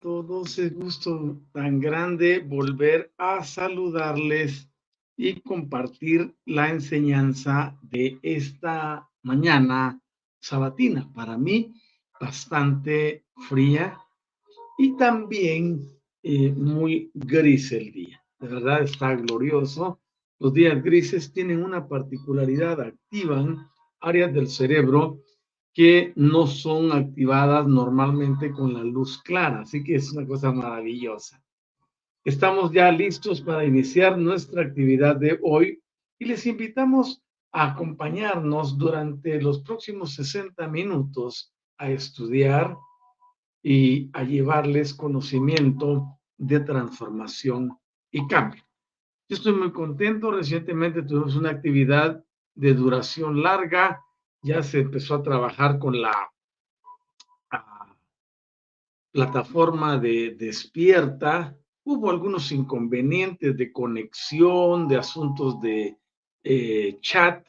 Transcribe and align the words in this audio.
Todo 0.00 0.44
ese 0.44 0.70
gusto 0.70 1.42
tan 1.52 1.78
grande 1.78 2.38
volver 2.38 3.12
a 3.18 3.44
saludarles 3.44 4.66
y 5.14 5.42
compartir 5.42 6.34
la 6.46 6.70
enseñanza 6.70 7.78
de 7.82 8.18
esta 8.22 9.06
mañana 9.22 10.00
sabatina. 10.40 11.12
Para 11.12 11.36
mí, 11.36 11.74
bastante 12.18 13.26
fría 13.46 13.98
y 14.78 14.96
también 14.96 15.86
eh, 16.22 16.50
muy 16.50 17.10
gris 17.12 17.70
el 17.72 17.92
día. 17.92 18.24
De 18.38 18.48
verdad 18.48 18.82
está 18.84 19.14
glorioso. 19.14 20.00
Los 20.38 20.54
días 20.54 20.82
grises 20.82 21.30
tienen 21.30 21.62
una 21.62 21.86
particularidad, 21.86 22.80
activan 22.80 23.68
áreas 24.00 24.32
del 24.32 24.48
cerebro 24.48 25.20
que 25.72 26.12
no 26.16 26.46
son 26.46 26.92
activadas 26.92 27.66
normalmente 27.66 28.50
con 28.50 28.74
la 28.74 28.82
luz 28.82 29.22
clara, 29.22 29.60
así 29.60 29.84
que 29.84 29.96
es 29.96 30.12
una 30.12 30.26
cosa 30.26 30.52
maravillosa. 30.52 31.42
Estamos 32.24 32.72
ya 32.72 32.90
listos 32.90 33.40
para 33.40 33.64
iniciar 33.64 34.18
nuestra 34.18 34.62
actividad 34.62 35.16
de 35.16 35.38
hoy 35.42 35.82
y 36.18 36.26
les 36.26 36.44
invitamos 36.46 37.22
a 37.52 37.72
acompañarnos 37.72 38.76
durante 38.76 39.40
los 39.40 39.60
próximos 39.62 40.14
60 40.14 40.68
minutos 40.68 41.52
a 41.78 41.90
estudiar 41.90 42.76
y 43.62 44.10
a 44.12 44.22
llevarles 44.22 44.94
conocimiento 44.94 46.18
de 46.36 46.60
transformación 46.60 47.78
y 48.10 48.26
cambio. 48.26 48.62
Yo 49.28 49.36
estoy 49.36 49.52
muy 49.52 49.72
contento. 49.72 50.30
Recientemente 50.30 51.02
tuvimos 51.02 51.36
una 51.36 51.50
actividad 51.50 52.24
de 52.54 52.74
duración 52.74 53.42
larga. 53.42 54.04
Ya 54.42 54.62
se 54.62 54.80
empezó 54.80 55.16
a 55.16 55.22
trabajar 55.22 55.78
con 55.78 56.00
la 56.00 56.32
ah, 57.50 57.96
plataforma 59.12 59.98
de 59.98 60.34
Despierta 60.38 61.56
Hubo 61.82 62.10
algunos 62.10 62.52
inconvenientes 62.52 63.56
de 63.56 63.72
conexión, 63.72 64.86
de 64.86 64.96
asuntos 64.96 65.60
de 65.60 65.96
eh, 66.44 66.98
chat, 67.00 67.46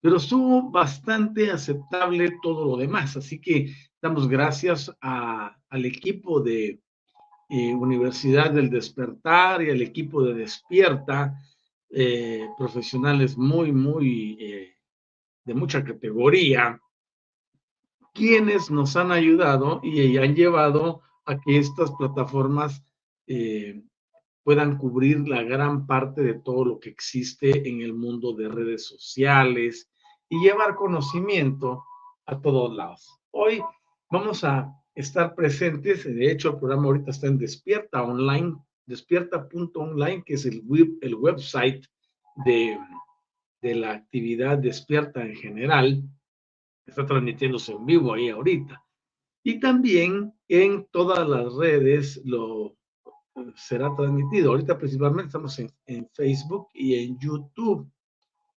pero 0.00 0.16
estuvo 0.16 0.70
bastante 0.70 1.50
aceptable 1.50 2.38
todo 2.42 2.64
lo 2.64 2.76
demás. 2.76 3.16
Así 3.16 3.40
que 3.40 3.74
damos 4.00 4.28
gracias 4.28 4.90
al 5.00 5.84
equipo 5.84 6.40
de 6.40 6.80
eh, 7.48 7.74
Universidad 7.74 8.52
del 8.52 8.70
Despertar 8.70 9.62
y 9.62 9.70
al 9.70 9.82
equipo 9.82 10.22
de 10.22 10.34
Despierta, 10.34 11.36
eh, 11.90 12.48
profesionales 12.56 13.36
muy, 13.36 13.72
muy 13.72 14.75
de 15.46 15.54
mucha 15.54 15.84
categoría, 15.84 16.80
quienes 18.12 18.70
nos 18.70 18.96
han 18.96 19.12
ayudado 19.12 19.80
y 19.82 20.16
han 20.18 20.34
llevado 20.34 21.02
a 21.24 21.38
que 21.40 21.58
estas 21.58 21.92
plataformas 21.92 22.82
eh, 23.26 23.82
puedan 24.42 24.76
cubrir 24.76 25.28
la 25.28 25.42
gran 25.42 25.86
parte 25.86 26.22
de 26.22 26.34
todo 26.34 26.64
lo 26.64 26.80
que 26.80 26.90
existe 26.90 27.68
en 27.68 27.80
el 27.80 27.94
mundo 27.94 28.32
de 28.32 28.48
redes 28.48 28.86
sociales 28.86 29.88
y 30.28 30.40
llevar 30.40 30.74
conocimiento 30.74 31.84
a 32.26 32.40
todos 32.40 32.74
lados. 32.74 33.20
Hoy 33.30 33.62
vamos 34.10 34.44
a 34.44 34.72
estar 34.94 35.34
presentes, 35.34 36.04
de 36.04 36.30
hecho 36.30 36.50
el 36.50 36.58
programa 36.58 36.86
ahorita 36.86 37.10
está 37.10 37.26
en 37.26 37.38
Despierta 37.38 38.02
Online, 38.02 38.56
despierta.online, 38.86 40.22
que 40.24 40.34
es 40.34 40.46
el, 40.46 40.62
el 41.02 41.14
website 41.14 41.84
de, 42.44 42.78
de 43.66 43.74
la 43.74 43.92
actividad 43.92 44.58
Despierta 44.58 45.24
en 45.24 45.34
general, 45.34 46.02
está 46.86 47.04
transmitiéndose 47.04 47.72
en 47.72 47.84
vivo 47.84 48.14
ahí 48.14 48.28
ahorita. 48.28 48.82
Y 49.42 49.60
también 49.60 50.32
en 50.48 50.86
todas 50.90 51.28
las 51.28 51.52
redes 51.54 52.20
lo 52.24 52.76
será 53.56 53.94
transmitido. 53.94 54.50
Ahorita 54.50 54.78
principalmente 54.78 55.26
estamos 55.26 55.58
en, 55.58 56.08
Facebook 56.14 56.68
y 56.74 56.94
en 56.94 57.18
YouTube 57.18 57.90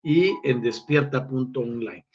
y 0.03 0.33
en 0.43 0.61
despierta.online. 0.61 2.05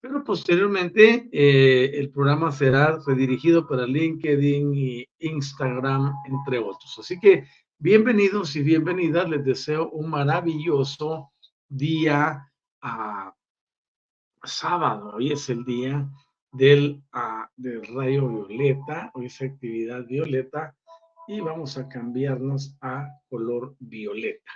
Pero 0.00 0.22
posteriormente 0.22 1.28
eh, 1.32 1.90
el 1.94 2.10
programa 2.10 2.52
será 2.52 2.98
redirigido 3.04 3.66
para 3.66 3.86
LinkedIn 3.86 4.74
y 4.74 5.08
Instagram, 5.18 6.14
entre 6.26 6.58
otros. 6.58 6.96
Así 6.98 7.18
que 7.18 7.44
bienvenidos 7.78 8.54
y 8.56 8.62
bienvenidas. 8.62 9.28
Les 9.28 9.44
deseo 9.44 9.90
un 9.90 10.10
maravilloso 10.10 11.32
día 11.68 12.52
sábado. 14.44 15.12
Hoy 15.14 15.32
es 15.32 15.48
el 15.48 15.64
día 15.64 16.08
del, 16.52 17.02
uh, 17.14 17.46
del 17.56 17.86
rayo 17.86 18.28
violeta. 18.28 19.10
Hoy 19.14 19.26
es 19.26 19.42
actividad 19.42 20.04
violeta 20.06 20.76
y 21.26 21.40
vamos 21.40 21.76
a 21.76 21.88
cambiarnos 21.88 22.76
a 22.80 23.08
color 23.28 23.74
violeta. 23.80 24.52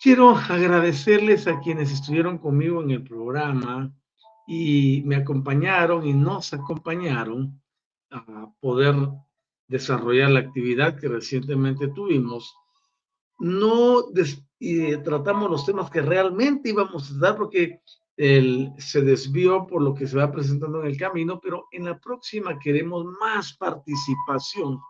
Quiero 0.00 0.30
agradecerles 0.30 1.46
a 1.46 1.60
quienes 1.60 1.90
estuvieron 1.90 2.38
conmigo 2.38 2.82
en 2.82 2.90
el 2.90 3.02
programa 3.02 3.92
y 4.46 5.02
me 5.06 5.16
acompañaron 5.16 6.06
y 6.06 6.12
nos 6.12 6.52
acompañaron 6.52 7.60
a 8.10 8.52
poder 8.60 8.94
desarrollar 9.66 10.30
la 10.30 10.40
actividad 10.40 10.98
que 10.98 11.08
recientemente 11.08 11.88
tuvimos. 11.88 12.54
No 13.38 14.02
y 14.64 14.96
tratamos 15.02 15.50
los 15.50 15.66
temas 15.66 15.90
que 15.90 16.00
realmente 16.00 16.70
íbamos 16.70 17.10
a 17.10 17.18
dar 17.18 17.36
porque 17.36 17.80
él 18.16 18.72
se 18.78 19.02
desvió 19.02 19.66
por 19.66 19.82
lo 19.82 19.92
que 19.94 20.06
se 20.06 20.16
va 20.16 20.32
presentando 20.32 20.80
en 20.80 20.86
el 20.86 20.96
camino, 20.96 21.38
pero 21.38 21.66
en 21.70 21.84
la 21.84 21.98
próxima 21.98 22.58
queremos 22.58 23.04
más 23.20 23.52
participación 23.54 24.80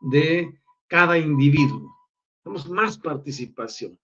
de 0.00 0.60
cada 0.86 1.16
individuo. 1.16 1.96
Tenemos 2.42 2.68
más 2.68 2.98
participación. 2.98 3.98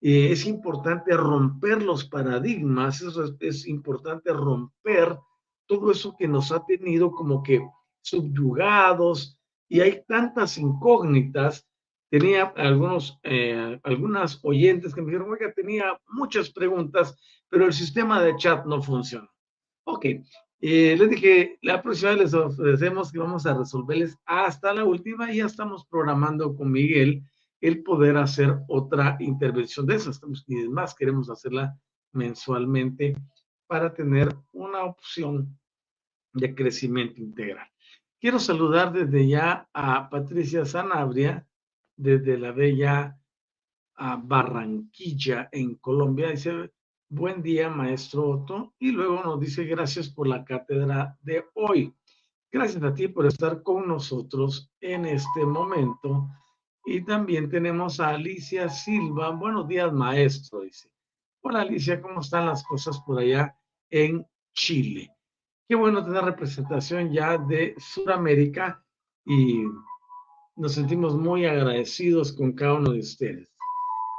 Eh, 0.00 0.30
es 0.30 0.46
importante 0.46 1.16
romper 1.16 1.82
los 1.82 2.04
paradigmas, 2.04 3.02
es, 3.02 3.16
es 3.40 3.66
importante 3.66 4.32
romper 4.32 5.18
todo 5.66 5.90
eso 5.90 6.14
que 6.16 6.28
nos 6.28 6.52
ha 6.52 6.64
tenido 6.64 7.10
como 7.10 7.42
que 7.42 7.66
subyugados 8.00 9.38
y 9.68 9.80
hay 9.80 10.04
tantas 10.06 10.58
incógnitas. 10.58 11.66
Tenía 12.12 12.52
algunos, 12.56 13.18
eh, 13.22 13.80
algunas 13.84 14.38
oyentes 14.42 14.94
que 14.94 15.00
me 15.00 15.06
dijeron, 15.06 15.30
oiga, 15.30 15.50
tenía 15.54 15.98
muchas 16.08 16.50
preguntas, 16.50 17.16
pero 17.48 17.64
el 17.64 17.72
sistema 17.72 18.22
de 18.22 18.36
chat 18.36 18.66
no 18.66 18.82
funciona. 18.82 19.30
Ok, 19.84 20.04
eh, 20.60 20.94
les 20.98 21.08
dije, 21.08 21.58
la 21.62 21.80
próxima 21.80 22.10
vez 22.10 22.20
les 22.20 22.34
ofrecemos 22.34 23.10
que 23.10 23.18
vamos 23.18 23.46
a 23.46 23.56
resolverles 23.56 24.18
hasta 24.26 24.74
la 24.74 24.84
última 24.84 25.32
y 25.32 25.38
ya 25.38 25.46
estamos 25.46 25.86
programando 25.86 26.54
con 26.54 26.70
Miguel 26.70 27.22
el 27.62 27.82
poder 27.82 28.18
hacer 28.18 28.58
otra 28.68 29.16
intervención 29.18 29.86
de 29.86 29.94
esas. 29.94 30.20
Y 30.48 30.68
más, 30.68 30.94
queremos 30.94 31.30
hacerla 31.30 31.74
mensualmente 32.12 33.16
para 33.66 33.94
tener 33.94 34.36
una 34.52 34.84
opción 34.84 35.58
de 36.34 36.54
crecimiento 36.54 37.22
integral. 37.22 37.66
Quiero 38.20 38.38
saludar 38.38 38.92
desde 38.92 39.26
ya 39.26 39.66
a 39.72 40.10
Patricia 40.10 40.66
Sanabria, 40.66 41.46
desde 41.96 42.38
la 42.38 42.52
bella 42.52 43.18
Barranquilla, 43.96 45.48
en 45.52 45.76
Colombia. 45.76 46.30
Dice, 46.30 46.72
buen 47.08 47.42
día, 47.42 47.68
maestro 47.68 48.30
Otto. 48.30 48.74
Y 48.78 48.90
luego 48.90 49.22
nos 49.22 49.40
dice, 49.40 49.64
gracias 49.64 50.08
por 50.08 50.26
la 50.26 50.44
cátedra 50.44 51.16
de 51.22 51.44
hoy. 51.54 51.94
Gracias 52.50 52.82
a 52.82 52.94
ti 52.94 53.08
por 53.08 53.26
estar 53.26 53.62
con 53.62 53.88
nosotros 53.88 54.70
en 54.80 55.06
este 55.06 55.44
momento. 55.46 56.28
Y 56.84 57.02
también 57.04 57.48
tenemos 57.48 58.00
a 58.00 58.10
Alicia 58.10 58.68
Silva. 58.68 59.30
Buenos 59.30 59.68
días, 59.68 59.92
maestro, 59.92 60.60
dice. 60.60 60.90
Hola, 61.42 61.62
Alicia, 61.62 62.00
¿cómo 62.00 62.20
están 62.20 62.46
las 62.46 62.64
cosas 62.64 63.00
por 63.00 63.20
allá 63.20 63.56
en 63.90 64.26
Chile? 64.52 65.10
Qué 65.68 65.76
bueno 65.76 66.04
tener 66.04 66.24
representación 66.24 67.12
ya 67.12 67.38
de 67.38 67.74
Sudamérica 67.78 68.84
y 69.24 69.64
nos 70.56 70.74
sentimos 70.74 71.16
muy 71.16 71.46
agradecidos 71.46 72.32
con 72.32 72.52
cada 72.52 72.74
uno 72.74 72.92
de 72.92 73.00
ustedes. 73.00 73.48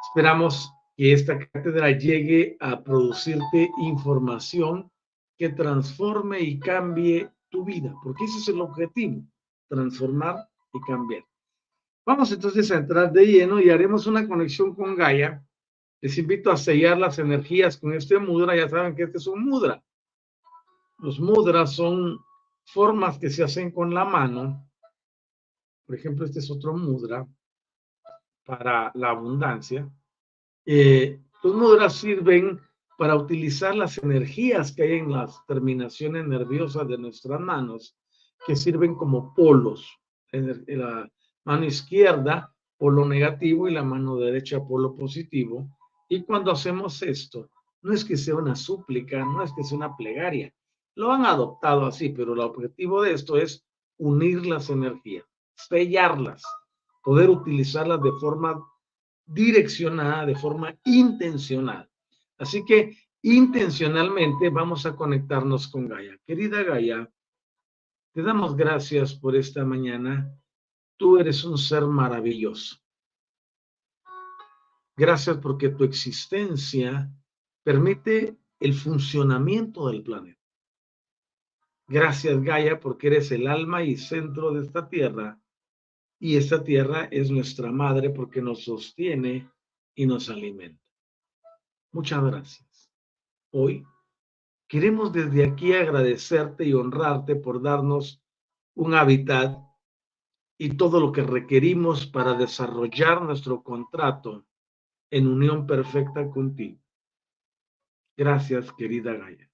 Esperamos 0.08 0.72
que 0.96 1.14
esta 1.14 1.40
cátedra 1.40 1.92
llegue 1.92 2.58
a 2.60 2.82
producirte 2.84 3.72
información 3.78 4.92
que 5.38 5.50
transforme 5.50 6.40
y 6.40 6.60
cambie 6.60 7.30
tu 7.50 7.64
vida, 7.64 7.96
porque 8.04 8.26
ese 8.26 8.40
es 8.40 8.48
el 8.50 8.62
objetivo, 8.62 9.24
transformar 9.70 10.48
y 10.74 10.82
cambiar. 10.82 11.26
Vamos 12.06 12.32
entonces 12.32 12.70
a 12.72 12.78
entrar 12.78 13.12
de 13.12 13.26
lleno 13.26 13.62
y 13.62 13.70
haremos 13.70 14.08
una 14.08 14.28
conexión 14.28 14.76
con 14.76 14.96
Gaia. 14.96 15.46
Les 16.02 16.18
invito 16.18 16.52
a 16.52 16.58
sellar 16.58 16.98
las 16.98 17.18
energías 17.18 17.78
con 17.78 17.94
este 17.94 18.20
mudra. 18.20 18.56
Ya 18.56 18.68
saben 18.68 18.94
que 18.94 19.04
este 19.04 19.20
es 19.20 19.28
un 19.28 19.46
mudra. 19.46 19.82
Los 20.98 21.20
mudras 21.20 21.74
son 21.74 22.20
formas 22.66 23.18
que 23.18 23.30
se 23.30 23.44
hacen 23.44 23.72
con 23.72 23.94
la 23.94 24.04
mano. 24.04 24.70
Por 25.86 25.96
ejemplo, 25.96 26.26
este 26.26 26.40
es 26.40 26.50
otro 26.50 26.76
mudra 26.76 27.28
para 28.46 28.92
la 28.96 29.10
abundancia. 29.10 29.90
Eh, 30.66 31.20
los 31.44 31.56
mudras 31.56 31.96
sirven 31.96 32.60
para 32.98 33.16
utilizar 33.16 33.76
las 33.76 33.98
energías 33.98 34.72
que 34.72 34.84
hay 34.84 35.00
en 35.00 35.12
las 35.12 35.46
terminaciones 35.46 36.26
nerviosas 36.28 36.88
de 36.88 36.98
nuestras 36.98 37.40
manos, 37.40 37.98
que 38.46 38.56
sirven 38.56 38.96
como 38.96 39.34
polos. 39.34 40.00
En 40.32 40.64
la 40.80 41.10
mano 41.46 41.66
izquierda, 41.66 42.54
polo 42.78 43.06
negativo, 43.06 43.68
y 43.68 43.74
la 43.74 43.84
mano 43.84 44.18
derecha, 44.18 44.64
polo 44.64 44.96
positivo. 44.96 45.70
Y 46.10 46.24
cuando 46.24 46.52
hacemos 46.52 47.02
esto, 47.02 47.50
no 47.82 47.94
es 47.94 48.06
que 48.06 48.18
sea 48.18 48.36
una 48.36 48.56
súplica, 48.56 49.24
no 49.26 49.44
es 49.44 49.52
que 49.54 49.64
sea 49.64 49.78
una 49.78 49.96
plegaria, 49.96 50.54
lo 50.96 51.12
han 51.12 51.26
adoptado 51.26 51.86
así, 51.86 52.10
pero 52.10 52.34
el 52.34 52.40
objetivo 52.40 53.02
de 53.02 53.14
esto 53.14 53.38
es 53.38 53.66
unir 53.98 54.46
las 54.46 54.70
energías, 54.70 55.26
sellarlas, 55.56 56.44
poder 57.04 57.30
utilizarlas 57.30 58.02
de 58.02 58.12
forma 58.20 58.62
direccionada, 59.26 60.26
de 60.26 60.36
forma 60.36 60.76
intencional. 60.86 61.90
Así 62.38 62.66
que 62.66 62.98
intencionalmente 63.22 64.50
vamos 64.50 64.86
a 64.86 64.96
conectarnos 64.96 65.68
con 65.68 65.88
Gaia. 65.88 66.20
Querida 66.26 66.64
Gaia, 66.64 67.10
te 68.14 68.22
damos 68.22 68.56
gracias 68.56 69.16
por 69.16 69.36
esta 69.36 69.64
mañana. 69.66 70.32
Tú 70.98 71.18
eres 71.18 71.44
un 71.44 71.58
ser 71.58 71.84
maravilloso. 71.84 72.78
Gracias 74.96 75.38
porque 75.38 75.70
tu 75.70 75.84
existencia 75.84 77.10
permite 77.64 78.38
el 78.60 78.74
funcionamiento 78.74 79.88
del 79.88 80.04
planeta. 80.04 80.40
Gracias, 81.88 82.42
Gaia, 82.42 82.80
porque 82.80 83.08
eres 83.08 83.32
el 83.32 83.48
alma 83.48 83.84
y 83.84 83.98
centro 83.98 84.52
de 84.52 84.66
esta 84.66 84.88
tierra. 84.88 85.40
Y 86.24 86.38
esta 86.38 86.64
tierra 86.64 87.10
es 87.12 87.30
nuestra 87.30 87.70
madre 87.70 88.10
porque 88.10 88.42
nos 88.42 88.64
sostiene 88.64 89.52
y 89.94 90.06
nos 90.06 90.30
alimenta. 90.30 90.82
Muchas 91.92 92.24
gracias. 92.24 92.90
Hoy 93.52 93.86
queremos 94.70 95.12
desde 95.12 95.44
aquí 95.44 95.74
agradecerte 95.74 96.64
y 96.64 96.72
honrarte 96.72 97.36
por 97.36 97.62
darnos 97.62 98.24
un 98.74 98.94
hábitat 98.94 99.60
y 100.58 100.78
todo 100.78 101.02
lo 101.02 101.12
que 101.12 101.24
requerimos 101.24 102.06
para 102.06 102.36
desarrollar 102.36 103.22
nuestro 103.22 103.62
contrato 103.62 104.46
en 105.12 105.28
unión 105.28 105.68
perfecta 105.68 106.30
contigo. 106.30 106.80
Gracias, 108.16 108.72
querida 108.72 109.12
Gaia 109.12 109.52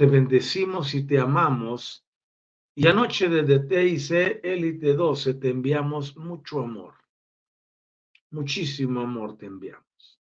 te 0.00 0.06
bendecimos 0.06 0.94
y 0.94 1.06
te 1.06 1.18
amamos. 1.18 2.06
Y 2.74 2.86
anoche 2.86 3.28
desde 3.28 3.60
TIC 3.60 4.40
Élite 4.44 4.94
12 4.94 5.34
te 5.34 5.50
enviamos 5.50 6.16
mucho 6.16 6.60
amor. 6.60 6.94
Muchísimo 8.30 9.00
amor 9.00 9.36
te 9.36 9.46
enviamos. 9.46 10.20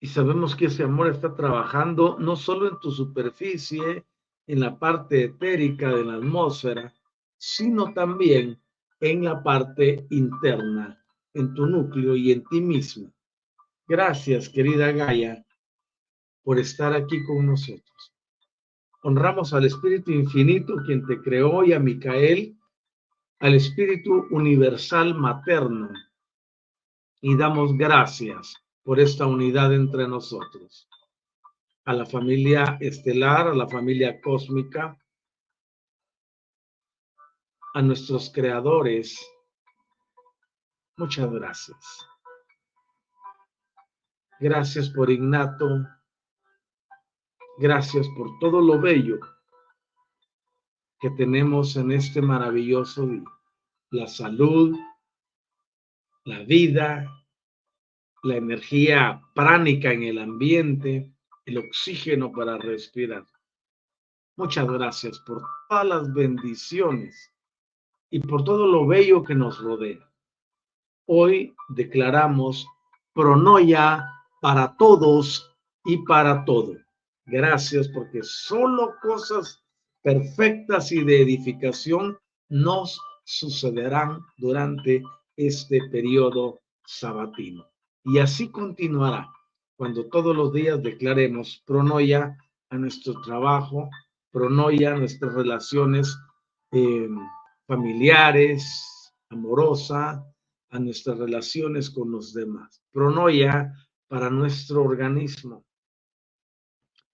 Y 0.00 0.06
sabemos 0.06 0.56
que 0.56 0.66
ese 0.66 0.84
amor 0.84 1.10
está 1.10 1.34
trabajando 1.34 2.16
no 2.18 2.36
solo 2.36 2.68
en 2.68 2.80
tu 2.80 2.90
superficie, 2.90 4.04
en 4.46 4.60
la 4.60 4.78
parte 4.78 5.24
etérica 5.24 5.90
de 5.90 6.04
la 6.04 6.14
atmósfera, 6.14 6.94
sino 7.36 7.92
también 7.92 8.60
en 9.00 9.24
la 9.24 9.42
parte 9.42 10.06
interna, 10.10 11.02
en 11.34 11.52
tu 11.54 11.66
núcleo 11.66 12.16
y 12.16 12.32
en 12.32 12.44
ti 12.44 12.60
mismo. 12.60 13.12
Gracias, 13.86 14.48
querida 14.48 14.92
Gaia, 14.92 15.44
por 16.42 16.58
estar 16.58 16.94
aquí 16.94 17.22
con 17.24 17.46
nosotros. 17.46 18.13
Honramos 19.06 19.52
al 19.52 19.66
Espíritu 19.66 20.12
Infinito, 20.12 20.76
quien 20.86 21.04
te 21.04 21.20
creó, 21.20 21.62
y 21.62 21.74
a 21.74 21.78
Micael, 21.78 22.58
al 23.38 23.54
Espíritu 23.54 24.26
Universal 24.30 25.14
Materno. 25.14 25.90
Y 27.20 27.36
damos 27.36 27.76
gracias 27.76 28.56
por 28.82 28.98
esta 28.98 29.26
unidad 29.26 29.74
entre 29.74 30.08
nosotros. 30.08 30.88
A 31.84 31.92
la 31.92 32.06
familia 32.06 32.78
estelar, 32.80 33.48
a 33.48 33.54
la 33.54 33.68
familia 33.68 34.22
cósmica, 34.22 34.98
a 37.74 37.82
nuestros 37.82 38.32
creadores. 38.32 39.20
Muchas 40.96 41.30
gracias. 41.30 42.08
Gracias 44.40 44.88
por 44.88 45.10
Ignato, 45.10 45.86
Gracias 47.56 48.08
por 48.16 48.36
todo 48.40 48.60
lo 48.60 48.80
bello 48.80 49.20
que 50.98 51.10
tenemos 51.10 51.76
en 51.76 51.92
este 51.92 52.20
maravilloso 52.20 53.06
día. 53.06 53.24
La 53.90 54.08
salud, 54.08 54.76
la 56.24 56.40
vida, 56.40 57.06
la 58.24 58.36
energía 58.36 59.22
pránica 59.34 59.92
en 59.92 60.02
el 60.02 60.18
ambiente, 60.18 61.14
el 61.44 61.58
oxígeno 61.58 62.32
para 62.32 62.58
respirar. 62.58 63.24
Muchas 64.36 64.66
gracias 64.66 65.20
por 65.20 65.42
todas 65.68 65.86
las 65.86 66.12
bendiciones 66.12 67.32
y 68.10 68.18
por 68.18 68.42
todo 68.42 68.66
lo 68.66 68.84
bello 68.84 69.22
que 69.22 69.36
nos 69.36 69.60
rodea. 69.60 70.10
Hoy 71.06 71.54
declaramos 71.68 72.66
pronoya 73.12 74.04
para 74.40 74.76
todos 74.76 75.54
y 75.84 75.98
para 75.98 76.44
todo. 76.44 76.83
Gracias 77.26 77.88
porque 77.88 78.22
solo 78.22 78.94
cosas 79.00 79.62
perfectas 80.02 80.92
y 80.92 81.02
de 81.02 81.22
edificación 81.22 82.18
nos 82.48 83.00
sucederán 83.24 84.20
durante 84.36 85.02
este 85.36 85.80
periodo 85.90 86.60
sabatino. 86.86 87.66
Y 88.04 88.18
así 88.18 88.50
continuará 88.50 89.32
cuando 89.76 90.06
todos 90.06 90.36
los 90.36 90.52
días 90.52 90.82
declaremos 90.82 91.62
pronoia 91.66 92.36
a 92.68 92.76
nuestro 92.76 93.20
trabajo, 93.22 93.88
pronoia 94.30 94.92
a 94.92 94.98
nuestras 94.98 95.34
relaciones 95.34 96.16
eh, 96.72 97.08
familiares, 97.66 99.12
amorosa, 99.30 100.24
a 100.70 100.78
nuestras 100.78 101.18
relaciones 101.18 101.90
con 101.90 102.10
los 102.10 102.34
demás. 102.34 102.82
Pronoia 102.92 103.72
para 104.08 104.28
nuestro 104.28 104.82
organismo. 104.82 105.64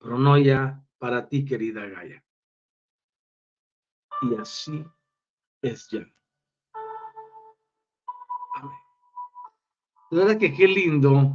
Pronoia 0.00 0.82
para 0.98 1.28
ti, 1.28 1.44
querida 1.44 1.86
Gaia. 1.86 2.24
Y 4.22 4.34
así 4.34 4.84
es 5.62 5.88
ya. 5.88 6.06
Amén. 8.54 8.78
Verdad 10.10 10.38
que 10.38 10.52
qué 10.54 10.66
lindo 10.66 11.34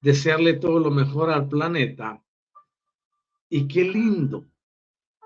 desearle 0.00 0.54
todo 0.54 0.80
lo 0.80 0.90
mejor 0.90 1.30
al 1.30 1.48
planeta 1.48 2.22
y 3.48 3.66
qué 3.68 3.84
lindo 3.84 4.44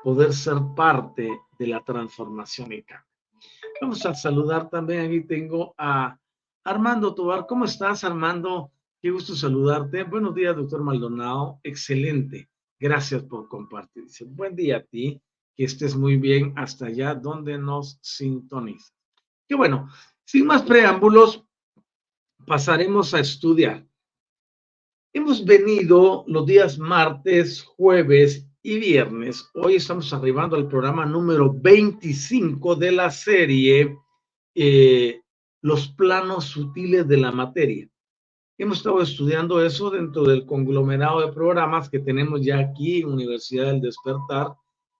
poder 0.04 0.32
ser 0.34 0.58
parte 0.76 1.40
de 1.58 1.66
la 1.66 1.82
transformación 1.82 2.72
y 2.72 2.82
cambio. 2.82 3.08
Vamos 3.80 4.04
a 4.04 4.14
saludar 4.14 4.68
también, 4.68 5.06
aquí 5.06 5.22
tengo 5.22 5.74
a 5.78 6.18
Armando 6.64 7.14
Tobar. 7.14 7.46
¿Cómo 7.46 7.64
estás, 7.64 8.04
Armando? 8.04 8.72
Qué 9.02 9.10
gusto 9.10 9.34
saludarte. 9.34 10.04
Buenos 10.04 10.32
días, 10.32 10.54
doctor 10.54 10.80
Maldonado. 10.80 11.58
Excelente. 11.64 12.48
Gracias 12.78 13.24
por 13.24 13.48
compartir. 13.48 14.04
buen 14.28 14.54
día 14.54 14.76
a 14.76 14.82
ti. 14.84 15.20
Que 15.56 15.64
estés 15.64 15.96
muy 15.96 16.18
bien 16.18 16.52
hasta 16.54 16.86
allá 16.86 17.12
donde 17.12 17.58
nos 17.58 17.98
sintonizas. 18.00 18.94
Qué 19.48 19.56
bueno. 19.56 19.88
Sin 20.24 20.46
más 20.46 20.62
preámbulos, 20.62 21.44
pasaremos 22.46 23.12
a 23.12 23.18
estudiar. 23.18 23.84
Hemos 25.12 25.44
venido 25.44 26.22
los 26.28 26.46
días 26.46 26.78
martes, 26.78 27.60
jueves 27.60 28.48
y 28.62 28.78
viernes. 28.78 29.50
Hoy 29.54 29.74
estamos 29.74 30.12
arribando 30.12 30.54
al 30.54 30.68
programa 30.68 31.04
número 31.04 31.52
25 31.52 32.76
de 32.76 32.92
la 32.92 33.10
serie 33.10 33.98
eh, 34.54 35.20
Los 35.60 35.88
planos 35.88 36.44
sutiles 36.44 37.08
de 37.08 37.16
la 37.16 37.32
materia. 37.32 37.91
Hemos 38.62 38.78
estado 38.78 39.02
estudiando 39.02 39.60
eso 39.60 39.90
dentro 39.90 40.22
del 40.22 40.46
conglomerado 40.46 41.26
de 41.26 41.32
programas 41.32 41.90
que 41.90 41.98
tenemos 41.98 42.42
ya 42.42 42.60
aquí 42.60 43.00
en 43.00 43.08
Universidad 43.08 43.66
del 43.66 43.80
Despertar, 43.80 44.54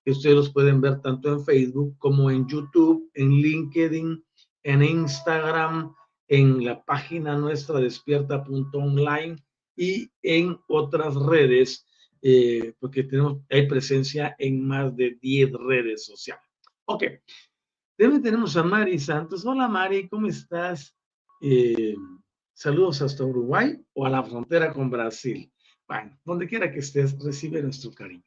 que 0.05 0.11
ustedes 0.11 0.35
los 0.35 0.53
pueden 0.53 0.81
ver 0.81 1.01
tanto 1.01 1.33
en 1.33 1.45
Facebook 1.45 1.97
como 1.99 2.29
en 2.29 2.49
YouTube, 2.49 3.09
en 3.15 3.31
LinkedIn, 3.31 4.21
en 4.65 4.83
Instagram, 4.83 5.95
en 6.27 6.65
la 6.65 6.83
página 6.83 7.39
nuestra 7.39 7.79
despierta.online 7.79 9.37
y 9.77 10.11
en 10.23 10.59
otras 10.67 11.15
redes 11.15 11.87
eh, 12.21 12.75
porque 12.81 13.05
tenemos, 13.05 13.43
hay 13.49 13.69
presencia 13.69 14.35
en 14.41 14.67
más 14.67 14.97
de 14.97 15.17
10 15.23 15.53
redes 15.53 16.05
sociales. 16.05 16.43
Ok, 16.87 17.05
también 17.97 18.23
tenemos 18.25 18.57
a 18.57 18.65
Mari 18.65 18.99
Santos. 18.99 19.47
Hola 19.47 19.69
Mari, 19.69 20.09
¿cómo 20.09 20.27
estás? 20.27 20.97
Eh, 21.41 21.95
saludos 22.63 23.03
hasta 23.03 23.25
Uruguay 23.25 23.77
o 23.93 24.07
a 24.07 24.11
la 24.11 24.23
frontera 24.23 24.73
con 24.73 24.89
Brasil. 24.89 25.53
Bueno, 25.89 26.17
donde 26.25 26.47
quiera 26.47 26.71
que 26.71 26.79
estés, 26.79 27.19
recibe 27.19 27.61
nuestro 27.61 27.91
cariño. 27.91 28.23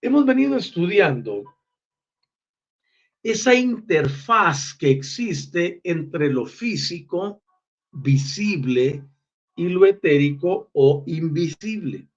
Hemos 0.00 0.24
venido 0.24 0.56
estudiando 0.56 1.42
esa 3.20 3.52
interfaz 3.52 4.72
que 4.74 4.92
existe 4.92 5.80
entre 5.82 6.32
lo 6.32 6.46
físico, 6.46 7.42
visible, 7.90 9.02
y 9.56 9.68
lo 9.68 9.84
etérico 9.86 10.70
o 10.72 11.02
invisible. 11.06 12.08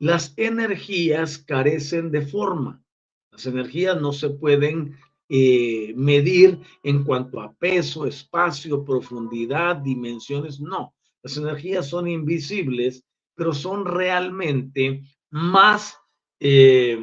Las 0.00 0.32
energías 0.36 1.38
carecen 1.38 2.10
de 2.10 2.22
forma. 2.22 2.82
Las 3.30 3.46
energías 3.46 4.00
no 4.00 4.12
se 4.12 4.30
pueden 4.30 4.96
eh, 5.28 5.92
medir 5.94 6.58
en 6.82 7.04
cuanto 7.04 7.40
a 7.40 7.52
peso, 7.52 8.06
espacio, 8.06 8.84
profundidad, 8.84 9.76
dimensiones. 9.76 10.60
No, 10.60 10.94
las 11.22 11.36
energías 11.36 11.88
son 11.88 12.08
invisibles, 12.08 13.04
pero 13.34 13.52
son 13.52 13.84
realmente 13.84 15.02
más 15.30 15.98
eh, 16.40 16.98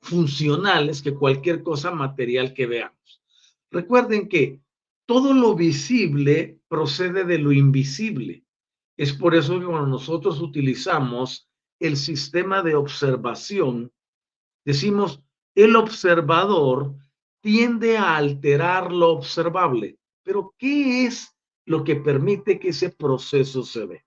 funcionales 0.00 1.02
que 1.02 1.14
cualquier 1.14 1.62
cosa 1.62 1.90
material 1.90 2.54
que 2.54 2.66
veamos. 2.66 3.22
Recuerden 3.70 4.28
que 4.28 4.60
todo 5.06 5.34
lo 5.34 5.54
visible 5.54 6.60
procede 6.68 7.24
de 7.24 7.38
lo 7.38 7.52
invisible. 7.52 8.44
Es 8.96 9.12
por 9.12 9.34
eso 9.34 9.58
que 9.60 9.66
cuando 9.66 9.86
nosotros 9.86 10.40
utilizamos 10.40 11.48
el 11.78 11.96
sistema 11.96 12.62
de 12.62 12.74
observación, 12.74 13.92
decimos, 14.64 15.22
el 15.64 15.74
observador 15.74 16.94
tiende 17.40 17.96
a 17.96 18.16
alterar 18.16 18.92
lo 18.92 19.10
observable. 19.10 19.98
Pero, 20.22 20.54
¿qué 20.56 21.06
es 21.06 21.36
lo 21.64 21.82
que 21.82 21.96
permite 21.96 22.60
que 22.60 22.68
ese 22.68 22.90
proceso 22.90 23.64
se 23.64 23.84
ve? 23.86 24.04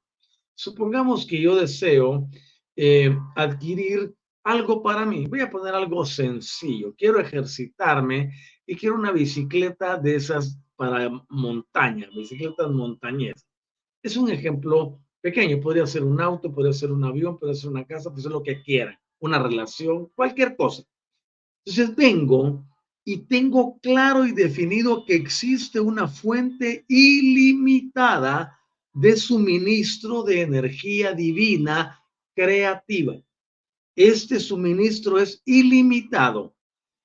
Supongamos 0.55 1.25
que 1.25 1.41
yo 1.41 1.57
deseo 1.57 2.29
eh, 2.77 3.13
adquirir 3.35 4.15
algo 4.45 4.81
para 4.81 5.05
mí. 5.05 5.27
Voy 5.27 5.41
a 5.41 5.49
poner 5.49 5.75
algo 5.75 6.05
sencillo. 6.05 6.95
Quiero 6.97 7.19
ejercitarme 7.19 8.31
y 8.65 8.77
quiero 8.77 8.95
una 8.95 9.11
bicicleta 9.11 9.97
de 9.97 10.15
esas 10.15 10.57
para 10.77 11.11
montaña, 11.27 12.07
bicicletas 12.15 12.71
montañesas. 12.71 13.45
Es 14.01 14.15
un 14.15 14.31
ejemplo 14.31 15.01
pequeño, 15.19 15.59
podría 15.59 15.85
ser 15.85 16.03
un 16.03 16.21
auto, 16.21 16.53
podría 16.53 16.71
ser 16.71 16.93
un 16.93 17.03
avión, 17.03 17.37
podría 17.37 17.55
ser 17.55 17.71
una 17.71 17.85
casa, 17.85 18.09
puede 18.09 18.23
ser 18.23 18.31
lo 18.31 18.41
que 18.41 18.63
quiera, 18.63 18.97
una 19.19 19.37
relación, 19.37 20.07
cualquier 20.15 20.55
cosa. 20.55 20.83
Entonces 21.65 21.95
vengo 21.95 22.65
y 23.03 23.17
tengo 23.25 23.79
claro 23.79 24.25
y 24.25 24.31
definido 24.31 25.05
que 25.05 25.15
existe 25.15 25.79
una 25.79 26.07
fuente 26.07 26.85
ilimitada 26.87 28.59
de 28.93 29.15
suministro 29.15 30.23
de 30.23 30.41
energía 30.41 31.13
divina 31.13 32.03
creativa. 32.35 33.15
Este 33.95 34.39
suministro 34.39 35.19
es 35.19 35.41
ilimitado 35.45 36.55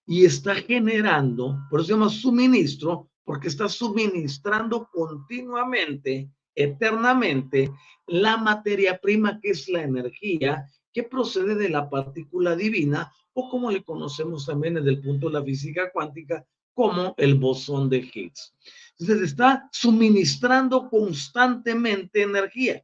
y 0.06 0.24
está 0.24 0.54
generando, 0.54 1.58
por 1.68 1.80
eso 1.80 1.88
se 1.88 1.92
llama 1.94 2.08
suministro, 2.08 3.10
porque 3.24 3.48
está 3.48 3.68
suministrando 3.68 4.88
continuamente, 4.92 6.30
eternamente, 6.54 7.72
la 8.06 8.36
materia 8.36 8.98
prima 8.98 9.40
que 9.40 9.50
es 9.50 9.68
la 9.68 9.82
energía 9.82 10.70
que 10.92 11.02
procede 11.02 11.56
de 11.56 11.68
la 11.68 11.90
partícula 11.90 12.54
divina 12.54 13.12
o 13.38 13.50
como 13.50 13.70
le 13.70 13.84
conocemos 13.84 14.46
también 14.46 14.74
desde 14.74 14.88
el 14.88 15.02
punto 15.02 15.26
de 15.26 15.34
la 15.34 15.44
física 15.44 15.92
cuántica 15.92 16.44
como 16.72 17.14
el 17.18 17.34
bosón 17.34 17.90
de 17.90 17.98
Higgs. 17.98 18.54
Entonces 18.98 19.30
está 19.30 19.68
suministrando 19.72 20.88
constantemente 20.88 22.22
energía. 22.22 22.82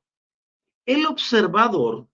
El 0.84 1.06
observador, 1.06 2.06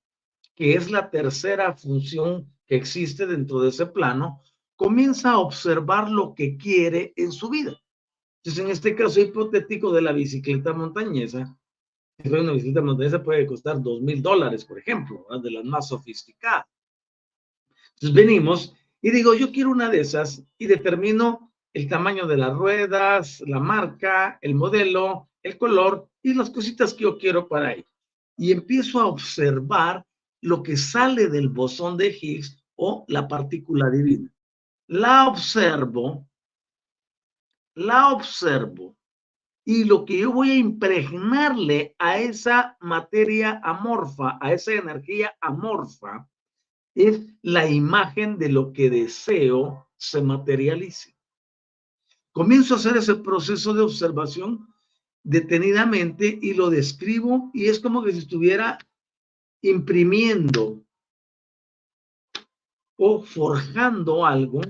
que 0.54 0.74
es 0.74 0.88
la 0.88 1.10
tercera 1.10 1.76
función 1.76 2.48
que 2.64 2.76
existe 2.76 3.26
dentro 3.26 3.60
de 3.60 3.70
ese 3.70 3.86
plano, 3.86 4.40
comienza 4.76 5.32
a 5.32 5.38
observar 5.38 6.08
lo 6.08 6.32
que 6.32 6.56
quiere 6.56 7.12
en 7.16 7.32
su 7.32 7.50
vida. 7.50 7.82
Entonces, 8.36 8.64
en 8.64 8.70
este 8.70 8.94
caso 8.94 9.20
hipotético 9.20 9.92
de 9.92 10.02
la 10.02 10.12
bicicleta 10.12 10.72
montañesa, 10.72 11.58
una 12.24 12.52
bicicleta 12.52 12.82
montañesa 12.82 13.20
puede 13.20 13.46
costar 13.46 13.82
dos 13.82 14.00
mil 14.00 14.22
dólares, 14.22 14.64
por 14.64 14.78
ejemplo, 14.78 15.26
de 15.42 15.50
las 15.50 15.64
más 15.64 15.88
sofisticadas. 15.88 16.66
Entonces 18.00 18.14
venimos 18.14 18.74
y 19.02 19.10
digo, 19.10 19.34
yo 19.34 19.52
quiero 19.52 19.70
una 19.70 19.88
de 19.88 20.00
esas 20.00 20.44
y 20.56 20.66
determino 20.66 21.52
el 21.72 21.88
tamaño 21.88 22.26
de 22.26 22.36
las 22.36 22.54
ruedas, 22.54 23.42
la 23.46 23.60
marca, 23.60 24.38
el 24.40 24.54
modelo, 24.54 25.28
el 25.42 25.58
color 25.58 26.08
y 26.22 26.34
las 26.34 26.50
cositas 26.50 26.94
que 26.94 27.04
yo 27.04 27.18
quiero 27.18 27.48
para 27.48 27.68
ahí. 27.68 27.84
Y 28.36 28.52
empiezo 28.52 29.00
a 29.00 29.06
observar 29.06 30.04
lo 30.40 30.62
que 30.62 30.76
sale 30.76 31.28
del 31.28 31.48
bosón 31.48 31.96
de 31.96 32.16
Higgs 32.20 32.56
o 32.76 33.04
la 33.08 33.26
partícula 33.26 33.90
divina. 33.90 34.32
La 34.86 35.28
observo 35.28 36.28
la 37.78 38.08
observo 38.08 38.96
y 39.64 39.84
lo 39.84 40.04
que 40.04 40.18
yo 40.18 40.32
voy 40.32 40.50
a 40.50 40.56
impregnarle 40.56 41.94
a 41.98 42.18
esa 42.18 42.76
materia 42.80 43.60
amorfa, 43.62 44.36
a 44.40 44.52
esa 44.52 44.72
energía 44.72 45.36
amorfa, 45.40 46.28
es 46.98 47.20
la 47.42 47.70
imagen 47.70 48.38
de 48.38 48.48
lo 48.48 48.72
que 48.72 48.90
deseo 48.90 49.88
se 49.96 50.20
materialice. 50.20 51.16
Comienzo 52.32 52.74
a 52.74 52.76
hacer 52.78 52.96
ese 52.96 53.14
proceso 53.14 53.72
de 53.72 53.82
observación 53.82 54.68
detenidamente 55.22 56.38
y 56.42 56.54
lo 56.54 56.70
describo 56.70 57.50
y 57.54 57.66
es 57.66 57.78
como 57.78 58.02
que 58.02 58.12
si 58.12 58.18
estuviera 58.18 58.78
imprimiendo 59.62 60.84
o 62.96 63.22
forjando 63.22 64.26
algo 64.26 64.60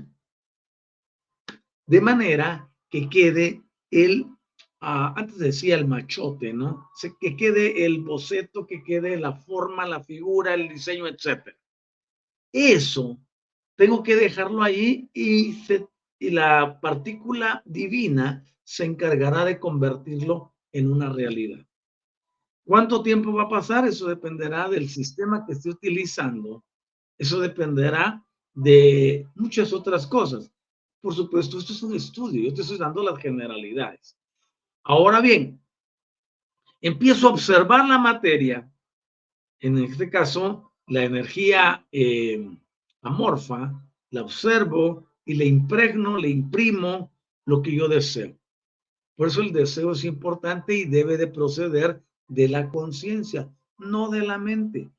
de 1.87 2.01
manera 2.01 2.71
que 2.89 3.09
quede 3.09 3.63
el 3.89 4.27
antes 4.81 5.37
decía 5.37 5.75
el 5.75 5.87
machote, 5.87 6.53
¿no? 6.53 6.89
Que 7.19 7.35
quede 7.35 7.85
el 7.85 8.01
boceto, 8.01 8.65
que 8.65 8.81
quede 8.81 9.17
la 9.17 9.33
forma, 9.33 9.85
la 9.85 10.01
figura, 10.01 10.53
el 10.53 10.69
diseño, 10.69 11.05
etc. 11.05 11.53
Eso 12.51 13.19
tengo 13.75 14.03
que 14.03 14.15
dejarlo 14.15 14.61
ahí 14.61 15.09
y, 15.13 15.57
la 16.21 16.81
partícula 16.81 17.61
divina 17.65 18.45
se 18.61 18.83
encargará 18.83 19.45
de 19.45 19.57
convertirlo 19.57 20.53
en 20.73 20.91
una 20.91 21.13
realidad. 21.13 21.65
¿Cuánto 22.65 23.01
tiempo 23.01 23.31
va 23.31 23.43
a 23.43 23.49
pasar? 23.49 23.87
Eso 23.87 24.07
dependerá 24.07 24.67
del 24.67 24.89
sistema 24.89 25.45
que 25.45 25.53
esté 25.53 25.69
utilizando. 25.69 26.65
Eso 27.17 27.39
dependerá 27.39 28.21
de 28.53 29.29
muchas 29.35 29.71
otras 29.71 30.05
cosas. 30.05 30.51
Por 31.01 31.15
supuesto, 31.15 31.57
esto 31.57 31.71
es 31.71 31.81
un 31.83 31.95
estudio, 31.95 32.49
yo 32.49 32.53
te 32.53 32.61
estoy 32.61 32.77
dando 32.77 33.01
las 33.01 33.17
generalidades. 33.17 34.17
Ahora 34.83 35.21
bien, 35.21 35.61
empiezo 36.81 37.27
a 37.27 37.31
observar 37.31 37.87
la 37.87 37.97
materia, 37.97 38.69
en 39.61 39.77
este 39.77 40.09
caso, 40.09 40.68
la 40.89 41.03
energía 41.03 41.85
eh, 41.91 42.49
amorfa, 43.01 43.73
la 44.11 44.21
observo 44.23 45.07
y 45.23 45.35
le 45.35 45.45
impregno, 45.45 46.17
le 46.17 46.29
imprimo 46.29 47.11
lo 47.45 47.61
que 47.61 47.73
yo 47.73 47.87
deseo. 47.87 48.35
Por 49.15 49.27
eso 49.27 49.41
el 49.41 49.51
deseo 49.51 49.91
es 49.91 50.03
importante 50.03 50.75
y 50.75 50.85
debe 50.85 51.17
de 51.17 51.27
proceder 51.27 52.03
de 52.27 52.49
la 52.49 52.69
conciencia, 52.69 53.53
no 53.77 54.09
de 54.09 54.21
la 54.21 54.37
mente. 54.37 54.89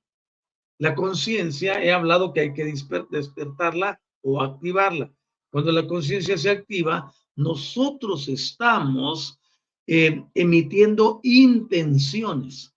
La 0.78 0.94
conciencia, 0.94 1.82
he 1.82 1.92
hablado 1.92 2.32
que 2.32 2.40
hay 2.40 2.54
que 2.54 2.64
despertarla 3.11 4.00
o 4.23 4.40
activarla. 4.40 5.12
Cuando 5.50 5.73
la 5.73 5.87
conciencia 5.87 6.38
se 6.38 6.50
activa, 6.50 7.12
nosotros 7.35 8.28
estamos 8.28 9.38
eh, 9.87 10.25
emitiendo 10.35 11.20
intenciones. 11.23 12.75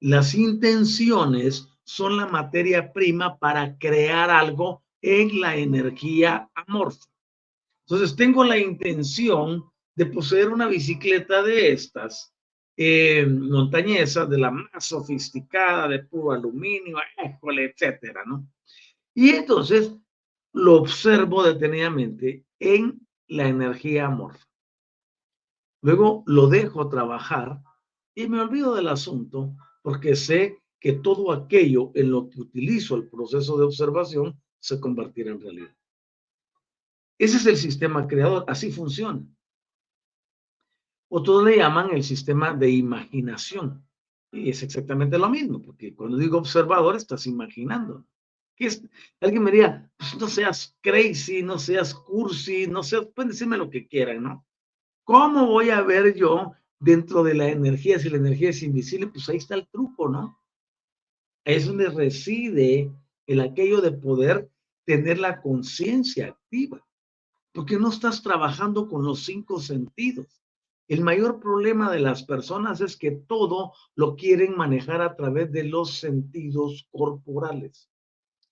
Las 0.00 0.34
intenciones 0.34 1.69
son 1.90 2.16
la 2.16 2.26
materia 2.26 2.92
prima 2.92 3.36
para 3.36 3.76
crear 3.76 4.30
algo 4.30 4.84
en 5.02 5.40
la 5.40 5.56
energía 5.56 6.48
amorfa. 6.54 7.04
Entonces, 7.84 8.14
tengo 8.14 8.44
la 8.44 8.56
intención 8.56 9.64
de 9.96 10.06
poseer 10.06 10.50
una 10.50 10.68
bicicleta 10.68 11.42
de 11.42 11.72
estas, 11.72 12.32
eh, 12.76 13.26
montañesa, 13.26 14.24
de 14.24 14.38
la 14.38 14.52
más 14.52 14.84
sofisticada, 14.84 15.88
de 15.88 16.04
puro 16.04 16.30
aluminio, 16.30 16.98
etcétera, 17.42 18.22
¿no? 18.24 18.46
Y 19.12 19.30
entonces 19.30 19.92
lo 20.52 20.76
observo 20.76 21.42
detenidamente 21.42 22.44
en 22.60 23.04
la 23.26 23.48
energía 23.48 24.06
amorfa. 24.06 24.46
Luego 25.82 26.22
lo 26.26 26.46
dejo 26.46 26.88
trabajar 26.88 27.60
y 28.14 28.28
me 28.28 28.40
olvido 28.40 28.76
del 28.76 28.86
asunto 28.86 29.56
porque 29.82 30.14
sé 30.14 30.59
que 30.80 30.94
todo 30.94 31.30
aquello 31.30 31.92
en 31.94 32.10
lo 32.10 32.28
que 32.30 32.40
utilizo 32.40 32.96
el 32.96 33.08
proceso 33.08 33.56
de 33.58 33.64
observación 33.64 34.40
se 34.58 34.80
convertirá 34.80 35.30
en 35.30 35.40
realidad. 35.40 35.76
Ese 37.18 37.36
es 37.36 37.46
el 37.46 37.56
sistema 37.58 38.08
creador, 38.08 38.44
así 38.48 38.72
funciona. 38.72 39.22
Otros 41.10 41.44
le 41.44 41.58
llaman 41.58 41.90
el 41.92 42.02
sistema 42.02 42.54
de 42.54 42.70
imaginación. 42.70 43.86
Y 44.32 44.48
es 44.48 44.62
exactamente 44.62 45.18
lo 45.18 45.28
mismo, 45.28 45.60
porque 45.60 45.94
cuando 45.94 46.16
digo 46.16 46.38
observador, 46.38 46.96
estás 46.96 47.26
imaginando. 47.26 48.06
¿Qué 48.56 48.66
es? 48.66 48.82
Alguien 49.20 49.42
me 49.42 49.50
diría, 49.50 49.90
pues 49.98 50.16
no 50.18 50.28
seas 50.28 50.78
crazy, 50.80 51.42
no 51.42 51.58
seas 51.58 51.94
cursi, 51.94 52.66
no 52.66 52.82
seas, 52.82 53.06
pueden 53.06 53.32
decirme 53.32 53.58
lo 53.58 53.68
que 53.68 53.86
quieran, 53.86 54.22
¿no? 54.22 54.46
¿Cómo 55.04 55.46
voy 55.46 55.70
a 55.70 55.82
ver 55.82 56.14
yo 56.14 56.52
dentro 56.78 57.22
de 57.22 57.34
la 57.34 57.48
energía? 57.48 57.98
Si 57.98 58.08
la 58.08 58.16
energía 58.16 58.50
es 58.50 58.62
invisible, 58.62 59.08
pues 59.08 59.28
ahí 59.28 59.38
está 59.38 59.56
el 59.56 59.68
truco, 59.68 60.08
¿no? 60.08 60.39
Es 61.44 61.66
donde 61.66 61.88
reside 61.88 62.92
el 63.26 63.40
aquello 63.40 63.80
de 63.80 63.92
poder 63.92 64.50
tener 64.84 65.18
la 65.18 65.40
conciencia 65.40 66.28
activa, 66.28 66.84
porque 67.52 67.78
no 67.78 67.90
estás 67.90 68.22
trabajando 68.22 68.88
con 68.88 69.04
los 69.04 69.24
cinco 69.24 69.60
sentidos. 69.60 70.42
El 70.88 71.02
mayor 71.02 71.38
problema 71.38 71.90
de 71.92 72.00
las 72.00 72.24
personas 72.24 72.80
es 72.80 72.96
que 72.96 73.12
todo 73.12 73.72
lo 73.94 74.16
quieren 74.16 74.56
manejar 74.56 75.00
a 75.00 75.14
través 75.14 75.52
de 75.52 75.64
los 75.64 75.98
sentidos 75.98 76.88
corporales. 76.90 77.88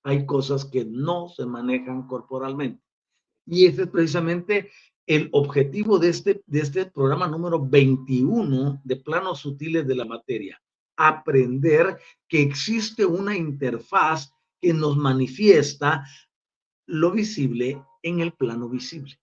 Hay 0.04 0.24
cosas 0.24 0.64
que 0.64 0.84
no 0.84 1.28
se 1.28 1.44
manejan 1.44 2.06
corporalmente. 2.06 2.82
Y 3.44 3.66
ese 3.66 3.82
es 3.82 3.88
precisamente 3.88 4.70
el 5.06 5.28
objetivo 5.32 5.98
de 5.98 6.10
este, 6.10 6.42
de 6.46 6.60
este 6.60 6.86
programa 6.86 7.26
número 7.26 7.58
21 7.58 8.82
de 8.84 8.96
planos 8.96 9.40
sutiles 9.40 9.86
de 9.86 9.96
la 9.96 10.04
materia. 10.04 10.60
Aprender 10.98 11.98
que 12.28 12.42
existe 12.42 13.06
una 13.06 13.36
interfaz 13.36 14.32
que 14.60 14.74
nos 14.74 14.96
manifiesta 14.96 16.04
lo 16.86 17.12
visible 17.12 17.82
en 18.02 18.20
el 18.20 18.32
plano 18.32 18.68
visible. 18.68 19.18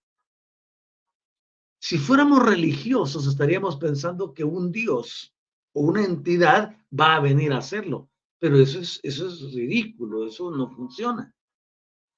Si 1.79 1.97
fuéramos 1.97 2.43
religiosos, 2.43 3.27
estaríamos 3.27 3.75
pensando 3.75 4.33
que 4.33 4.43
un 4.43 4.71
Dios 4.71 5.35
o 5.73 5.81
una 5.81 6.03
entidad 6.03 6.75
va 6.97 7.15
a 7.15 7.19
venir 7.19 7.53
a 7.53 7.57
hacerlo, 7.57 8.09
pero 8.39 8.57
eso 8.57 8.79
es, 8.79 8.99
eso 9.03 9.27
es 9.27 9.53
ridículo, 9.53 10.25
eso 10.25 10.49
no 10.49 10.69
funciona. 10.69 11.31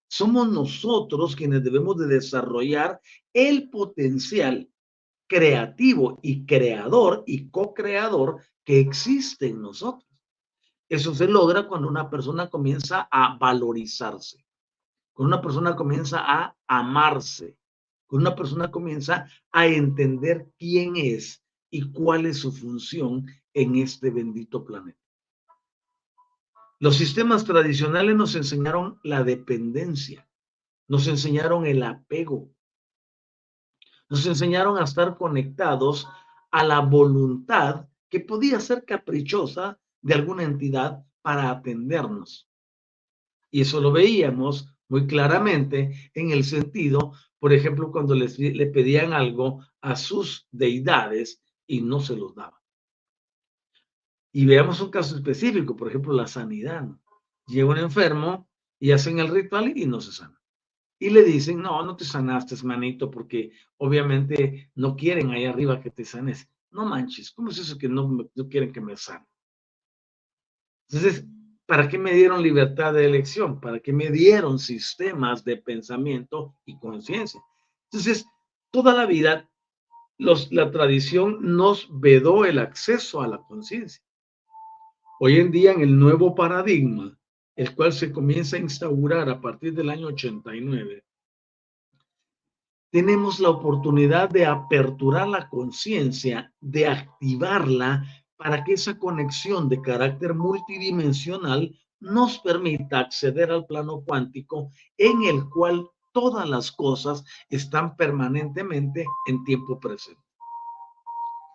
Somos 0.10 0.50
nosotros 0.50 1.36
quienes 1.36 1.64
debemos 1.64 1.98
de 1.98 2.08
desarrollar 2.08 3.02
el 3.34 3.70
potencial 3.70 4.70
creativo 5.28 6.20
y 6.22 6.46
creador 6.46 7.24
y 7.28 7.50
co-creador 7.50 8.42
que 8.68 8.82
existe 8.82 9.48
en 9.48 9.62
nosotros. 9.62 10.04
Eso 10.90 11.16
se 11.16 11.26
logra 11.26 11.70
cuando 11.70 11.88
una 11.88 12.10
persona 12.10 12.50
comienza 12.50 13.08
a 13.10 13.38
valorizarse, 13.38 14.46
cuando 15.14 15.36
una 15.36 15.42
persona 15.42 15.74
comienza 15.74 16.20
a 16.20 16.54
amarse, 16.68 17.58
cuando 18.06 18.28
una 18.28 18.36
persona 18.36 18.70
comienza 18.70 19.26
a 19.54 19.68
entender 19.68 20.52
quién 20.60 20.98
es 20.98 21.42
y 21.70 21.94
cuál 21.94 22.26
es 22.26 22.40
su 22.40 22.52
función 22.52 23.26
en 23.54 23.78
este 23.78 24.10
bendito 24.10 24.66
planeta. 24.66 25.00
Los 26.80 26.98
sistemas 26.98 27.46
tradicionales 27.46 28.18
nos 28.18 28.36
enseñaron 28.36 29.00
la 29.02 29.24
dependencia, 29.24 30.28
nos 30.90 31.08
enseñaron 31.08 31.66
el 31.66 31.84
apego, 31.84 32.52
nos 34.10 34.26
enseñaron 34.26 34.78
a 34.78 34.84
estar 34.84 35.16
conectados 35.16 36.06
a 36.52 36.66
la 36.66 36.82
voluntad 36.82 37.88
que 38.10 38.20
podía 38.20 38.60
ser 38.60 38.86
caprichosa 38.86 39.80
de 40.02 40.14
alguna 40.14 40.44
entidad 40.44 41.04
para 41.22 41.50
atendernos. 41.50 42.50
Y 43.52 43.62
eso 43.62 43.82
lo 43.82 43.92
veíamos 43.92 44.74
muy 44.90 45.08
claramente 45.08 46.12
en 46.14 46.32
el 46.32 46.44
sentido, 46.44 47.14
por 47.40 47.54
ejemplo, 47.54 47.92
cuando 47.92 48.16
les, 48.16 48.40
le 48.40 48.68
pedían 48.68 49.14
algo 49.14 49.66
a 49.82 49.96
sus 49.96 50.48
deidades 50.52 51.42
y 51.66 51.82
no 51.82 52.00
se 52.00 52.16
los 52.16 52.36
daban. 52.36 52.60
Y 54.32 54.46
veamos 54.46 54.82
un 54.82 54.92
caso 54.92 55.16
específico, 55.16 55.76
por 55.76 55.90
ejemplo, 55.90 56.14
la 56.14 56.28
sanidad. 56.28 56.88
Llega 57.48 57.70
un 57.70 57.78
enfermo 57.78 58.48
y 58.80 58.92
hacen 58.92 59.20
el 59.20 59.30
ritual 59.30 59.74
y 59.76 59.86
no 59.86 60.00
se 60.00 60.12
sana. 60.12 60.40
Y 61.00 61.10
le 61.10 61.24
dicen, 61.24 61.62
no, 61.62 61.84
no 61.84 61.96
te 61.96 62.06
sanaste, 62.06 62.56
manito, 62.64 63.10
porque 63.12 63.52
obviamente 63.78 64.72
no 64.76 64.96
quieren 64.96 65.32
ahí 65.32 65.46
arriba 65.46 65.82
que 65.82 65.92
te 65.92 66.06
sanes. 66.06 66.50
No 66.72 66.86
manches, 66.86 67.32
¿cómo 67.32 67.50
es 67.50 67.58
eso 67.60 67.78
que 67.78 67.88
no, 67.88 68.30
no 68.34 68.48
quieren 68.48 68.72
que 68.72 68.82
me 68.82 68.96
sane? 68.98 69.26
Entonces, 70.90 71.26
¿para 71.66 71.88
qué 71.90 71.98
me 71.98 72.14
dieron 72.14 72.42
libertad 72.42 72.94
de 72.94 73.06
elección? 73.06 73.60
¿Para 73.60 73.80
qué 73.80 73.92
me 73.94 74.10
dieron 74.10 74.60
sistemas 74.60 75.44
de 75.44 75.58
pensamiento 75.58 76.56
y 76.66 76.78
conciencia? 76.80 77.42
Entonces, 77.90 78.26
toda 78.72 78.94
la 78.94 79.06
vida 79.06 79.50
la 80.18 80.72
tradición 80.72 81.38
nos 81.42 81.88
vedó 81.92 82.46
el 82.46 82.60
acceso 82.60 83.22
a 83.22 83.28
la 83.28 83.38
conciencia. 83.38 84.04
Hoy 85.20 85.40
en 85.40 85.52
día, 85.52 85.74
en 85.74 85.82
el 85.82 85.98
nuevo 85.98 86.34
paradigma, 86.36 87.18
el 87.56 87.76
cual 87.76 87.94
se 87.94 88.12
comienza 88.12 88.56
a 88.56 88.60
instaurar 88.60 89.30
a 89.30 89.42
partir 89.42 89.74
del 89.74 89.90
año 89.90 90.08
89, 90.08 91.04
tenemos 92.92 93.40
la 93.40 93.50
oportunidad 93.50 94.30
de 94.30 94.46
aperturar 94.46 95.28
la 95.28 95.50
conciencia, 95.50 96.54
de 96.62 96.88
activarla 96.88 98.06
para 98.38 98.64
que 98.64 98.74
esa 98.74 98.98
conexión 98.98 99.68
de 99.68 99.82
carácter 99.82 100.34
multidimensional 100.34 101.76
nos 102.00 102.40
permita 102.40 103.00
acceder 103.00 103.52
al 103.52 103.66
plano 103.66 104.04
cuántico 104.06 104.72
en 104.98 105.24
el 105.24 105.50
cual 105.50 105.90
todas 106.14 106.48
las 106.48 106.72
cosas 106.72 107.24
están 107.50 107.96
permanentemente 107.96 109.06
en 109.28 109.44
tiempo 109.44 109.80
presente. 109.80 110.22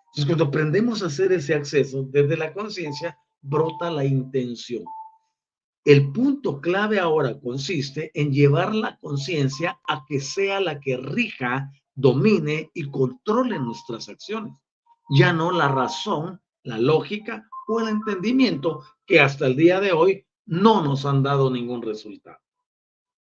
Entonces, 0.07 0.25
cuando 0.25 0.45
aprendemos 0.45 1.01
a 1.01 1.07
hacer 1.07 1.31
ese 1.31 1.55
acceso 1.55 2.03
desde 2.03 2.37
la 2.37 2.53
conciencia, 2.53 3.17
brota 3.41 3.89
la 3.89 4.05
intención. 4.05 4.83
El 5.85 6.11
punto 6.13 6.61
clave 6.61 6.99
ahora 6.99 7.39
consiste 7.39 8.11
en 8.13 8.31
llevar 8.31 8.73
la 8.73 8.97
conciencia 8.97 9.81
a 9.87 10.05
que 10.05 10.21
sea 10.21 10.61
la 10.61 10.79
que 10.79 10.95
rija 10.95 11.71
domine 11.93 12.71
y 12.73 12.89
controle 12.89 13.59
nuestras 13.59 14.07
acciones, 14.07 14.53
ya 15.09 15.33
no 15.33 15.51
la 15.51 15.67
razón, 15.67 16.41
la 16.63 16.77
lógica 16.77 17.47
o 17.67 17.81
el 17.81 17.89
entendimiento 17.89 18.83
que 19.05 19.19
hasta 19.19 19.45
el 19.45 19.57
día 19.57 19.81
de 19.81 19.91
hoy 19.91 20.25
no 20.45 20.81
nos 20.81 21.05
han 21.05 21.21
dado 21.21 21.51
ningún 21.51 21.81
resultado. 21.81 22.39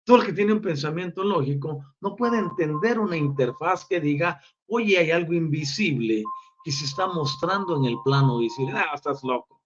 Todo 0.05 0.17
el 0.17 0.25
que 0.25 0.33
tiene 0.33 0.53
un 0.53 0.61
pensamiento 0.61 1.23
lógico 1.23 1.95
no 2.01 2.15
puede 2.15 2.37
entender 2.37 2.99
una 2.99 3.17
interfaz 3.17 3.85
que 3.85 3.99
diga, 3.99 4.41
oye, 4.67 4.97
hay 4.97 5.11
algo 5.11 5.33
invisible 5.33 6.23
que 6.63 6.71
se 6.71 6.85
está 6.85 7.07
mostrando 7.07 7.77
en 7.77 7.85
el 7.85 7.95
plano 8.03 8.37
visible. 8.37 8.73
Ah, 8.75 8.91
estás 8.93 9.23
loco. 9.23 9.61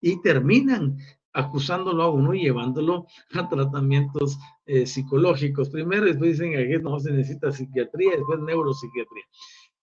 Y 0.00 0.20
terminan 0.20 0.98
acusándolo 1.36 2.02
a 2.02 2.10
uno 2.10 2.32
y 2.32 2.44
llevándolo 2.44 3.06
a 3.34 3.46
tratamientos 3.46 4.38
eh, 4.64 4.86
psicológicos. 4.86 5.68
Primero, 5.68 6.06
después 6.06 6.32
dicen 6.32 6.52
que 6.52 6.78
no 6.78 6.98
se 6.98 7.12
necesita 7.12 7.52
psiquiatría, 7.52 8.12
después 8.12 8.40
neuropsiquiatría. 8.40 9.24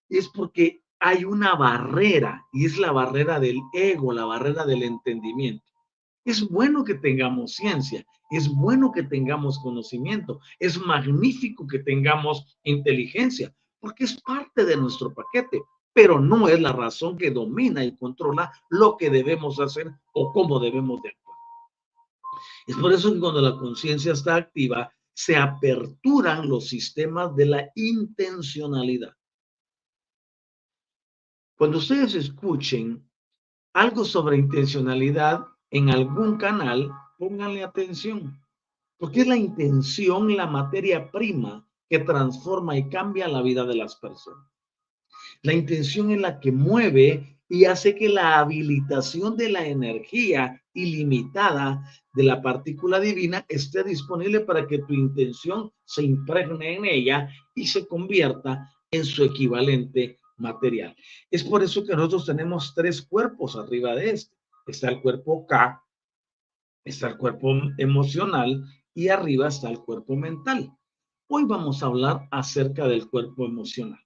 Es 0.10 0.28
porque 0.30 0.82
hay 1.00 1.24
una 1.26 1.54
barrera 1.56 2.44
y 2.52 2.66
es 2.66 2.80
la 2.80 2.92
barrera 2.92 3.40
del 3.40 3.60
ego, 3.72 4.14
la 4.14 4.26
barrera 4.26 4.66
del 4.66 4.82
entendimiento. 4.82 5.64
Es 6.26 6.48
bueno 6.50 6.84
que 6.84 6.96
tengamos 6.96 7.54
ciencia, 7.54 8.04
es 8.32 8.50
bueno 8.50 8.92
que 8.92 9.04
tengamos 9.04 9.60
conocimiento, 9.60 10.40
es 10.58 10.80
magnífico 10.80 11.68
que 11.68 11.80
tengamos 11.80 12.58
inteligencia, 12.64 13.54
porque 13.80 14.06
es 14.06 14.20
parte 14.22 14.66
de 14.66 14.78
nuestro 14.78 15.14
paquete, 15.14 15.62
pero 15.94 16.20
no 16.20 16.48
es 16.48 16.60
la 16.60 16.72
razón 16.72 17.16
que 17.16 17.30
domina 17.30 17.84
y 17.84 17.96
controla 17.96 18.52
lo 18.70 18.98
que 18.98 19.12
debemos 19.12 19.60
hacer 19.60 19.92
o 20.14 20.32
cómo 20.32 20.60
debemos 20.60 21.00
de. 21.04 21.12
Es 22.68 22.76
por 22.78 22.94
eso 22.94 23.14
que 23.14 23.20
cuando 23.20 23.42
la 23.42 23.58
conciencia 23.58 24.14
está 24.14 24.36
activa, 24.36 24.92
se 25.14 25.36
aperturan 25.36 26.48
los 26.50 26.68
sistemas 26.68 27.36
de 27.36 27.46
la 27.46 27.72
intencionalidad. 27.76 29.14
Cuando 31.56 31.78
ustedes 31.78 32.16
escuchen 32.16 33.08
algo 33.74 34.06
sobre 34.06 34.38
intencionalidad 34.38 35.46
en 35.70 35.90
algún 35.90 36.38
canal, 36.38 36.92
pónganle 37.18 37.64
atención, 37.64 38.40
porque 38.98 39.22
es 39.22 39.28
la 39.28 39.38
intención 39.38 40.36
la 40.36 40.48
materia 40.48 41.12
prima 41.12 41.68
que 41.90 42.00
transforma 42.00 42.78
y 42.78 42.90
cambia 42.90 43.28
la 43.28 43.42
vida 43.42 43.66
de 43.66 43.76
las 43.76 43.96
personas. 43.96 44.50
La 45.42 45.54
intención 45.54 46.12
es 46.12 46.22
la 46.22 46.40
que 46.40 46.52
mueve 46.52 47.40
y 47.50 47.66
hace 47.66 47.96
que 47.96 48.10
la 48.10 48.40
habilitación 48.40 49.36
de 49.38 49.50
la 49.50 49.66
energía 49.68 50.63
ilimitada 50.74 51.84
de 52.14 52.24
la 52.24 52.42
partícula 52.42 53.00
divina 53.00 53.46
esté 53.48 53.84
disponible 53.84 54.42
para 54.42 54.68
que 54.68 54.80
tu 54.80 54.94
intención 54.94 55.72
se 55.86 56.04
impregne 56.04 56.76
en 56.76 56.86
ella 56.86 57.30
y 57.56 57.68
se 57.68 57.88
convierta 57.88 58.70
en 58.92 59.06
su 59.06 59.24
equivalente 59.24 60.20
material. 60.38 60.96
Es 61.32 61.44
por 61.44 61.64
eso 61.64 61.86
que 61.86 61.96
nosotros 61.96 62.26
tenemos 62.26 62.74
tres 62.76 63.02
cuerpos 63.02 63.56
arriba 63.56 63.96
de 63.96 64.12
este. 64.12 64.36
Está 64.68 64.90
el 64.90 65.02
cuerpo 65.02 65.46
K, 65.46 65.84
está 66.86 67.10
el 67.10 67.18
cuerpo 67.18 67.54
emocional 67.78 68.64
y 68.94 69.10
arriba 69.10 69.48
está 69.48 69.70
el 69.70 69.80
cuerpo 69.80 70.16
mental. 70.16 70.72
Hoy 71.28 71.46
vamos 71.46 71.82
a 71.82 71.88
hablar 71.88 72.28
acerca 72.32 72.88
del 72.88 73.10
cuerpo 73.10 73.46
emocional. 73.46 74.00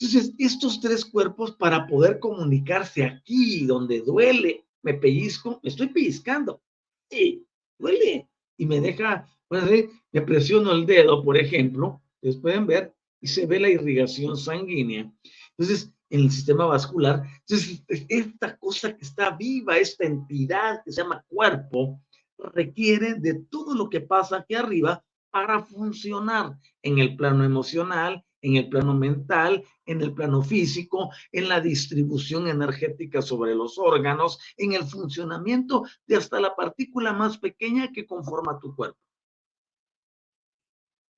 Entonces, 0.00 0.34
estos 0.38 0.80
tres 0.80 1.04
cuerpos 1.04 1.52
para 1.52 1.86
poder 1.86 2.18
comunicarse 2.18 3.04
aquí, 3.04 3.64
donde 3.66 4.00
duele, 4.00 4.61
me 4.82 4.94
pellizco, 4.94 5.60
me 5.62 5.70
estoy 5.70 5.88
pellizcando, 5.88 6.62
y 7.10 7.46
duele, 7.78 8.28
y 8.56 8.66
me 8.66 8.80
deja, 8.80 9.28
bueno, 9.48 9.68
me 10.12 10.22
presiono 10.22 10.72
el 10.72 10.86
dedo, 10.86 11.22
por 11.24 11.36
ejemplo, 11.36 12.02
ustedes 12.16 12.36
pueden 12.36 12.66
ver, 12.66 12.94
y 13.20 13.28
se 13.28 13.46
ve 13.46 13.60
la 13.60 13.68
irrigación 13.68 14.36
sanguínea. 14.36 15.12
Entonces, 15.56 15.92
en 16.10 16.20
el 16.20 16.30
sistema 16.30 16.66
vascular, 16.66 17.22
entonces, 17.40 17.82
esta 18.08 18.56
cosa 18.58 18.94
que 18.96 19.04
está 19.04 19.30
viva, 19.30 19.78
esta 19.78 20.04
entidad 20.04 20.82
que 20.84 20.92
se 20.92 21.02
llama 21.02 21.24
cuerpo, 21.28 22.02
requiere 22.38 23.14
de 23.14 23.34
todo 23.50 23.74
lo 23.74 23.88
que 23.88 24.00
pasa 24.00 24.38
aquí 24.38 24.54
arriba 24.54 25.04
para 25.30 25.62
funcionar 25.62 26.58
en 26.82 26.98
el 26.98 27.16
plano 27.16 27.44
emocional, 27.44 28.24
en 28.42 28.56
el 28.56 28.68
plano 28.68 28.94
mental, 28.94 29.64
en 29.86 30.02
el 30.02 30.12
plano 30.12 30.42
físico, 30.42 31.10
en 31.30 31.48
la 31.48 31.60
distribución 31.60 32.48
energética 32.48 33.22
sobre 33.22 33.54
los 33.54 33.78
órganos, 33.78 34.38
en 34.56 34.72
el 34.74 34.84
funcionamiento 34.84 35.84
de 36.06 36.16
hasta 36.16 36.40
la 36.40 36.54
partícula 36.54 37.12
más 37.12 37.38
pequeña 37.38 37.90
que 37.92 38.04
conforma 38.04 38.58
tu 38.58 38.74
cuerpo. 38.74 38.98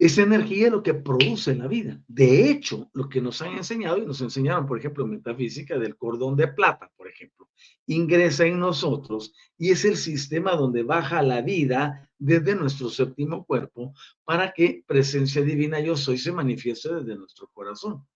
Esa 0.04 0.20
energía 0.20 0.66
es 0.66 0.72
lo 0.72 0.82
que 0.82 0.92
produce 0.92 1.54
la 1.54 1.66
vida. 1.66 1.98
De 2.06 2.50
hecho, 2.50 2.90
lo 2.92 3.08
que 3.08 3.22
nos 3.22 3.40
han 3.40 3.54
enseñado 3.54 3.96
y 3.96 4.04
nos 4.04 4.20
enseñaron, 4.20 4.66
por 4.66 4.78
ejemplo, 4.78 5.06
metafísica 5.06 5.78
del 5.78 5.96
cordón 5.96 6.36
de 6.36 6.48
plata, 6.48 6.92
por 6.94 7.08
ejemplo, 7.08 7.48
ingresa 7.86 8.44
en 8.44 8.58
nosotros 8.58 9.32
y 9.56 9.70
es 9.70 9.86
el 9.86 9.96
sistema 9.96 10.56
donde 10.56 10.82
baja 10.82 11.22
la 11.22 11.40
vida 11.40 12.10
desde 12.18 12.54
nuestro 12.54 12.90
séptimo 12.90 13.46
cuerpo 13.46 13.94
para 14.24 14.52
que 14.52 14.84
presencia 14.86 15.40
divina 15.40 15.80
yo 15.80 15.96
soy 15.96 16.18
se 16.18 16.32
manifieste 16.32 16.96
desde 16.96 17.16
nuestro 17.16 17.48
corazón. 17.54 18.06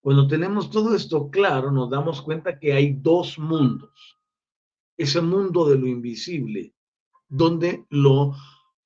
Cuando 0.00 0.26
tenemos 0.26 0.68
todo 0.68 0.96
esto 0.96 1.30
claro, 1.30 1.70
nos 1.70 1.90
damos 1.90 2.22
cuenta 2.22 2.58
que 2.58 2.72
hay 2.72 2.94
dos 2.94 3.38
mundos. 3.38 4.18
Ese 4.96 5.20
mundo 5.20 5.68
de 5.68 5.78
lo 5.78 5.86
invisible, 5.86 6.74
donde 7.28 7.86
lo 7.88 8.34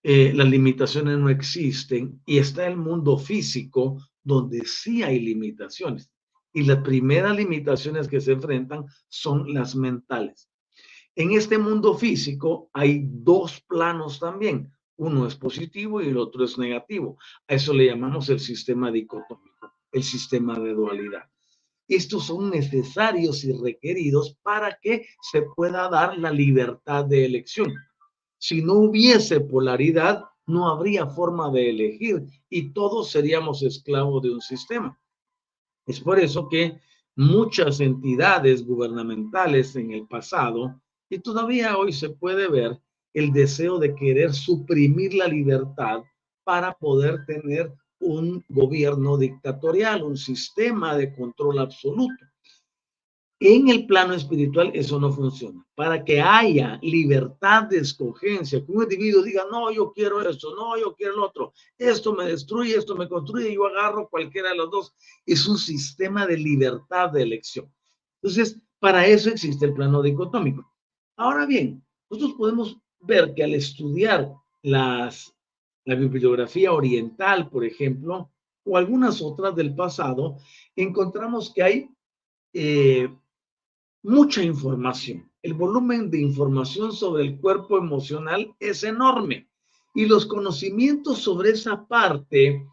eh, 0.07 0.35
las 0.35 0.47
limitaciones 0.47 1.17
no 1.19 1.31
existen 1.31 2.21
y 2.27 2.37
está 2.37 2.67
el 2.67 2.77
mundo 2.77 3.17
físico 3.17 3.97
donde 4.23 4.67
sí 4.67 5.03
hay 5.03 5.19
limitaciones. 5.19 6.11
Y 6.53 6.64
las 6.64 6.83
primeras 6.83 7.35
limitaciones 7.35 8.07
que 8.07 8.21
se 8.21 8.33
enfrentan 8.33 8.85
son 9.09 9.55
las 9.55 9.75
mentales. 9.75 10.51
En 11.17 11.33
este 11.33 11.57
mundo 11.57 11.97
físico 11.97 12.69
hay 12.75 13.07
dos 13.09 13.62
planos 13.62 14.21
también. 14.21 14.71
Uno 14.97 15.27
es 15.27 15.37
positivo 15.37 16.03
y 16.03 16.09
el 16.09 16.19
otro 16.19 16.45
es 16.45 16.59
negativo. 16.59 17.17
A 17.49 17.55
eso 17.55 17.73
le 17.73 17.87
llamamos 17.87 18.29
el 18.29 18.40
sistema 18.40 18.90
dicotómico, 18.90 19.73
el 19.90 20.03
sistema 20.03 20.59
de 20.61 20.75
dualidad. 20.75 21.25
Estos 21.88 22.27
son 22.27 22.51
necesarios 22.51 23.43
y 23.45 23.53
requeridos 23.53 24.37
para 24.43 24.79
que 24.83 25.07
se 25.23 25.43
pueda 25.57 25.88
dar 25.88 26.19
la 26.19 26.31
libertad 26.31 27.07
de 27.07 27.25
elección. 27.25 27.73
Si 28.47 28.61
no 28.61 28.75
hubiese 28.75 29.41
polaridad, 29.41 30.23
no 30.47 30.69
habría 30.69 31.07
forma 31.07 31.51
de 31.51 31.71
elegir 31.71 32.27
y 32.51 32.75
todos 32.75 33.11
seríamos 33.11 33.63
esclavos 33.63 34.21
de 34.23 34.33
un 34.33 34.43
sistema. 34.43 35.01
Es 35.87 35.99
por 35.99 36.19
eso 36.19 36.47
que 36.51 36.79
muchas 37.17 37.81
entidades 37.81 38.67
gubernamentales 38.67 39.75
en 39.77 39.93
el 39.93 40.07
pasado, 40.07 40.79
y 41.09 41.21
todavía 41.21 41.79
hoy 41.79 41.95
se 41.95 42.11
puede 42.11 42.47
ver 42.49 42.79
el 43.15 43.33
deseo 43.33 43.79
de 43.79 43.95
querer 43.95 44.35
suprimir 44.35 45.15
la 45.15 45.27
libertad 45.27 46.03
para 46.45 46.75
poder 46.75 47.25
tener 47.25 47.73
un 47.99 48.45
gobierno 48.51 49.17
dictatorial, 49.17 50.03
un 50.03 50.19
sistema 50.19 50.99
de 50.99 51.15
control 51.15 51.61
absoluto. 51.61 52.27
En 53.47 53.69
el 53.69 53.85
plano 53.85 54.15
espiritual 54.15 54.71
eso 54.73 54.99
no 54.99 55.13
funciona. 55.13 55.63
Para 55.75 56.03
que 56.03 56.19
haya 56.19 56.79
libertad 56.81 57.65
de 57.65 57.77
escogencia, 57.77 58.65
que 58.65 58.73
un 58.73 58.85
individuo 58.85 59.23
diga, 59.23 59.45
no, 59.51 59.71
yo 59.71 59.93
quiero 59.93 60.27
esto, 60.27 60.57
no, 60.57 60.79
yo 60.79 60.95
quiero 60.95 61.17
lo 61.17 61.27
otro, 61.27 61.53
esto 61.77 62.15
me 62.15 62.25
destruye, 62.25 62.75
esto 62.75 62.97
me 62.97 63.07
construye, 63.07 63.55
yo 63.55 63.67
agarro 63.67 64.09
cualquiera 64.09 64.49
de 64.49 64.57
los 64.57 64.71
dos, 64.71 64.95
es 65.27 65.47
un 65.47 65.59
sistema 65.59 66.27
de 66.27 66.39
libertad 66.39 67.11
de 67.11 67.21
elección. 67.21 67.71
Entonces, 68.23 68.59
para 68.79 69.07
eso 69.07 69.29
existe 69.29 69.67
el 69.67 69.75
plano 69.75 70.01
dicotómico. 70.01 70.73
Ahora 71.15 71.45
bien, 71.45 71.85
nosotros 72.09 72.39
podemos 72.39 72.79
ver 73.01 73.35
que 73.35 73.45
al 73.45 73.53
estudiar 73.53 74.33
las, 74.63 75.35
la 75.85 75.97
bibliografía 75.97 76.73
oriental, 76.73 77.51
por 77.51 77.67
ejemplo, 77.67 78.31
o 78.65 78.79
algunas 78.79 79.21
otras 79.21 79.55
del 79.55 79.75
pasado, 79.75 80.39
encontramos 80.75 81.53
que 81.53 81.63
hay 81.63 81.91
eh, 82.55 83.15
mucha 84.05 84.43
información. 84.43 85.31
El 85.43 85.55
volumen 85.55 86.11
de 86.11 86.21
información 86.21 86.93
sobre 86.93 87.25
el 87.25 87.40
cuerpo 87.40 87.79
emocional 87.79 88.55
es 88.61 88.85
enorme 88.85 89.49
y 89.95 90.05
los 90.07 90.27
conocimientos 90.27 91.19
sobre 91.19 91.51
esa 91.51 91.87
parte 91.87 92.67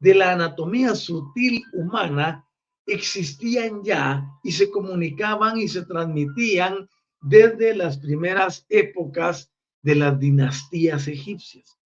de 0.00 0.14
la 0.14 0.32
anatomía 0.32 0.94
sutil 0.94 1.62
humana 1.74 2.46
existían 2.86 3.82
ya 3.84 4.26
y 4.42 4.52
se 4.52 4.70
comunicaban 4.70 5.58
y 5.58 5.68
se 5.68 5.84
transmitían 5.84 6.88
desde 7.20 7.74
las 7.74 7.98
primeras 7.98 8.64
épocas 8.70 9.52
de 9.82 9.94
las 9.94 10.18
dinastías 10.18 11.06
egipcias. 11.06 11.78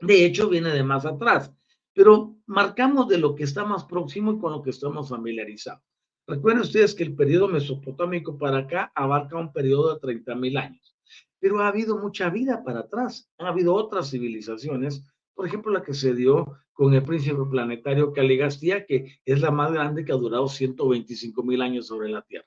De 0.00 0.24
hecho, 0.24 0.48
viene 0.48 0.70
de 0.70 0.84
más 0.84 1.04
atrás, 1.04 1.50
pero 1.92 2.36
marcamos 2.46 3.08
de 3.08 3.18
lo 3.18 3.34
que 3.34 3.44
está 3.44 3.64
más 3.64 3.84
próximo 3.84 4.32
y 4.32 4.38
con 4.38 4.52
lo 4.52 4.62
que 4.62 4.70
estamos 4.70 5.08
familiarizados. 5.08 5.93
Recuerden 6.26 6.62
ustedes 6.62 6.94
que 6.94 7.04
el 7.04 7.14
periodo 7.14 7.48
mesopotámico 7.48 8.38
para 8.38 8.56
acá 8.58 8.90
abarca 8.94 9.36
un 9.36 9.52
periodo 9.52 9.94
de 9.94 10.00
30 10.00 10.34
mil 10.36 10.56
años, 10.56 10.96
pero 11.38 11.60
ha 11.60 11.68
habido 11.68 11.98
mucha 11.98 12.30
vida 12.30 12.64
para 12.64 12.80
atrás. 12.80 13.30
Ha 13.38 13.48
habido 13.48 13.74
otras 13.74 14.10
civilizaciones 14.10 15.04
Por 15.34 15.46
ejemplo, 15.46 15.70
la 15.72 15.82
que 15.82 15.92
se 15.94 16.14
dio 16.14 16.58
con 16.72 16.94
el 16.94 17.02
príncipe 17.02 17.42
planetario 17.50 18.12
Caligastía, 18.12 18.86
que 18.86 19.18
es 19.24 19.40
la 19.40 19.50
más 19.50 19.72
grande 19.72 20.04
que 20.04 20.12
ha 20.12 20.16
durado 20.16 20.46
125 20.48 21.42
mil 21.42 21.60
años 21.60 21.88
sobre 21.88 22.08
la 22.08 22.22
Tierra. 22.22 22.46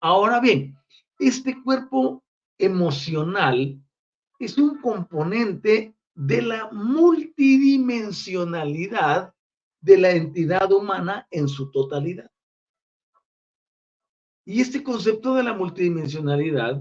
Ahora 0.00 0.40
bien, 0.40 0.74
este 1.18 1.62
cuerpo 1.62 2.24
emocional 2.58 3.78
es 4.38 4.56
un 4.58 4.80
componente 4.80 5.94
de 6.14 6.42
la 6.42 6.70
multidimensionalidad 6.72 9.32
de 9.80 9.98
la 9.98 10.10
entidad 10.12 10.72
humana 10.72 11.26
en 11.30 11.48
su 11.48 11.70
totalidad. 11.70 12.30
Y 14.48 14.60
este 14.60 14.84
concepto 14.84 15.34
de 15.34 15.42
la 15.42 15.54
multidimensionalidad, 15.54 16.80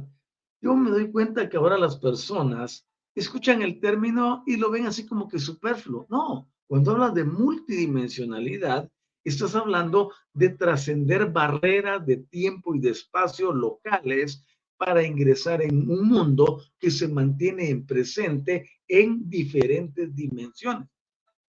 yo 0.61 0.75
me 0.75 0.91
doy 0.91 1.11
cuenta 1.11 1.49
que 1.49 1.57
ahora 1.57 1.79
las 1.79 1.97
personas 1.97 2.87
escuchan 3.15 3.63
el 3.63 3.79
término 3.79 4.43
y 4.45 4.57
lo 4.57 4.69
ven 4.69 4.85
así 4.85 5.07
como 5.07 5.27
que 5.27 5.39
superfluo. 5.39 6.05
No, 6.07 6.47
cuando 6.67 6.91
hablas 6.91 7.15
de 7.15 7.23
multidimensionalidad, 7.23 8.87
estás 9.23 9.55
hablando 9.55 10.11
de 10.31 10.49
trascender 10.49 11.31
barreras 11.31 12.05
de 12.05 12.17
tiempo 12.17 12.75
y 12.75 12.79
de 12.79 12.91
espacio 12.91 13.51
locales 13.51 14.45
para 14.77 15.03
ingresar 15.03 15.63
en 15.63 15.89
un 15.89 16.07
mundo 16.07 16.61
que 16.77 16.91
se 16.91 17.07
mantiene 17.07 17.71
en 17.71 17.87
presente 17.87 18.69
en 18.87 19.27
diferentes 19.27 20.15
dimensiones. 20.15 20.87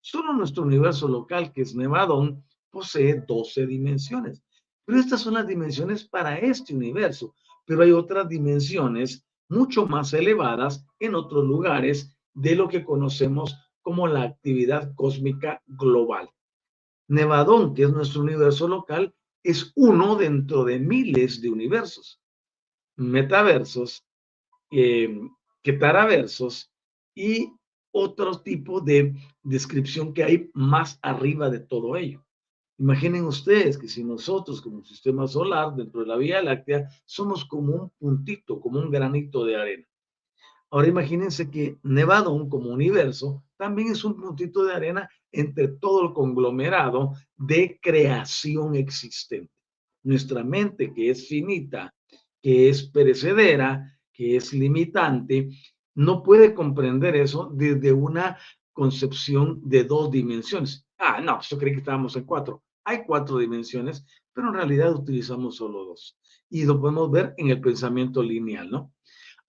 Solo 0.02 0.34
nuestro 0.34 0.64
universo 0.64 1.08
local, 1.08 1.52
que 1.54 1.62
es 1.62 1.74
Nevadón, 1.74 2.44
posee 2.70 3.24
12 3.26 3.66
dimensiones. 3.66 4.42
Pero 4.84 4.98
estas 4.98 5.20
son 5.20 5.34
las 5.34 5.46
dimensiones 5.46 6.04
para 6.04 6.38
este 6.38 6.74
universo. 6.74 7.34
Pero 7.66 7.82
hay 7.82 7.92
otras 7.92 8.28
dimensiones 8.28 9.24
mucho 9.48 9.86
más 9.86 10.12
elevadas 10.12 10.84
en 10.98 11.14
otros 11.14 11.44
lugares 11.44 12.16
de 12.34 12.56
lo 12.56 12.68
que 12.68 12.84
conocemos 12.84 13.56
como 13.82 14.06
la 14.06 14.22
actividad 14.22 14.94
cósmica 14.94 15.62
global. 15.66 16.30
Nevadón, 17.08 17.74
que 17.74 17.84
es 17.84 17.92
nuestro 17.92 18.22
universo 18.22 18.68
local, 18.68 19.14
es 19.42 19.72
uno 19.74 20.16
dentro 20.16 20.64
de 20.64 20.78
miles 20.78 21.40
de 21.42 21.50
universos, 21.50 22.20
metaversos, 22.96 24.06
eh, 24.70 25.20
quetaraversos 25.62 26.72
y 27.14 27.52
otro 27.92 28.40
tipo 28.40 28.80
de 28.80 29.14
descripción 29.42 30.14
que 30.14 30.24
hay 30.24 30.50
más 30.54 30.98
arriba 31.02 31.50
de 31.50 31.60
todo 31.60 31.96
ello. 31.96 32.24
Imaginen 32.78 33.24
ustedes 33.24 33.78
que 33.78 33.88
si 33.88 34.02
nosotros 34.02 34.60
como 34.60 34.82
sistema 34.82 35.26
solar 35.26 35.74
dentro 35.74 36.00
de 36.00 36.06
la 36.06 36.16
Vía 36.16 36.42
Láctea 36.42 36.88
somos 37.04 37.44
como 37.44 37.74
un 37.74 37.90
puntito, 37.90 38.60
como 38.60 38.80
un 38.80 38.90
granito 38.90 39.44
de 39.44 39.56
arena. 39.56 39.86
Ahora 40.70 40.88
imagínense 40.88 41.50
que 41.50 41.76
Nevadón 41.82 42.48
como 42.48 42.70
universo 42.70 43.44
también 43.58 43.92
es 43.92 44.04
un 44.04 44.16
puntito 44.16 44.64
de 44.64 44.72
arena 44.74 45.08
entre 45.30 45.68
todo 45.68 46.08
el 46.08 46.12
conglomerado 46.14 47.12
de 47.36 47.78
creación 47.80 48.74
existente. 48.74 49.52
Nuestra 50.02 50.42
mente 50.42 50.92
que 50.94 51.10
es 51.10 51.28
finita, 51.28 51.94
que 52.40 52.70
es 52.70 52.84
perecedera, 52.84 54.00
que 54.12 54.36
es 54.36 54.52
limitante, 54.54 55.50
no 55.94 56.22
puede 56.22 56.54
comprender 56.54 57.16
eso 57.16 57.50
desde 57.54 57.92
una 57.92 58.38
concepción 58.72 59.60
de 59.62 59.84
dos 59.84 60.10
dimensiones. 60.10 60.86
Ah, 61.04 61.20
no, 61.20 61.40
yo 61.40 61.58
creí 61.58 61.72
que 61.72 61.80
estábamos 61.80 62.14
en 62.14 62.22
cuatro. 62.22 62.62
Hay 62.84 63.02
cuatro 63.04 63.38
dimensiones, 63.38 64.06
pero 64.32 64.48
en 64.48 64.54
realidad 64.54 64.94
utilizamos 64.94 65.56
solo 65.56 65.84
dos. 65.84 66.16
Y 66.48 66.64
lo 66.64 66.80
podemos 66.80 67.10
ver 67.10 67.34
en 67.38 67.50
el 67.50 67.60
pensamiento 67.60 68.22
lineal, 68.22 68.70
¿no? 68.70 68.94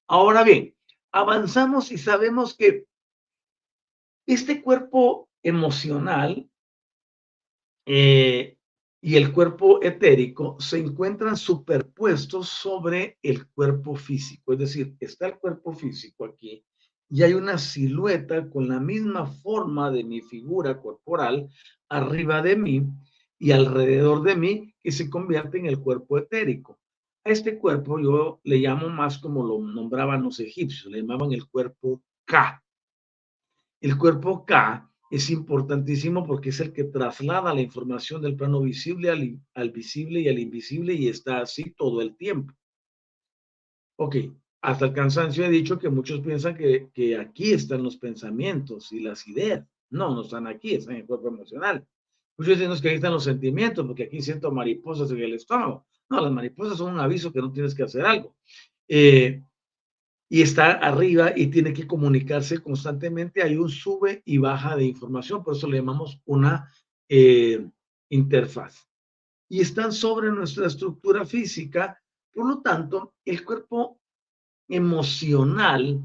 Ahora 0.08 0.44
bien, 0.44 0.76
avanzamos 1.12 1.92
y 1.92 2.00
sabemos 2.00 2.58
que 2.58 2.88
este 4.26 4.64
cuerpo 4.64 5.30
emocional 5.44 6.50
eh, 7.86 8.58
y 9.00 9.16
el 9.16 9.32
cuerpo 9.32 9.80
etérico 9.84 10.60
se 10.60 10.80
encuentran 10.80 11.38
superpuestos 11.38 12.50
sobre 12.50 13.20
el 13.22 13.48
cuerpo 13.50 13.96
físico. 13.96 14.54
Es 14.54 14.60
decir, 14.60 14.96
está 15.00 15.28
el 15.28 15.38
cuerpo 15.38 15.72
físico 15.72 16.26
aquí 16.26 16.66
y 17.14 17.22
hay 17.22 17.36
una 17.36 17.60
silueta 17.60 18.50
con 18.50 18.68
la 18.68 18.80
misma 18.80 19.28
forma 19.28 19.92
de 19.92 20.04
mi 20.04 20.22
figura 20.22 20.82
corporal 20.82 21.48
arriba 21.88 22.42
de 22.42 22.56
mí 22.56 22.88
y 23.38 23.52
alrededor 23.52 24.24
de 24.24 24.36
mí 24.36 24.74
que 24.82 24.92
se 24.92 25.12
convierte 25.12 25.60
en 25.60 25.68
el 25.68 25.80
cuerpo 25.80 26.18
etérico. 26.18 26.80
A 27.24 27.30
este 27.30 27.60
cuerpo 27.60 28.00
yo 28.00 28.42
le 28.44 28.58
llamo 28.58 28.90
más 28.90 29.20
como 29.20 29.46
lo 29.46 29.60
nombraban 29.60 30.24
los 30.24 30.40
egipcios, 30.40 30.92
le 30.92 31.02
llamaban 31.02 31.32
el 31.34 31.48
cuerpo 31.48 32.02
K. 32.26 32.64
El 33.80 33.96
cuerpo 33.96 34.44
K 34.44 34.92
es 35.12 35.30
importantísimo 35.30 36.26
porque 36.26 36.50
es 36.50 36.62
el 36.62 36.74
que 36.74 36.86
traslada 36.86 37.54
la 37.54 37.62
información 37.62 38.24
del 38.24 38.36
plano 38.36 38.60
visible 38.60 39.12
al, 39.54 39.70
visible 39.70 40.20
y 40.20 40.30
al 40.30 40.40
invisible 40.40 40.96
y 40.96 41.10
está 41.10 41.42
así 41.42 41.76
todo 41.78 42.02
el 42.02 42.16
tiempo. 42.16 42.56
Ok, 43.98 44.16
hasta 44.64 44.86
el 44.86 44.94
cansancio 44.94 45.46
he 45.46 45.50
dicho 45.50 45.78
que 45.78 45.90
muchos 45.90 46.22
piensan 46.22 46.56
que, 46.56 46.88
que 46.94 47.18
aquí 47.18 47.52
están 47.52 47.84
los 47.84 47.98
pensamientos 47.98 48.94
y 48.94 49.02
las 49.02 49.28
ideas. 49.28 49.68
No, 49.90 50.16
no 50.16 50.22
están 50.22 50.48
aquí, 50.48 50.76
están 50.76 50.96
en 50.96 51.02
el 51.02 51.06
cuerpo 51.06 51.28
emocional. 51.28 51.86
Muchos 52.38 52.58
dicen 52.58 52.72
que 52.82 52.88
aquí 52.88 52.96
están 52.96 53.12
los 53.12 53.26
sentimientos, 53.26 53.86
porque 53.86 54.04
aquí 54.04 54.22
siento 54.22 54.54
mariposas 54.54 55.12
en 55.12 55.20
el 55.20 55.34
estómago. 55.34 55.86
No, 56.10 56.22
las 56.22 56.32
mariposas 56.32 56.78
son 56.78 56.94
un 56.94 57.02
aviso 57.02 57.34
que 57.34 57.42
no 57.42 57.52
tienes 57.52 57.76
que 57.76 57.84
hacer 57.84 58.06
algo. 58.06 58.38
Eh, 58.88 59.44
y 60.30 60.42
está 60.42 60.72
arriba 60.72 61.34
y 61.36 61.48
tiene 61.48 61.74
que 61.74 61.86
comunicarse 61.86 62.60
constantemente. 62.60 63.44
Hay 63.44 63.58
un 63.58 63.70
sube 63.70 64.24
y 64.24 64.38
baja 64.38 64.78
de 64.78 64.86
información, 64.86 65.44
por 65.44 65.58
eso 65.58 65.68
le 65.68 65.80
llamamos 65.80 66.22
una 66.24 66.72
eh, 67.10 67.68
interfaz. 68.08 68.88
Y 69.50 69.60
están 69.60 69.92
sobre 69.92 70.32
nuestra 70.32 70.68
estructura 70.68 71.26
física, 71.26 72.02
por 72.34 72.48
lo 72.48 72.62
tanto, 72.62 73.14
el 73.26 73.44
cuerpo 73.44 74.00
emocional 74.68 76.02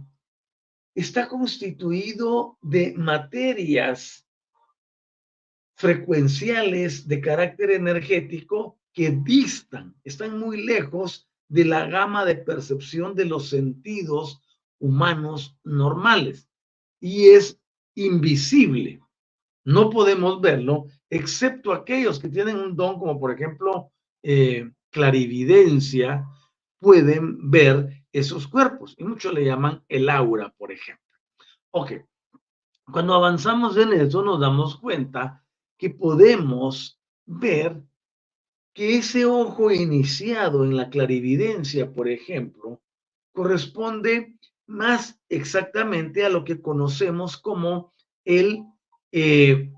está 0.95 1.29
constituido 1.29 2.59
de 2.61 2.95
materias 2.97 4.27
frecuenciales 5.77 7.07
de 7.07 7.21
carácter 7.21 7.71
energético 7.71 8.79
que 8.93 9.11
distan, 9.11 9.95
están 10.03 10.39
muy 10.39 10.65
lejos 10.65 11.29
de 11.49 11.65
la 11.65 11.87
gama 11.87 12.25
de 12.25 12.35
percepción 12.35 13.15
de 13.15 13.27
los 13.27 13.49
sentidos 13.49 14.43
humanos 14.81 15.57
normales 15.63 16.49
y 17.01 17.29
es 17.29 17.61
invisible. 17.95 19.01
No 19.65 19.91
podemos 19.91 20.41
verlo, 20.41 20.87
excepto 21.11 21.73
aquellos 21.73 22.19
que 22.19 22.29
tienen 22.29 22.57
un 22.57 22.75
don 22.75 22.99
como 22.99 23.21
por 23.21 23.31
ejemplo 23.31 23.93
eh, 24.23 24.69
clarividencia, 24.91 26.27
pueden 26.81 27.51
ver 27.51 27.98
esos 28.13 28.49
cuerpos 28.49 28.95
y 28.99 29.05
muchos 29.05 29.33
le 29.35 29.45
llaman 29.45 29.85
el 29.89 30.09
aura, 30.09 30.55
por 30.57 30.73
ejemplo. 30.73 31.05
Ok, 31.71 31.93
cuando 32.91 33.15
avanzamos 33.15 33.77
en 33.77 33.93
eso 33.93 34.23
nos 34.23 34.41
damos 34.41 34.79
cuenta 34.79 35.45
que 35.77 35.91
podemos 35.91 37.01
ver 37.27 37.83
que 38.73 38.97
ese 38.97 39.27
ojo 39.27 39.71
iniciado 39.71 40.65
en 40.65 40.77
la 40.77 40.89
clarividencia, 40.89 41.93
por 41.93 42.09
ejemplo, 42.09 42.81
corresponde 43.33 44.39
más 44.67 45.21
exactamente 45.29 46.25
a 46.25 46.29
lo 46.29 46.45
que 46.45 46.61
conocemos 46.61 47.37
como 47.37 47.93
el 48.25 48.65
eh, 49.13 49.73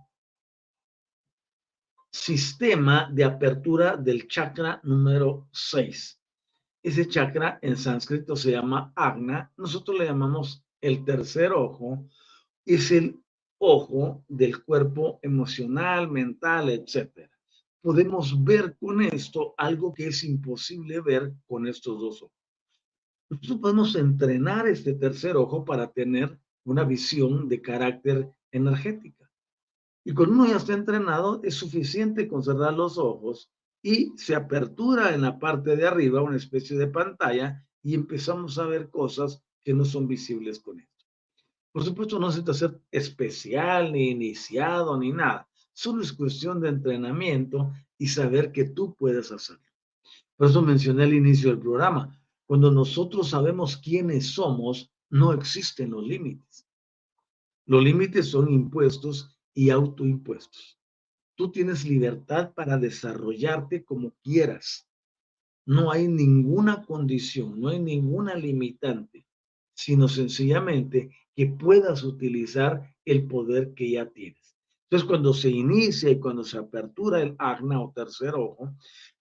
sistema 2.10 3.08
de 3.12 3.24
apertura 3.24 3.96
del 3.96 4.28
chakra 4.28 4.80
número 4.82 5.48
6. 5.52 6.19
Ese 6.82 7.06
chakra 7.08 7.58
en 7.62 7.76
sánscrito 7.76 8.36
se 8.36 8.52
llama 8.52 8.92
Agna, 8.94 9.52
nosotros 9.56 9.98
le 9.98 10.06
llamamos 10.06 10.64
el 10.80 11.04
tercer 11.04 11.52
ojo, 11.52 12.08
es 12.64 12.90
el 12.90 13.20
ojo 13.58 14.24
del 14.28 14.64
cuerpo 14.64 15.18
emocional, 15.22 16.10
mental, 16.10 16.70
etcétera 16.70 17.30
podemos 17.80 18.42
ver 18.44 18.76
con 18.78 19.00
esto 19.02 19.54
algo 19.56 19.94
que 19.94 20.08
es 20.08 20.24
imposible 20.24 21.00
ver 21.00 21.32
con 21.46 21.66
estos 21.66 22.00
dos 22.00 22.22
ojos. 22.22 22.36
Nosotros 23.30 23.58
podemos 23.60 23.94
entrenar 23.94 24.66
este 24.66 24.94
tercer 24.94 25.36
ojo 25.36 25.64
para 25.64 25.90
tener 25.90 26.38
una 26.64 26.84
visión 26.84 27.48
de 27.48 27.62
carácter 27.62 28.30
energética. 28.50 29.30
Y 30.04 30.12
cuando 30.12 30.34
uno 30.34 30.46
ya 30.46 30.56
está 30.56 30.72
entrenado, 30.72 31.40
es 31.44 31.54
suficiente 31.54 32.26
con 32.26 32.42
cerrar 32.42 32.74
los 32.74 32.98
ojos 32.98 33.50
y 33.82 34.12
se 34.16 34.34
apertura 34.34 35.14
en 35.14 35.22
la 35.22 35.38
parte 35.38 35.76
de 35.76 35.86
arriba 35.86 36.22
una 36.22 36.36
especie 36.36 36.76
de 36.76 36.86
pantalla 36.86 37.66
y 37.82 37.94
empezamos 37.94 38.58
a 38.58 38.66
ver 38.66 38.90
cosas 38.90 39.42
que 39.62 39.72
no 39.72 39.84
son 39.84 40.06
visibles 40.06 40.60
con 40.60 40.80
esto. 40.80 41.04
Por 41.72 41.84
supuesto, 41.84 42.18
no 42.18 42.26
necesita 42.26 42.52
ser 42.52 42.80
especial, 42.90 43.92
ni 43.92 44.10
iniciado, 44.10 44.98
ni 44.98 45.12
nada. 45.12 45.48
Solo 45.72 46.02
es 46.02 46.12
cuestión 46.12 46.60
de 46.60 46.68
entrenamiento 46.68 47.72
y 47.96 48.08
saber 48.08 48.52
que 48.52 48.64
tú 48.64 48.94
puedes 48.96 49.30
hacerlo. 49.30 49.62
Por 50.36 50.48
eso 50.48 50.62
mencioné 50.62 51.04
al 51.04 51.14
inicio 51.14 51.50
del 51.50 51.60
programa. 51.60 52.18
Cuando 52.46 52.70
nosotros 52.70 53.30
sabemos 53.30 53.76
quiénes 53.76 54.30
somos, 54.30 54.90
no 55.08 55.32
existen 55.32 55.90
los 55.90 56.06
límites. 56.06 56.66
Los 57.66 57.84
límites 57.84 58.28
son 58.28 58.52
impuestos 58.52 59.38
y 59.54 59.70
autoimpuestos. 59.70 60.79
Tú 61.40 61.50
tienes 61.50 61.86
libertad 61.86 62.52
para 62.52 62.76
desarrollarte 62.76 63.82
como 63.82 64.12
quieras. 64.22 64.86
No 65.64 65.90
hay 65.90 66.06
ninguna 66.06 66.84
condición, 66.84 67.58
no 67.58 67.70
hay 67.70 67.78
ninguna 67.78 68.34
limitante, 68.34 69.26
sino 69.72 70.06
sencillamente 70.06 71.08
que 71.34 71.46
puedas 71.46 72.04
utilizar 72.04 72.94
el 73.06 73.26
poder 73.26 73.72
que 73.72 73.90
ya 73.92 74.04
tienes. 74.10 74.54
Entonces, 74.84 75.08
cuando 75.08 75.32
se 75.32 75.48
inicia 75.48 76.10
y 76.10 76.20
cuando 76.20 76.44
se 76.44 76.58
apertura 76.58 77.22
el 77.22 77.36
agna 77.38 77.80
o 77.80 77.90
tercer 77.90 78.34
ojo, 78.34 78.74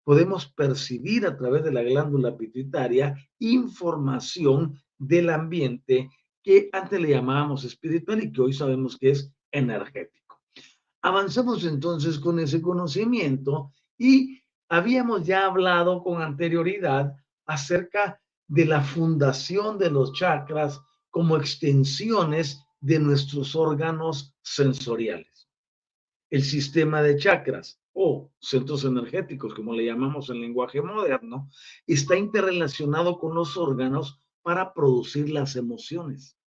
podemos 0.03 0.45
percibir 0.51 1.25
a 1.25 1.37
través 1.37 1.63
de 1.63 1.71
la 1.71 1.83
glándula 1.83 2.35
pituitaria 2.35 3.15
información 3.39 4.77
del 4.97 5.29
ambiente 5.29 6.09
que 6.43 6.67
antes 6.73 6.99
le 6.99 7.11
llamábamos 7.11 7.63
espiritual 7.63 8.21
y 8.21 8.29
que 8.29 8.41
hoy 8.41 8.51
sabemos 8.51 8.97
que 8.97 9.11
es 9.11 9.31
energético. 9.53 10.18
Avanzamos 11.01 11.63
entonces 11.63 12.19
con 12.19 12.39
ese 12.39 12.61
conocimiento 12.61 13.73
y 13.97 14.41
habíamos 14.67 15.25
ya 15.25 15.45
hablado 15.45 16.03
con 16.03 16.21
anterioridad 16.21 17.15
acerca 17.45 18.21
de 18.47 18.65
la 18.65 18.81
fundación 18.81 19.77
de 19.77 19.89
los 19.89 20.13
chakras 20.13 20.81
como 21.09 21.37
extensiones 21.37 22.61
de 22.79 22.99
nuestros 22.99 23.55
órganos 23.55 24.35
sensoriales. 24.41 25.49
El 26.29 26.43
sistema 26.43 27.01
de 27.01 27.17
chakras 27.17 27.81
o 27.93 28.31
centros 28.39 28.83
energéticos, 28.83 29.53
como 29.53 29.73
le 29.73 29.85
llamamos 29.85 30.29
en 30.29 30.41
lenguaje 30.41 30.81
moderno, 30.81 31.49
está 31.87 32.15
interrelacionado 32.15 33.19
con 33.19 33.33
los 33.35 33.57
órganos 33.57 34.19
para 34.41 34.73
producir 34.73 35.29
las 35.29 35.55
emociones, 35.55 36.37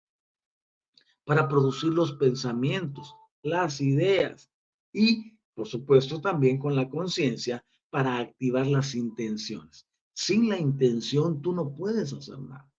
para 1.25 1.49
producir 1.49 1.91
los 1.93 2.13
pensamientos, 2.13 3.15
las 3.43 3.81
ideas 3.81 4.51
y, 4.93 5.37
por 5.55 5.67
supuesto, 5.67 6.21
también 6.21 6.59
con 6.59 6.75
la 6.75 6.89
conciencia 6.89 7.65
para 7.91 8.19
activar 8.19 8.67
las 8.67 8.95
intenciones. 8.95 9.87
Sin 10.15 10.49
la 10.49 10.59
intención 10.59 11.43
tú 11.43 11.53
no 11.53 11.75
puedes 11.75 12.13
hacer 12.13 12.39
nada. 12.39 12.71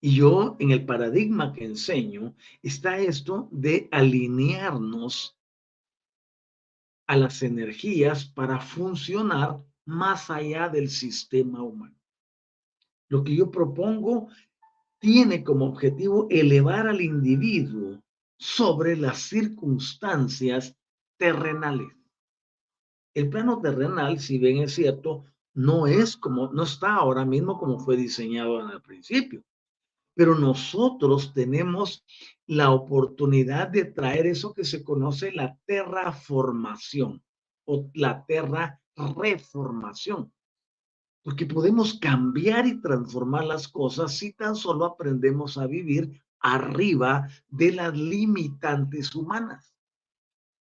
Y 0.00 0.16
yo 0.16 0.56
en 0.58 0.70
el 0.70 0.84
paradigma 0.84 1.52
que 1.52 1.64
enseño 1.64 2.36
está 2.62 2.98
esto 2.98 3.48
de 3.50 3.88
alinearnos 3.90 5.36
a 7.06 7.16
las 7.16 7.42
energías 7.42 8.24
para 8.24 8.60
funcionar 8.60 9.64
más 9.84 10.30
allá 10.30 10.68
del 10.68 10.90
sistema 10.90 11.62
humano. 11.62 11.96
Lo 13.08 13.22
que 13.22 13.34
yo 13.34 13.50
propongo 13.50 14.28
tiene 14.98 15.44
como 15.44 15.66
objetivo 15.66 16.26
elevar 16.30 16.88
al 16.88 17.00
individuo 17.00 18.02
sobre 18.38 18.96
las 18.96 19.18
circunstancias 19.18 20.76
terrenales. 21.18 21.88
El 23.14 23.30
plano 23.30 23.60
terrenal, 23.60 24.20
si 24.20 24.38
bien 24.38 24.58
es 24.58 24.74
cierto, 24.74 25.24
no 25.54 25.86
es 25.86 26.16
como, 26.16 26.52
no 26.52 26.64
está 26.64 26.94
ahora 26.94 27.24
mismo 27.24 27.58
como 27.58 27.78
fue 27.78 27.96
diseñado 27.96 28.60
en 28.60 28.70
el 28.70 28.82
principio. 28.82 29.42
Pero 30.14 30.34
nosotros 30.34 31.32
tenemos 31.34 32.04
la 32.46 32.70
oportunidad 32.70 33.68
de 33.68 33.84
traer 33.84 34.26
eso 34.26 34.52
que 34.52 34.64
se 34.64 34.84
conoce 34.84 35.32
la 35.32 35.58
terraformación 35.66 37.22
o 37.64 37.90
la 37.94 38.24
terra 38.26 38.80
reformación 38.96 40.32
porque 41.26 41.44
podemos 41.44 41.94
cambiar 41.94 42.68
y 42.68 42.80
transformar 42.80 43.46
las 43.46 43.66
cosas 43.66 44.16
si 44.16 44.32
tan 44.32 44.54
solo 44.54 44.84
aprendemos 44.84 45.58
a 45.58 45.66
vivir 45.66 46.22
arriba 46.40 47.28
de 47.48 47.72
las 47.72 47.96
limitantes 47.96 49.14
humanas. 49.14 49.74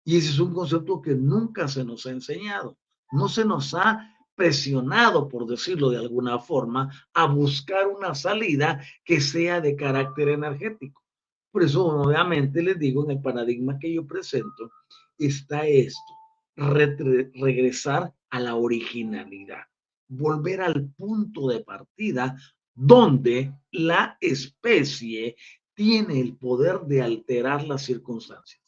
Y 0.05 0.18
ese 0.18 0.31
es 0.31 0.38
un 0.38 0.53
concepto 0.53 1.00
que 1.00 1.14
nunca 1.14 1.66
se 1.68 1.85
nos 1.85 2.07
ha 2.07 2.11
enseñado. 2.11 2.77
No 3.11 3.29
se 3.29 3.44
nos 3.44 3.74
ha 3.74 4.11
presionado, 4.35 5.29
por 5.29 5.46
decirlo 5.46 5.90
de 5.90 5.98
alguna 5.98 6.38
forma, 6.38 6.90
a 7.14 7.27
buscar 7.27 7.87
una 7.87 8.14
salida 8.14 8.83
que 9.05 9.20
sea 9.20 9.61
de 9.61 9.77
carácter 9.77 10.29
energético. 10.29 11.03
Por 11.50 11.62
eso, 11.62 11.87
obviamente, 11.87 12.62
les 12.62 12.79
digo, 12.79 13.05
en 13.05 13.12
el 13.12 13.22
paradigma 13.22 13.79
que 13.79 13.94
yo 13.94 14.07
presento, 14.07 14.72
está 15.16 15.66
esto, 15.66 16.12
regresar 16.57 18.12
a 18.31 18.40
la 18.40 18.57
originalidad 18.57 19.64
volver 20.09 20.61
al 20.61 20.88
punto 20.90 21.48
de 21.48 21.61
partida 21.61 22.37
donde 22.74 23.54
la 23.70 24.16
especie 24.20 25.37
tiene 25.74 26.20
el 26.20 26.37
poder 26.37 26.80
de 26.82 27.02
alterar 27.02 27.64
las 27.64 27.82
circunstancias. 27.82 28.60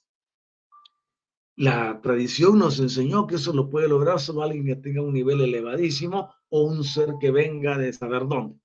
La 1.56 2.00
tradición 2.02 2.58
nos 2.58 2.78
enseñó 2.80 3.26
que 3.26 3.36
eso 3.36 3.52
lo 3.52 3.70
puede 3.70 3.88
lograr 3.88 4.20
solo 4.20 4.42
alguien 4.42 4.66
que 4.66 4.76
tenga 4.76 5.00
un 5.00 5.14
nivel 5.14 5.40
elevadísimo 5.40 6.34
o 6.50 6.62
un 6.64 6.84
ser 6.84 7.14
que 7.18 7.30
venga 7.30 7.78
de 7.78 7.92
saber 7.92 8.26
dónde. 8.26 8.60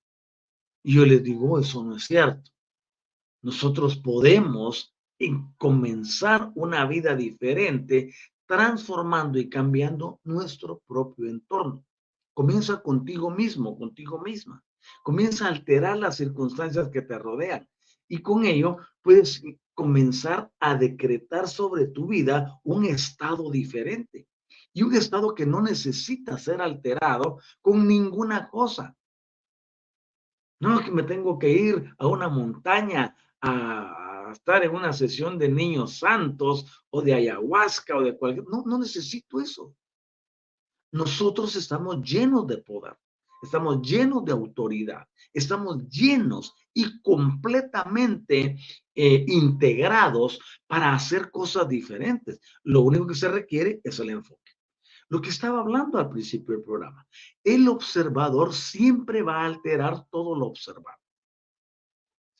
Y 0.83 0.95
yo 0.95 1.05
les 1.05 1.23
digo, 1.23 1.57
eso 1.59 1.83
no 1.83 1.95
es 1.95 2.03
cierto. 2.03 2.51
Nosotros 3.41 3.97
podemos 3.97 4.93
comenzar 5.57 6.51
una 6.55 6.85
vida 6.85 7.15
diferente 7.15 8.13
transformando 8.45 9.39
y 9.39 9.49
cambiando 9.49 10.19
nuestro 10.23 10.81
propio 10.85 11.29
entorno. 11.29 11.85
Comienza 12.33 12.81
contigo 12.81 13.29
mismo, 13.31 13.77
contigo 13.77 14.19
misma. 14.19 14.61
Comienza 15.03 15.45
a 15.45 15.49
alterar 15.49 15.97
las 15.97 16.17
circunstancias 16.17 16.89
que 16.89 17.01
te 17.01 17.17
rodean. 17.17 17.67
Y 18.07 18.21
con 18.21 18.45
ello 18.45 18.77
puedes 19.01 19.41
comenzar 19.73 20.51
a 20.59 20.75
decretar 20.75 21.47
sobre 21.47 21.87
tu 21.87 22.07
vida 22.07 22.59
un 22.63 22.85
estado 22.85 23.49
diferente. 23.49 24.27
Y 24.73 24.83
un 24.83 24.95
estado 24.95 25.33
que 25.33 25.45
no 25.45 25.61
necesita 25.61 26.37
ser 26.37 26.61
alterado 26.61 27.39
con 27.61 27.87
ninguna 27.87 28.49
cosa. 28.49 28.95
No 30.59 30.79
es 30.79 30.85
que 30.85 30.91
me 30.91 31.03
tengo 31.03 31.39
que 31.39 31.49
ir 31.49 31.93
a 31.97 32.07
una 32.07 32.29
montaña 32.29 33.15
a, 33.41 34.29
estar 34.31 34.63
en 34.63 34.73
una 34.73 34.93
sesión 34.93 35.37
de 35.37 35.49
niños 35.49 35.97
santos 35.97 36.85
o 36.89 37.01
de 37.01 37.13
ayahuasca 37.13 37.97
o 37.97 38.01
de 38.01 38.17
cualquier... 38.17 38.47
No, 38.47 38.63
no 38.65 38.77
necesito 38.77 39.41
eso. 39.41 39.75
Nosotros 40.93 41.55
estamos 41.55 42.01
llenos 42.01 42.47
de 42.47 42.59
poder, 42.59 42.97
estamos 43.41 43.81
llenos 43.81 44.23
de 44.23 44.31
autoridad, 44.31 45.07
estamos 45.33 45.87
llenos 45.87 46.53
y 46.73 47.01
completamente 47.01 48.57
eh, 48.95 49.25
integrados 49.27 50.39
para 50.67 50.93
hacer 50.93 51.31
cosas 51.31 51.67
diferentes. 51.67 52.39
Lo 52.63 52.81
único 52.81 53.07
que 53.07 53.15
se 53.15 53.29
requiere 53.29 53.81
es 53.83 53.99
el 53.99 54.09
enfoque. 54.09 54.51
Lo 55.09 55.21
que 55.21 55.29
estaba 55.29 55.59
hablando 55.59 55.97
al 55.97 56.09
principio 56.09 56.55
del 56.55 56.63
programa, 56.63 57.05
el 57.43 57.67
observador 57.67 58.53
siempre 58.53 59.21
va 59.21 59.41
a 59.41 59.45
alterar 59.45 60.05
todo 60.09 60.35
lo 60.35 60.47
observado. 60.47 60.97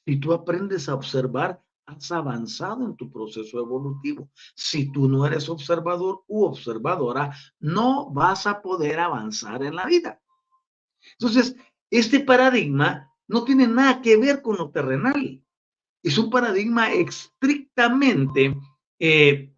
Si 0.06 0.18
tú 0.18 0.32
aprendes 0.32 0.88
a 0.88 0.96
observar, 0.96 1.62
has 1.86 2.12
avanzado 2.12 2.86
en 2.86 2.96
tu 2.96 3.12
proceso 3.12 3.60
evolutivo. 3.60 4.30
Si 4.56 4.92
tú 4.92 5.10
no 5.10 5.26
eres 5.26 5.50
observador 5.50 6.24
u 6.28 6.46
observadora, 6.46 7.36
no 7.60 8.10
vas 8.12 8.48
a 8.48 8.62
poder 8.62 9.00
avanzar 9.00 9.64
en 9.64 9.76
la 9.76 9.86
vida. 9.86 10.21
Entonces, 11.20 11.56
este 11.90 12.20
paradigma 12.22 13.12
no 13.28 13.44
tiene 13.44 13.68
nada 13.68 14.02
que 14.02 14.18
ver 14.18 14.42
con 14.42 14.58
lo 14.58 14.70
terrenal. 14.72 15.44
Es 16.04 16.18
un 16.18 16.30
paradigma 16.30 16.92
estrictamente 16.92 18.58
eh, 19.00 19.54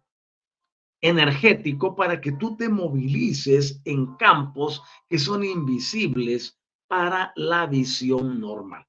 energético 1.00 1.94
para 1.94 2.20
que 2.20 2.32
tú 2.32 2.56
te 2.56 2.68
movilices 2.68 3.80
en 3.84 4.14
campos 4.16 4.82
que 5.08 5.18
son 5.18 5.44
invisibles 5.44 6.58
para 6.88 7.32
la 7.36 7.66
visión 7.66 8.40
normal. 8.40 8.86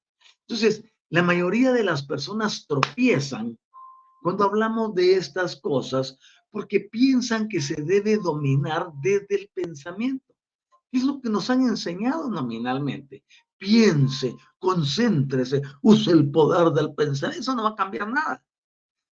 Entonces, 0.48 0.84
la 1.10 1.22
mayoría 1.22 1.72
de 1.72 1.84
las 1.84 2.04
personas 2.04 2.66
tropiezan 2.66 3.58
cuando 4.22 4.44
hablamos 4.44 4.94
de 4.94 5.14
estas 5.16 5.56
cosas 5.56 6.18
porque 6.50 6.80
piensan 6.80 7.48
que 7.48 7.60
se 7.60 7.82
debe 7.82 8.16
dominar 8.16 8.90
desde 9.02 9.42
el 9.42 9.50
pensamiento. 9.52 10.35
¿Qué 10.96 11.00
es 11.00 11.06
lo 11.06 11.20
que 11.20 11.28
nos 11.28 11.50
han 11.50 11.60
enseñado 11.60 12.30
nominalmente? 12.30 13.22
Piense, 13.58 14.34
concéntrese, 14.58 15.60
use 15.82 16.10
el 16.10 16.30
poder 16.30 16.72
del 16.72 16.94
pensamiento. 16.94 17.42
Eso 17.42 17.54
no 17.54 17.64
va 17.64 17.68
a 17.68 17.74
cambiar 17.74 18.08
nada. 18.08 18.42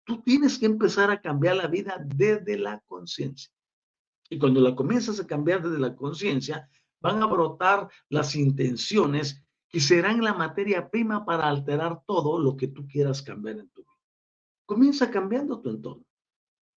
Tú 0.06 0.22
tienes 0.22 0.58
que 0.58 0.66
empezar 0.66 1.12
a 1.12 1.20
cambiar 1.20 1.58
la 1.58 1.68
vida 1.68 2.02
desde 2.02 2.58
la 2.58 2.80
conciencia. 2.86 3.52
Y 4.30 4.40
cuando 4.40 4.62
la 4.62 4.74
comienzas 4.74 5.20
a 5.20 5.28
cambiar 5.28 5.62
desde 5.62 5.78
la 5.78 5.94
conciencia, 5.94 6.70
van 7.02 7.22
a 7.22 7.26
brotar 7.26 7.90
las 8.08 8.34
intenciones 8.38 9.44
y 9.70 9.82
serán 9.82 10.24
la 10.24 10.34
materia 10.34 10.90
prima 10.90 11.26
para 11.26 11.50
alterar 11.50 12.02
todo 12.08 12.40
lo 12.40 12.56
que 12.56 12.70
tú 12.70 12.88
quieras 12.88 13.22
cambiar 13.22 13.58
en 13.60 13.70
tu 13.72 13.82
vida. 13.82 13.92
Comienza 14.66 15.12
cambiando 15.12 15.60
tu 15.60 15.70
entorno, 15.70 16.06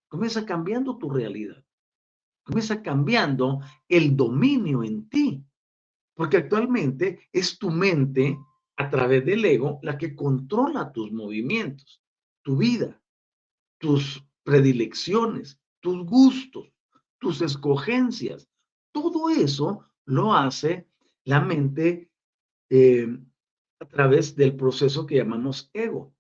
comienza 0.09 0.45
cambiando 0.45 0.99
tu 0.99 1.09
realidad, 1.09 1.63
comienza 2.47 2.81
cambiando 2.81 3.61
el 3.89 4.17
dominio 4.17 4.85
en 4.85 5.09
ti, 5.09 5.45
porque 6.15 6.37
actualmente 6.39 7.29
es 7.33 7.59
tu 7.59 7.71
mente 7.71 8.39
a 8.77 8.89
través 8.89 9.25
del 9.25 9.45
ego 9.45 9.81
la 9.83 9.99
que 9.99 10.15
controla 10.15 10.93
tus 10.93 11.13
movimientos. 11.13 12.01
tu 12.43 12.59
vida, 12.59 13.03
tus 13.81 14.25
predilecciones, 14.45 15.59
tus 15.81 16.07
gustos, 16.07 16.73
tus 17.19 17.43
escogencias. 17.43 18.49
Todo 18.93 19.29
eso 19.31 19.85
lo 20.05 20.33
hace 20.33 20.89
la 21.25 21.41
mente 21.41 22.09
eh, 22.71 23.09
a 23.81 23.89
través 23.89 24.37
del 24.37 24.55
proceso 24.55 25.07
que 25.07 25.17
llamamos 25.17 25.69
ego. 25.73 26.15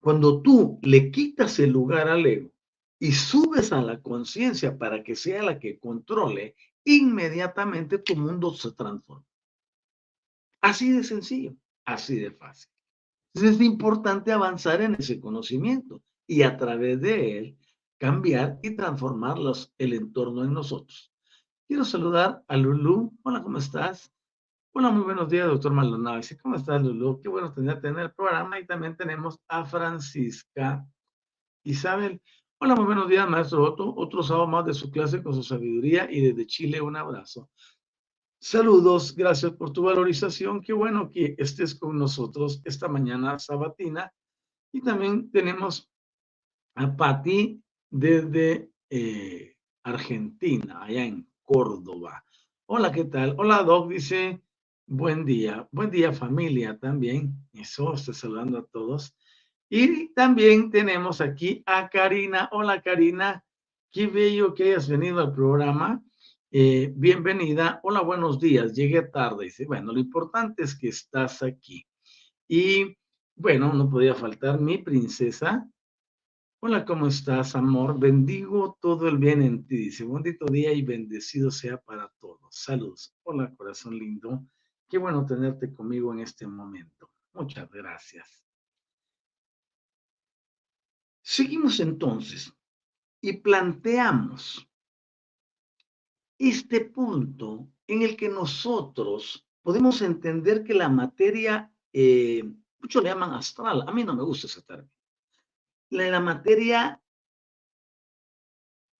Cuando 0.00 0.42
tú 0.42 0.78
le 0.82 1.10
quitas 1.10 1.58
el 1.60 1.70
lugar 1.70 2.08
al 2.08 2.26
ego 2.26 2.50
y 2.98 3.12
subes 3.12 3.72
a 3.72 3.82
la 3.82 4.00
conciencia 4.00 4.76
para 4.76 5.02
que 5.02 5.16
sea 5.16 5.42
la 5.42 5.58
que 5.58 5.78
controle, 5.78 6.56
inmediatamente 6.84 7.98
tu 7.98 8.16
mundo 8.16 8.54
se 8.54 8.72
transforma. 8.72 9.26
Así 10.60 10.90
de 10.90 11.04
sencillo, 11.04 11.54
así 11.84 12.18
de 12.18 12.30
fácil. 12.30 12.70
Entonces 13.34 13.60
es 13.60 13.66
importante 13.66 14.32
avanzar 14.32 14.80
en 14.80 14.94
ese 14.94 15.20
conocimiento 15.20 16.02
y 16.26 16.42
a 16.42 16.56
través 16.56 17.00
de 17.00 17.38
él 17.38 17.58
cambiar 17.98 18.58
y 18.62 18.76
transformar 18.76 19.36
el 19.78 19.92
entorno 19.92 20.44
en 20.44 20.54
nosotros. 20.54 21.12
Quiero 21.68 21.84
saludar 21.84 22.44
a 22.48 22.56
Lulu. 22.56 23.12
Hola, 23.22 23.42
¿cómo 23.42 23.58
estás? 23.58 24.12
Hola, 24.72 24.90
muy 24.90 25.02
buenos 25.04 25.28
días, 25.28 25.48
doctor 25.48 25.72
Maldonado. 25.72 26.20
¿Cómo 26.42 26.56
estás, 26.56 26.82
Lulu? 26.82 27.20
Qué 27.22 27.28
bueno 27.28 27.52
tenerte 27.52 27.88
en 27.88 27.98
el 27.98 28.12
programa. 28.12 28.60
Y 28.60 28.66
también 28.66 28.96
tenemos 28.96 29.38
a 29.48 29.64
Francisca 29.64 30.86
Isabel. 31.64 32.20
Hola, 32.58 32.74
muy 32.74 32.86
buenos 32.86 33.08
días, 33.08 33.28
maestro 33.28 33.64
Otto. 33.64 33.94
Otro 33.94 34.22
sábado 34.22 34.46
más 34.46 34.64
de 34.64 34.72
su 34.72 34.90
clase 34.90 35.22
con 35.22 35.34
su 35.34 35.42
sabiduría 35.42 36.10
y 36.10 36.22
desde 36.22 36.46
Chile 36.46 36.80
un 36.80 36.96
abrazo. 36.96 37.50
Saludos, 38.40 39.14
gracias 39.14 39.52
por 39.52 39.74
tu 39.74 39.82
valorización. 39.82 40.62
Qué 40.62 40.72
bueno 40.72 41.10
que 41.10 41.34
estés 41.36 41.74
con 41.74 41.98
nosotros 41.98 42.62
esta 42.64 42.88
mañana 42.88 43.38
sabatina. 43.38 44.10
Y 44.72 44.80
también 44.80 45.30
tenemos 45.30 45.90
a 46.76 46.96
Patti 46.96 47.62
desde 47.90 48.70
eh, 48.88 49.56
Argentina, 49.82 50.82
allá 50.82 51.04
en 51.04 51.30
Córdoba. 51.42 52.24
Hola, 52.64 52.90
¿qué 52.90 53.04
tal? 53.04 53.34
Hola, 53.36 53.62
Doc, 53.64 53.90
dice, 53.90 54.42
buen 54.86 55.26
día. 55.26 55.68
Buen 55.72 55.90
día, 55.90 56.10
familia, 56.12 56.78
también. 56.78 57.34
Eso, 57.52 57.92
estoy 57.92 58.14
saludando 58.14 58.58
a 58.58 58.66
todos. 58.66 59.15
Y 59.68 60.14
también 60.14 60.70
tenemos 60.70 61.20
aquí 61.20 61.62
a 61.66 61.88
Karina. 61.88 62.48
Hola 62.52 62.80
Karina, 62.80 63.44
qué 63.90 64.06
bello 64.06 64.54
que 64.54 64.64
hayas 64.64 64.88
venido 64.88 65.18
al 65.20 65.32
programa. 65.32 66.00
Eh, 66.52 66.92
bienvenida. 66.94 67.80
Hola, 67.82 68.00
buenos 68.02 68.38
días. 68.38 68.74
Llegué 68.74 69.02
tarde. 69.02 69.46
Dice, 69.46 69.66
bueno, 69.66 69.92
lo 69.92 69.98
importante 69.98 70.62
es 70.62 70.78
que 70.78 70.88
estás 70.88 71.42
aquí. 71.42 71.84
Y 72.46 72.96
bueno, 73.34 73.72
no 73.72 73.90
podía 73.90 74.14
faltar 74.14 74.60
mi 74.60 74.78
princesa. 74.78 75.68
Hola, 76.60 76.84
¿cómo 76.84 77.08
estás, 77.08 77.56
amor? 77.56 77.98
Bendigo 77.98 78.78
todo 78.80 79.08
el 79.08 79.18
bien 79.18 79.42
en 79.42 79.66
ti. 79.66 79.76
Dice, 79.76 80.04
bendito 80.04 80.46
día 80.46 80.72
y 80.72 80.82
bendecido 80.82 81.50
sea 81.50 81.76
para 81.78 82.08
todos. 82.20 82.54
Saludos. 82.54 83.16
Hola, 83.24 83.52
corazón 83.56 83.98
lindo. 83.98 84.46
Qué 84.88 84.98
bueno 84.98 85.26
tenerte 85.26 85.72
conmigo 85.72 86.12
en 86.12 86.20
este 86.20 86.46
momento. 86.46 87.10
Muchas 87.32 87.68
gracias. 87.68 88.45
Seguimos 91.28 91.80
entonces 91.80 92.54
y 93.20 93.32
planteamos 93.38 94.64
este 96.38 96.84
punto 96.84 97.68
en 97.88 98.02
el 98.02 98.16
que 98.16 98.28
nosotros 98.28 99.44
podemos 99.60 100.02
entender 100.02 100.62
que 100.62 100.72
la 100.72 100.88
materia, 100.88 101.74
eh, 101.92 102.44
muchos 102.78 103.02
le 103.02 103.08
llaman 103.08 103.32
astral, 103.32 103.82
a 103.88 103.92
mí 103.92 104.04
no 104.04 104.14
me 104.14 104.22
gusta 104.22 104.46
ese 104.46 104.62
término, 104.62 104.88
la, 105.90 106.10
la 106.10 106.20
materia 106.20 107.02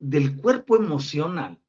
del 0.01 0.37
cuerpo 0.37 0.75
emocional 0.75 1.63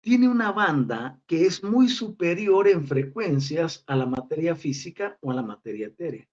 tiene 0.00 0.26
una 0.26 0.52
banda 0.52 1.20
que 1.26 1.44
es 1.44 1.62
muy 1.62 1.90
superior 1.90 2.66
en 2.66 2.86
frecuencias 2.86 3.84
a 3.86 3.94
la 3.94 4.06
materia 4.06 4.56
física 4.56 5.18
o 5.20 5.30
a 5.30 5.34
la 5.34 5.42
materia 5.42 5.88
etérea. 5.88 6.26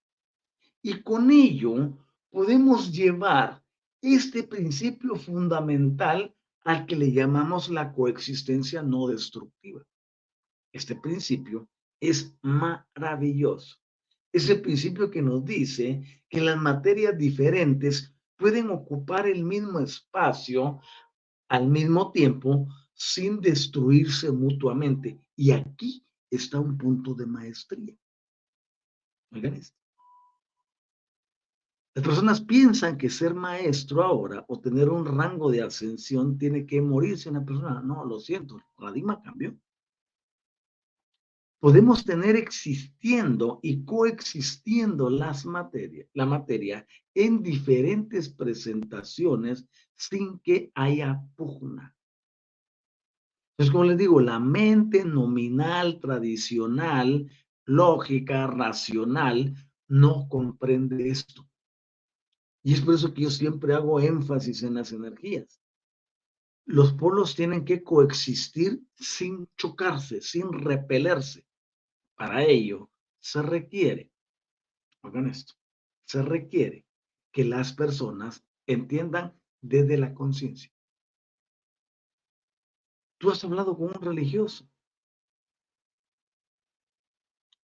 Y 0.81 1.01
con 1.03 1.29
ello 1.29 1.97
podemos 2.31 2.91
llevar 2.91 3.61
este 4.01 4.43
principio 4.43 5.15
fundamental 5.15 6.33
al 6.63 6.85
que 6.85 6.95
le 6.95 7.11
llamamos 7.11 7.69
la 7.69 7.91
coexistencia 7.91 8.81
no 8.81 9.07
destructiva. 9.07 9.85
Este 10.73 10.95
principio 10.95 11.67
es 11.99 12.33
maravilloso. 12.41 13.77
Es 14.31 14.49
el 14.49 14.61
principio 14.61 15.11
que 15.11 15.21
nos 15.21 15.43
dice 15.43 16.23
que 16.29 16.39
las 16.39 16.57
materias 16.57 17.17
diferentes 17.17 18.13
pueden 18.37 18.69
ocupar 18.69 19.27
el 19.27 19.43
mismo 19.43 19.79
espacio 19.79 20.79
al 21.49 21.67
mismo 21.67 22.11
tiempo 22.11 22.67
sin 22.93 23.41
destruirse 23.41 24.31
mutuamente. 24.31 25.19
Y 25.35 25.51
aquí 25.51 26.05
está 26.29 26.59
un 26.59 26.77
punto 26.77 27.13
de 27.13 27.25
maestría. 27.25 27.95
Oigan 29.31 29.55
esto. 29.55 29.80
Las 31.93 32.05
personas 32.05 32.39
piensan 32.39 32.97
que 32.97 33.09
ser 33.09 33.33
maestro 33.33 34.01
ahora 34.01 34.45
o 34.47 34.59
tener 34.59 34.89
un 34.89 35.05
rango 35.05 35.51
de 35.51 35.61
ascensión 35.61 36.37
tiene 36.37 36.65
que 36.65 36.81
morirse 36.81 37.29
una 37.29 37.43
persona. 37.43 37.81
No, 37.81 38.05
lo 38.05 38.17
siento, 38.17 38.55
el 38.55 38.63
paradigma 38.75 39.21
cambió. 39.21 39.57
Podemos 41.59 42.05
tener 42.05 42.37
existiendo 42.37 43.59
y 43.61 43.83
coexistiendo 43.83 45.09
las 45.09 45.45
la 46.13 46.25
materia 46.25 46.87
en 47.13 47.43
diferentes 47.43 48.29
presentaciones 48.29 49.67
sin 49.95 50.39
que 50.39 50.71
haya 50.73 51.21
pugna. 51.35 51.93
Entonces, 53.51 53.71
como 53.71 53.83
les 53.83 53.97
digo, 53.97 54.21
la 54.21 54.39
mente 54.39 55.03
nominal, 55.05 55.99
tradicional, 55.99 57.29
lógica, 57.65 58.47
racional, 58.47 59.53
no 59.87 60.27
comprende 60.29 61.09
esto. 61.09 61.50
Y 62.63 62.73
es 62.73 62.81
por 62.81 62.95
eso 62.95 63.13
que 63.13 63.23
yo 63.23 63.29
siempre 63.29 63.73
hago 63.73 63.99
énfasis 63.99 64.63
en 64.63 64.75
las 64.75 64.91
energías. 64.91 65.61
Los 66.65 66.93
polos 66.93 67.35
tienen 67.35 67.65
que 67.65 67.83
coexistir 67.83 68.81
sin 68.95 69.49
chocarse, 69.57 70.21
sin 70.21 70.53
repelerse. 70.53 71.45
Para 72.15 72.43
ello 72.43 72.91
se 73.19 73.41
requiere, 73.41 74.11
oigan 75.01 75.27
esto, 75.27 75.53
se 76.05 76.21
requiere 76.21 76.85
que 77.31 77.45
las 77.45 77.73
personas 77.73 78.45
entiendan 78.67 79.39
desde 79.61 79.97
la 79.97 80.13
conciencia. 80.13 80.71
Tú 83.17 83.31
has 83.31 83.43
hablado 83.43 83.75
con 83.77 83.87
un 83.87 84.01
religioso 84.01 84.70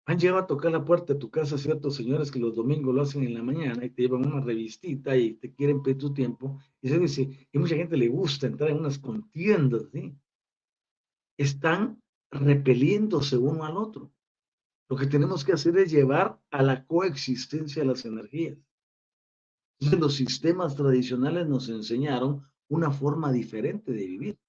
han 0.07 0.17
llegado 0.17 0.39
a 0.39 0.47
tocar 0.47 0.71
la 0.71 0.85
puerta 0.85 1.13
de 1.13 1.19
tu 1.19 1.29
casa 1.29 1.57
ciertos 1.57 1.95
señores 1.95 2.31
que 2.31 2.39
los 2.39 2.55
domingos 2.55 2.95
lo 2.95 3.01
hacen 3.01 3.23
en 3.23 3.33
la 3.33 3.43
mañana 3.43 3.83
y 3.83 3.89
te 3.89 4.03
llevan 4.03 4.25
una 4.25 4.39
revistita 4.39 5.17
y 5.17 5.33
te 5.33 5.53
quieren 5.53 5.83
pedir 5.83 5.97
tu 5.97 6.13
tiempo. 6.13 6.57
Y 6.81 6.87
se 6.87 6.97
dice, 6.97 7.49
y 7.51 7.59
mucha 7.59 7.75
gente 7.75 7.97
le 7.97 8.07
gusta 8.07 8.47
entrar 8.47 8.69
en 8.69 8.77
unas 8.79 8.99
contiendas, 8.99 9.89
¿sí? 9.91 10.17
Están 11.37 12.01
repeliéndose 12.31 13.35
uno 13.35 13.65
al 13.65 13.75
otro. 13.75 14.13
Lo 14.89 14.95
que 14.95 15.07
tenemos 15.07 15.43
que 15.43 15.51
hacer 15.51 15.77
es 15.77 15.91
llevar 15.91 16.39
a 16.51 16.63
la 16.63 16.85
coexistencia 16.85 17.81
de 17.81 17.89
las 17.89 18.05
energías. 18.05 18.57
los 19.81 20.15
sistemas 20.15 20.77
tradicionales 20.77 21.47
nos 21.49 21.67
enseñaron 21.67 22.43
una 22.69 22.91
forma 22.91 23.33
diferente 23.33 23.91
de 23.91 24.05
vivir, 24.05 24.39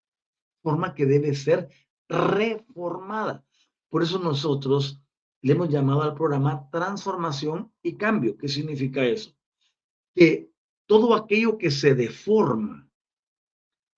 forma 0.62 0.94
que 0.94 1.04
debe 1.04 1.34
ser 1.34 1.68
reformada. 2.08 3.44
Por 3.88 4.04
eso 4.04 4.20
nosotros 4.20 5.02
le 5.42 5.52
hemos 5.52 5.68
llamado 5.68 6.02
al 6.02 6.14
programa 6.14 6.68
transformación 6.70 7.72
y 7.82 7.96
cambio. 7.96 8.36
¿Qué 8.36 8.48
significa 8.48 9.04
eso? 9.04 9.36
Que 10.14 10.50
todo 10.86 11.14
aquello 11.14 11.58
que 11.58 11.70
se 11.70 11.94
deforma 11.94 12.88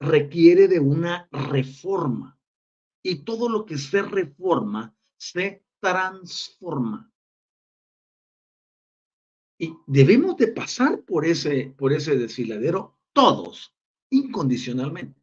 requiere 0.00 0.66
de 0.68 0.80
una 0.80 1.28
reforma 1.30 2.38
y 3.02 3.16
todo 3.24 3.48
lo 3.48 3.64
que 3.64 3.78
se 3.78 4.02
reforma 4.02 4.94
se 5.16 5.64
transforma. 5.80 7.10
Y 9.58 9.76
debemos 9.86 10.36
de 10.36 10.48
pasar 10.48 11.02
por 11.02 11.26
ese, 11.26 11.74
por 11.76 11.92
ese 11.92 12.16
desfiladero 12.16 12.98
todos, 13.12 13.74
incondicionalmente. 14.10 15.20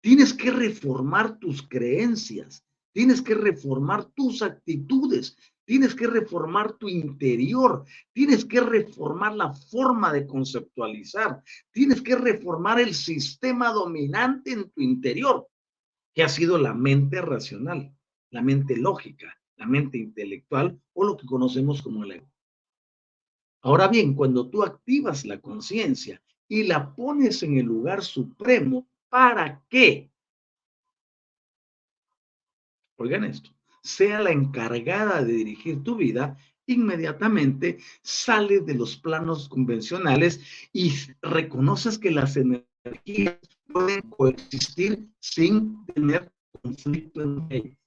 Tienes 0.00 0.34
que 0.34 0.50
reformar 0.50 1.38
tus 1.38 1.66
creencias, 1.66 2.66
Tienes 2.94 3.20
que 3.20 3.34
reformar 3.34 4.04
tus 4.14 4.40
actitudes, 4.40 5.36
tienes 5.64 5.96
que 5.96 6.06
reformar 6.06 6.74
tu 6.74 6.88
interior, 6.88 7.84
tienes 8.12 8.44
que 8.44 8.60
reformar 8.60 9.34
la 9.34 9.52
forma 9.52 10.12
de 10.12 10.24
conceptualizar, 10.24 11.42
tienes 11.72 12.00
que 12.00 12.14
reformar 12.14 12.78
el 12.78 12.94
sistema 12.94 13.72
dominante 13.72 14.52
en 14.52 14.70
tu 14.70 14.80
interior, 14.80 15.48
que 16.14 16.22
ha 16.22 16.28
sido 16.28 16.56
la 16.56 16.72
mente 16.72 17.20
racional, 17.20 17.92
la 18.30 18.42
mente 18.42 18.76
lógica, 18.76 19.36
la 19.56 19.66
mente 19.66 19.98
intelectual 19.98 20.80
o 20.92 21.04
lo 21.04 21.16
que 21.16 21.26
conocemos 21.26 21.82
como 21.82 22.04
el 22.04 22.12
ego. 22.12 22.30
Ahora 23.62 23.88
bien, 23.88 24.14
cuando 24.14 24.48
tú 24.48 24.62
activas 24.62 25.24
la 25.24 25.40
conciencia 25.40 26.22
y 26.46 26.62
la 26.62 26.94
pones 26.94 27.42
en 27.42 27.58
el 27.58 27.66
lugar 27.66 28.04
supremo, 28.04 28.86
¿para 29.08 29.64
qué? 29.68 30.12
Oigan 32.96 33.24
esto, 33.24 33.50
sea 33.82 34.20
la 34.20 34.30
encargada 34.30 35.22
de 35.22 35.32
dirigir 35.32 35.82
tu 35.82 35.96
vida, 35.96 36.36
inmediatamente 36.66 37.78
sales 38.02 38.64
de 38.64 38.74
los 38.74 38.96
planos 38.96 39.48
convencionales 39.48 40.40
y 40.72 40.92
reconoces 41.20 41.98
que 41.98 42.10
las 42.10 42.36
energías 42.36 43.38
pueden 43.72 44.02
coexistir 44.10 45.08
sin 45.20 45.84
tener 45.86 46.32
conflicto 46.62 47.22
en 47.22 47.46
ellas. 47.50 47.78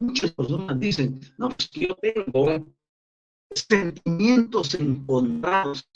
Muchas 0.00 0.32
personas 0.32 0.80
dicen, 0.80 1.20
no, 1.38 1.50
pues 1.50 1.70
yo 1.70 1.94
tengo 1.96 2.66
sentimientos 3.54 4.74
encontrados. 4.74 5.88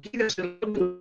Quiere 0.00 0.26
hacer 0.26 0.58
algo, 0.62 0.98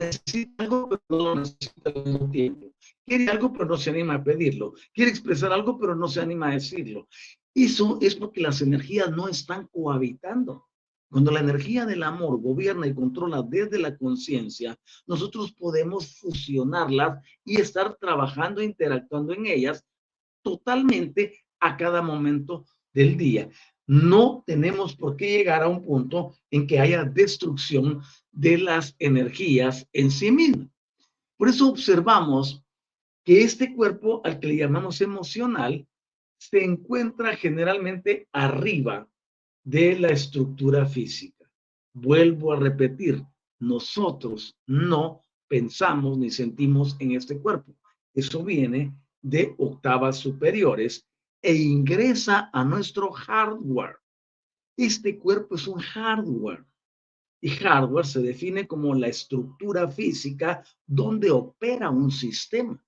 necesita 0.00 0.64
algo, 0.64 0.88
pero 0.88 1.02
no 1.10 1.18
lo 1.18 1.34
necesita 1.34 1.92
tiempo. 2.30 2.75
Quiere 3.06 3.28
algo, 3.30 3.52
pero 3.52 3.66
no 3.66 3.76
se 3.76 3.90
anima 3.90 4.14
a 4.14 4.24
pedirlo. 4.24 4.74
Quiere 4.92 5.12
expresar 5.12 5.52
algo, 5.52 5.78
pero 5.78 5.94
no 5.94 6.08
se 6.08 6.20
anima 6.20 6.48
a 6.48 6.54
decirlo. 6.54 7.08
Eso 7.54 7.98
es 8.02 8.16
porque 8.16 8.40
las 8.40 8.60
energías 8.60 9.10
no 9.10 9.28
están 9.28 9.68
cohabitando. 9.68 10.66
Cuando 11.08 11.30
la 11.30 11.38
energía 11.38 11.86
del 11.86 12.02
amor 12.02 12.40
gobierna 12.40 12.88
y 12.88 12.94
controla 12.94 13.42
desde 13.42 13.78
la 13.78 13.96
conciencia, 13.96 14.76
nosotros 15.06 15.52
podemos 15.52 16.18
fusionarlas 16.18 17.24
y 17.44 17.60
estar 17.60 17.96
trabajando 17.96 18.60
e 18.60 18.64
interactuando 18.64 19.32
en 19.32 19.46
ellas 19.46 19.84
totalmente 20.42 21.44
a 21.60 21.76
cada 21.76 22.02
momento 22.02 22.66
del 22.92 23.16
día. 23.16 23.48
No 23.86 24.42
tenemos 24.44 24.96
por 24.96 25.16
qué 25.16 25.30
llegar 25.30 25.62
a 25.62 25.68
un 25.68 25.84
punto 25.84 26.34
en 26.50 26.66
que 26.66 26.80
haya 26.80 27.04
destrucción 27.04 28.02
de 28.32 28.58
las 28.58 28.96
energías 28.98 29.86
en 29.92 30.10
sí 30.10 30.32
mismas. 30.32 30.68
Por 31.36 31.48
eso 31.48 31.68
observamos 31.68 32.65
que 33.26 33.42
este 33.42 33.74
cuerpo 33.74 34.20
al 34.24 34.38
que 34.38 34.46
le 34.46 34.56
llamamos 34.56 35.00
emocional 35.00 35.84
se 36.38 36.62
encuentra 36.62 37.34
generalmente 37.36 38.28
arriba 38.30 39.08
de 39.64 39.98
la 39.98 40.10
estructura 40.10 40.86
física. 40.86 41.50
Vuelvo 41.92 42.52
a 42.52 42.60
repetir, 42.60 43.24
nosotros 43.58 44.56
no 44.68 45.24
pensamos 45.48 46.16
ni 46.18 46.30
sentimos 46.30 46.94
en 47.00 47.16
este 47.16 47.40
cuerpo. 47.40 47.74
Eso 48.14 48.44
viene 48.44 48.94
de 49.20 49.56
octavas 49.58 50.18
superiores 50.18 51.04
e 51.42 51.52
ingresa 51.52 52.48
a 52.52 52.64
nuestro 52.64 53.10
hardware. 53.10 53.96
Este 54.76 55.18
cuerpo 55.18 55.56
es 55.56 55.66
un 55.66 55.80
hardware. 55.80 56.64
Y 57.40 57.48
hardware 57.48 58.06
se 58.06 58.22
define 58.22 58.68
como 58.68 58.94
la 58.94 59.08
estructura 59.08 59.88
física 59.88 60.62
donde 60.86 61.32
opera 61.32 61.90
un 61.90 62.12
sistema. 62.12 62.80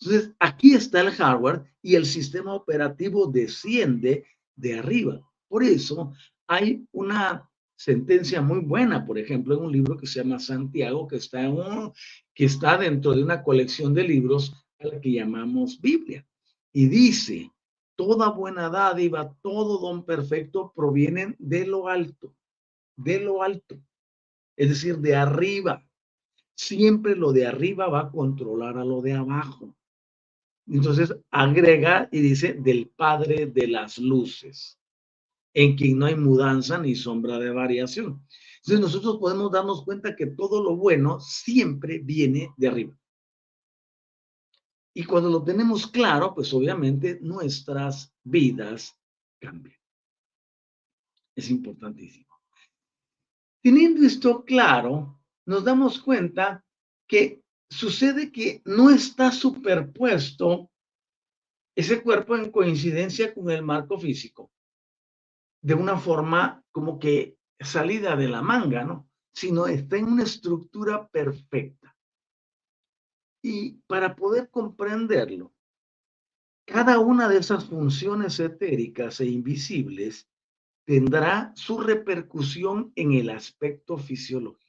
Entonces, 0.00 0.32
aquí 0.38 0.74
está 0.74 1.00
el 1.00 1.10
hardware 1.10 1.64
y 1.82 1.94
el 1.94 2.06
sistema 2.06 2.54
operativo 2.54 3.26
desciende 3.26 4.24
de 4.56 4.78
arriba. 4.78 5.20
Por 5.48 5.62
eso 5.62 6.12
hay 6.46 6.86
una 6.92 7.48
sentencia 7.76 8.40
muy 8.40 8.60
buena, 8.60 9.04
por 9.04 9.18
ejemplo, 9.18 9.56
en 9.56 9.64
un 9.64 9.72
libro 9.72 9.96
que 9.96 10.06
se 10.06 10.20
llama 10.22 10.38
Santiago, 10.38 11.06
que 11.06 11.16
está, 11.16 11.42
en 11.42 11.52
un, 11.52 11.92
que 12.34 12.44
está 12.44 12.78
dentro 12.78 13.12
de 13.12 13.22
una 13.22 13.42
colección 13.42 13.94
de 13.94 14.04
libros 14.04 14.54
a 14.80 14.86
la 14.86 15.00
que 15.00 15.12
llamamos 15.12 15.80
Biblia. 15.80 16.26
Y 16.72 16.88
dice, 16.88 17.50
toda 17.96 18.30
buena 18.30 18.68
dádiva, 18.68 19.34
todo 19.42 19.78
don 19.78 20.04
perfecto 20.04 20.72
provienen 20.74 21.36
de 21.38 21.66
lo 21.66 21.88
alto, 21.88 22.34
de 22.96 23.20
lo 23.20 23.42
alto, 23.42 23.76
es 24.56 24.68
decir, 24.68 24.98
de 24.98 25.16
arriba. 25.16 25.84
Siempre 26.56 27.16
lo 27.16 27.32
de 27.32 27.46
arriba 27.46 27.88
va 27.88 28.00
a 28.00 28.10
controlar 28.10 28.78
a 28.78 28.84
lo 28.84 29.02
de 29.02 29.14
abajo. 29.14 29.74
Entonces 30.66 31.14
agrega 31.30 32.08
y 32.10 32.20
dice 32.20 32.54
del 32.54 32.88
Padre 32.88 33.46
de 33.46 33.68
las 33.68 33.98
Luces, 33.98 34.78
en 35.52 35.76
quien 35.76 35.98
no 35.98 36.06
hay 36.06 36.16
mudanza 36.16 36.78
ni 36.78 36.94
sombra 36.94 37.38
de 37.38 37.50
variación. 37.50 38.26
Entonces 38.56 38.80
nosotros 38.80 39.18
podemos 39.18 39.52
darnos 39.52 39.84
cuenta 39.84 40.16
que 40.16 40.26
todo 40.26 40.62
lo 40.62 40.76
bueno 40.76 41.20
siempre 41.20 41.98
viene 41.98 42.50
de 42.56 42.68
arriba. 42.68 42.98
Y 44.94 45.04
cuando 45.04 45.28
lo 45.28 45.42
tenemos 45.42 45.86
claro, 45.86 46.34
pues 46.34 46.54
obviamente 46.54 47.18
nuestras 47.20 48.14
vidas 48.22 48.96
cambian. 49.40 49.76
Es 51.34 51.50
importantísimo. 51.50 52.32
Teniendo 53.60 54.06
esto 54.06 54.44
claro, 54.44 55.20
nos 55.46 55.64
damos 55.64 56.00
cuenta 56.00 56.64
que 57.06 57.43
sucede 57.70 58.30
que 58.30 58.62
no 58.64 58.90
está 58.90 59.32
superpuesto 59.32 60.70
ese 61.76 62.02
cuerpo 62.02 62.36
en 62.36 62.50
coincidencia 62.50 63.34
con 63.34 63.50
el 63.50 63.62
marco 63.62 63.98
físico, 63.98 64.52
de 65.62 65.74
una 65.74 65.98
forma 65.98 66.62
como 66.70 66.98
que 66.98 67.36
salida 67.58 68.16
de 68.16 68.28
la 68.28 68.42
manga, 68.42 68.84
¿no? 68.84 69.08
Sino 69.32 69.66
está 69.66 69.96
en 69.96 70.04
una 70.04 70.22
estructura 70.22 71.08
perfecta. 71.08 71.96
Y 73.42 73.72
para 73.86 74.14
poder 74.14 74.50
comprenderlo, 74.50 75.52
cada 76.66 76.98
una 76.98 77.28
de 77.28 77.38
esas 77.38 77.66
funciones 77.66 78.40
etéricas 78.40 79.20
e 79.20 79.26
invisibles 79.26 80.28
tendrá 80.86 81.52
su 81.56 81.78
repercusión 81.78 82.92
en 82.94 83.12
el 83.12 83.30
aspecto 83.30 83.98
fisiológico. 83.98 84.63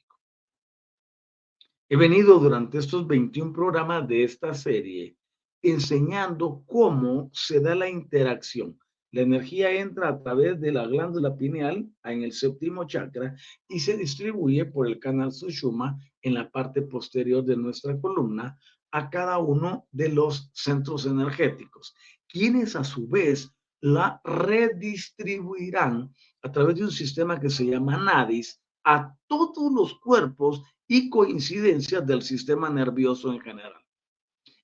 He 1.88 1.94
venido 1.94 2.40
durante 2.40 2.78
estos 2.78 3.06
21 3.06 3.52
programas 3.52 4.08
de 4.08 4.24
esta 4.24 4.52
serie 4.54 5.16
enseñando 5.62 6.64
cómo 6.66 7.30
se 7.32 7.60
da 7.60 7.76
la 7.76 7.88
interacción. 7.88 8.76
La 9.12 9.20
energía 9.20 9.70
entra 9.70 10.08
a 10.08 10.20
través 10.20 10.60
de 10.60 10.72
la 10.72 10.84
glándula 10.88 11.36
pineal 11.36 11.88
en 12.02 12.22
el 12.24 12.32
séptimo 12.32 12.88
chakra 12.88 13.36
y 13.68 13.78
se 13.78 13.96
distribuye 13.96 14.64
por 14.64 14.88
el 14.88 14.98
canal 14.98 15.30
Sushuma 15.30 15.96
en 16.22 16.34
la 16.34 16.50
parte 16.50 16.82
posterior 16.82 17.44
de 17.44 17.56
nuestra 17.56 17.96
columna 18.00 18.58
a 18.90 19.08
cada 19.08 19.38
uno 19.38 19.86
de 19.92 20.08
los 20.08 20.50
centros 20.54 21.06
energéticos, 21.06 21.94
quienes 22.28 22.74
a 22.74 22.82
su 22.82 23.06
vez 23.06 23.48
la 23.80 24.20
redistribuirán 24.24 26.12
a 26.42 26.50
través 26.50 26.76
de 26.76 26.84
un 26.84 26.90
sistema 26.90 27.38
que 27.38 27.48
se 27.48 27.64
llama 27.64 27.96
NADIS 27.96 28.60
a 28.82 29.16
todos 29.28 29.72
los 29.72 29.98
cuerpos 30.00 30.62
y 30.88 31.10
coincidencias 31.10 32.06
del 32.06 32.22
sistema 32.22 32.70
nervioso 32.70 33.32
en 33.32 33.40
general. 33.40 33.82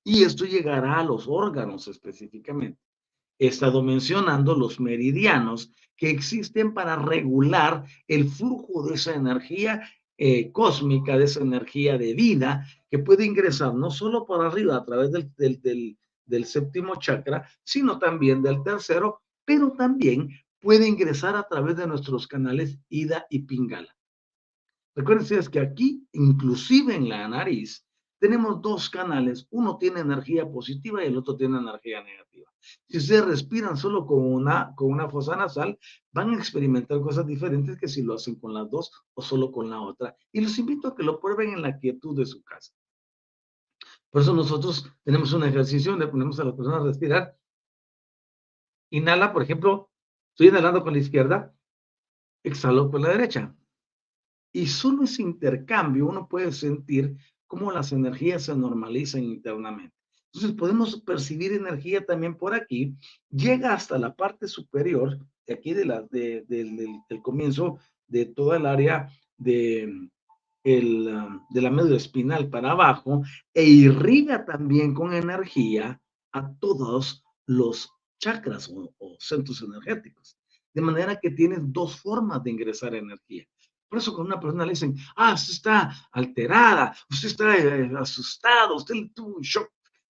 Y 0.05 0.25
esto 0.25 0.45
llegará 0.45 0.99
a 0.99 1.05
los 1.05 1.27
órganos 1.29 1.89
específicamente. 1.89 2.81
He 3.39 3.49
estado 3.49 3.83
mencionando 3.83 4.55
los 4.55 4.81
meridianos 4.81 5.73
que 5.97 6.11
existen 6.11 6.75
para 6.75 6.97
regular 6.97 7.85
el 8.09 8.29
flujo 8.29 8.87
de 8.87 8.95
esa 8.95 9.14
energía 9.14 9.83
eh, 10.18 10.53
cósmica, 10.53 11.16
de 11.16 11.25
esa 11.25 11.41
energía 11.41 11.99
de 11.99 12.14
vida 12.14 12.66
que 12.91 12.99
puede 12.99 13.25
ingresar 13.25 13.75
no 13.75 13.91
solo 13.91 14.27
por 14.27 14.45
arriba 14.45 14.77
a 14.77 14.85
través 14.85 15.11
del, 15.11 15.33
del, 15.37 15.97
del, 16.27 16.45
séptimo 16.45 16.97
chakra, 16.97 17.49
sino 17.64 17.99
también 17.99 18.43
del 18.43 18.62
tercero, 18.62 19.23
pero 19.45 19.73
también 19.73 20.29
puede 20.61 20.87
ingresar 20.87 21.35
a 21.35 21.49
través 21.49 21.77
de 21.77 21.87
nuestros 21.87 22.27
canales 22.27 22.79
Ida 22.89 23.27
y 23.31 23.41
Pingala. 23.41 23.97
Recuerden 24.95 25.22
ustedes 25.22 25.49
que 25.49 25.61
aquí, 25.61 26.07
inclusive 26.12 26.95
en 26.95 27.09
la 27.09 27.26
nariz, 27.28 27.86
tenemos 28.18 28.62
dos 28.62 28.88
canales. 28.88 29.47
Uno 29.51 29.78
tiene 29.78 30.01
energía 30.01 30.49
positiva 30.49 31.03
y 31.03 31.09
el 31.09 31.16
otro 31.16 31.36
tiene 31.36 31.59
energía 31.59 32.03
negativa. 32.03 32.53
Si 32.88 32.99
ustedes 32.99 33.24
respiran 33.24 33.76
solo 33.76 34.07
con 34.07 34.20
una, 34.20 34.72
con 34.76 34.93
una 34.93 35.09
fosa 35.09 35.34
nasal, 35.34 35.78
van 36.12 36.30
a 36.30 36.36
experimentar 36.36 37.01
cosas 37.01 37.26
diferentes 37.26 37.76
que 37.78 37.88
si 37.88 38.03
lo 38.03 38.14
hacen 38.14 38.36
con 38.36 38.55
las 38.55 38.70
dos 38.70 38.93
o 39.14 39.22
solo 39.22 39.51
con 39.51 39.70
la 39.70 39.80
otra. 39.80 40.16
Y 40.30 40.40
los 40.40 40.57
invito 40.59 40.88
a 40.88 40.95
que 40.95 41.03
lo 41.03 41.18
prueben 41.18 41.55
en 41.55 41.62
la 41.62 41.78
quietud 41.78 42.16
de 42.16 42.26
su 42.26 42.43
casa. 42.45 42.72
Por 44.11 44.22
eso 44.22 44.34
nosotros 44.34 44.88
tenemos 45.05 45.32
un 45.32 45.45
ejercicio 45.45 45.93
donde 45.93 46.07
ponemos 46.07 46.38
a 46.38 46.45
la 46.45 46.55
persona 46.55 46.76
a 46.76 46.84
respirar. 46.84 47.36
Inhala, 48.90 49.32
por 49.32 49.43
ejemplo, 49.43 49.90
estoy 50.32 50.49
inhalando 50.49 50.84
con 50.84 50.93
la 50.93 50.99
izquierda, 50.99 51.53
exhalo 52.45 52.90
con 52.90 53.03
la 53.03 53.09
derecha. 53.09 53.57
Y 54.53 54.67
solo 54.67 55.05
ese 55.05 55.23
intercambio 55.23 56.07
uno 56.07 56.29
puede 56.29 56.53
sentir 56.53 57.17
cómo 57.47 57.73
las 57.73 57.93
energías 57.93 58.45
se 58.45 58.57
normalizan 58.57 59.25
internamente. 59.25 59.95
Entonces 60.33 60.59
podemos 60.59 61.01
percibir 61.03 61.53
energía 61.53 62.05
también 62.05 62.37
por 62.37 62.55
aquí, 62.55 62.97
llega 63.31 63.75
hasta 63.75 63.99
la 63.99 64.15
parte 64.15 64.49
superior, 64.49 65.19
de 65.47 65.55
aquí 65.55 65.75
del 65.75 67.23
comienzo 67.23 67.79
de 68.07 68.27
toda 68.27 68.57
el 68.57 68.67
área 68.67 69.11
de, 69.37 70.09
de 70.65 71.61
la 71.61 71.71
médula 71.71 71.97
espinal 71.97 72.49
para 72.49 72.71
abajo 72.71 73.23
e 73.53 73.65
irriga 73.65 74.45
también 74.45 74.95
con 74.95 75.13
energía 75.13 76.01
a 76.33 76.55
todos 76.55 77.23
los 77.47 77.91
chakras 78.19 78.71
o, 78.73 79.17
centros 79.19 79.63
energéticos. 79.63 80.39
De 80.73 80.81
manera 80.81 81.19
que 81.21 81.31
tienes 81.31 81.61
dos 81.65 82.01
formas 82.01 82.43
de 82.43 82.51
ingresar 82.51 82.95
energía. 82.95 83.45
Por 83.93 83.99
eso 83.99 84.14
cuando 84.14 84.32
una 84.32 84.40
persona 84.40 84.64
le 84.64 84.70
dicen, 84.70 84.97
ah, 85.16 85.34
usted 85.34 85.53
está 85.53 85.95
alterada, 86.12 86.97
usted 87.11 87.28
está 87.28 87.59
eh, 87.59 87.90
asustado, 87.99 88.76
usted 88.76 88.95
tuvo 89.14 89.36
un 89.36 89.43
shock 89.43 89.68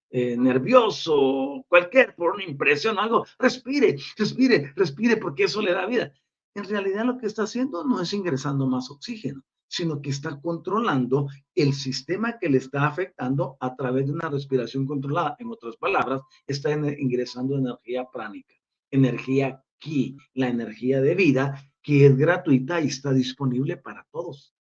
eh, 0.09 0.37
nervioso, 0.37 1.65
cualquier, 1.69 2.15
por 2.15 2.37
una 2.37 2.45
impresión, 2.45 2.97
algo, 2.97 3.27
respire, 3.41 3.97
respire, 4.17 4.73
respire, 4.77 5.17
porque 5.17 5.43
eso 5.43 5.61
le 5.61 5.73
da 5.73 5.85
vida. 5.87 6.13
En 6.55 6.63
realidad 6.63 7.05
lo 7.05 7.19
que 7.19 7.27
está 7.27 7.43
haciendo 7.43 7.83
no 7.83 8.01
es 8.01 8.13
ingresando 8.13 8.69
más 8.69 8.89
oxígeno, 8.89 9.43
sino 9.67 10.01
que 10.01 10.11
está 10.11 10.41
controlando 10.41 11.27
el 11.57 11.75
sistema 11.75 12.39
que 12.39 12.51
le 12.51 12.59
está 12.59 12.87
afectando 12.87 13.57
a 13.59 13.75
través 13.75 14.07
de 14.07 14.13
una 14.13 14.29
respiración 14.29 14.87
controlada. 14.87 15.35
En 15.41 15.49
otras 15.49 15.75
palabras, 15.77 16.21
está 16.47 16.71
ingresando 16.71 17.59
energía 17.59 18.07
pránica, 18.13 18.55
energía 18.93 19.61
ki, 19.79 20.17
la 20.35 20.47
energía 20.47 21.01
de 21.01 21.17
vida 21.17 21.72
que 21.83 22.07
es 22.07 22.17
gratuita 22.17 22.81
y 22.81 22.87
está 22.87 23.13
disponible 23.13 23.77
para 23.77 24.07
todos. 24.11 24.55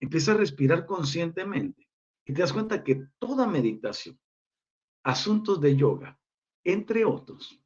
Empieza 0.00 0.32
a 0.32 0.36
respirar 0.36 0.86
conscientemente 0.86 1.88
y 2.24 2.32
te 2.32 2.40
das 2.40 2.52
cuenta 2.52 2.82
que 2.82 3.06
toda 3.18 3.46
meditación, 3.46 4.18
asuntos 5.04 5.60
de 5.60 5.76
yoga, 5.76 6.18
entre 6.64 7.04
otros, 7.04 7.62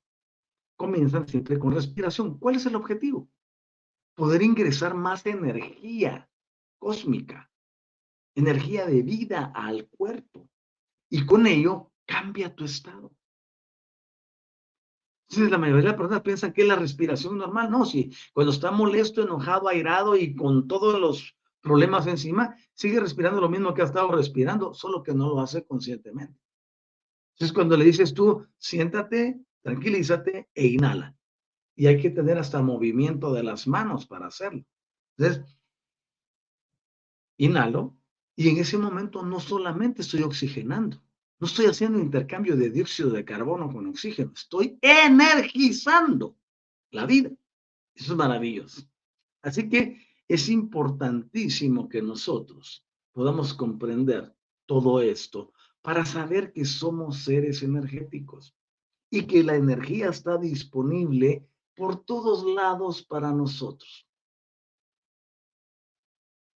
comienzan 0.76 1.26
siempre 1.26 1.58
con 1.58 1.74
respiración. 1.74 2.38
¿Cuál 2.38 2.56
es 2.56 2.66
el 2.66 2.76
objetivo? 2.76 3.28
Poder 4.14 4.42
ingresar 4.42 4.94
más 4.94 5.24
energía 5.26 6.28
cósmica, 6.78 7.50
energía 8.34 8.86
de 8.86 9.02
vida 9.02 9.52
al 9.54 9.88
cuerpo 9.88 10.48
y 11.08 11.24
con 11.24 11.46
ello 11.46 11.92
cambia 12.06 12.54
tu 12.54 12.64
estado. 12.64 13.12
Entonces, 15.34 15.50
la 15.50 15.58
mayoría 15.58 15.82
de 15.82 15.88
las 15.88 15.96
personas 15.96 16.22
piensan 16.22 16.52
que 16.52 16.62
es 16.62 16.68
la 16.68 16.76
respiración 16.76 17.38
normal. 17.38 17.68
No, 17.68 17.84
si 17.84 18.12
cuando 18.32 18.52
está 18.52 18.70
molesto, 18.70 19.22
enojado, 19.22 19.68
airado 19.68 20.16
y 20.16 20.34
con 20.34 20.68
todos 20.68 21.00
los 21.00 21.36
problemas 21.60 22.06
encima, 22.06 22.54
sigue 22.72 23.00
respirando 23.00 23.40
lo 23.40 23.48
mismo 23.48 23.74
que 23.74 23.82
ha 23.82 23.86
estado 23.86 24.12
respirando, 24.12 24.74
solo 24.74 25.02
que 25.02 25.12
no 25.12 25.28
lo 25.28 25.40
hace 25.40 25.64
conscientemente. 25.66 26.38
Entonces, 27.34 27.52
cuando 27.52 27.76
le 27.76 27.84
dices 27.84 28.14
tú, 28.14 28.46
siéntate, 28.58 29.40
tranquilízate 29.60 30.50
e 30.54 30.66
inhala. 30.66 31.16
Y 31.74 31.86
hay 31.86 32.00
que 32.00 32.10
tener 32.10 32.38
hasta 32.38 32.62
movimiento 32.62 33.32
de 33.32 33.42
las 33.42 33.66
manos 33.66 34.06
para 34.06 34.28
hacerlo. 34.28 34.64
Entonces, 35.16 35.44
inhalo 37.38 37.96
y 38.36 38.50
en 38.50 38.58
ese 38.58 38.78
momento 38.78 39.24
no 39.24 39.40
solamente 39.40 40.02
estoy 40.02 40.22
oxigenando, 40.22 41.02
no 41.44 41.48
estoy 41.48 41.66
haciendo 41.66 41.98
intercambio 41.98 42.56
de 42.56 42.70
dióxido 42.70 43.10
de 43.10 43.22
carbono 43.22 43.70
con 43.70 43.86
oxígeno, 43.86 44.32
estoy 44.34 44.78
energizando 44.80 46.38
la 46.90 47.04
vida. 47.04 47.28
Eso 47.94 48.12
es 48.12 48.16
maravilloso. 48.16 48.88
Así 49.42 49.68
que 49.68 50.00
es 50.26 50.48
importantísimo 50.48 51.86
que 51.86 52.00
nosotros 52.00 52.82
podamos 53.12 53.52
comprender 53.52 54.34
todo 54.64 55.02
esto 55.02 55.52
para 55.82 56.06
saber 56.06 56.50
que 56.50 56.64
somos 56.64 57.24
seres 57.24 57.62
energéticos 57.62 58.56
y 59.10 59.26
que 59.26 59.44
la 59.44 59.54
energía 59.54 60.08
está 60.08 60.38
disponible 60.38 61.46
por 61.76 62.06
todos 62.06 62.42
lados 62.54 63.02
para 63.04 63.32
nosotros. 63.32 64.08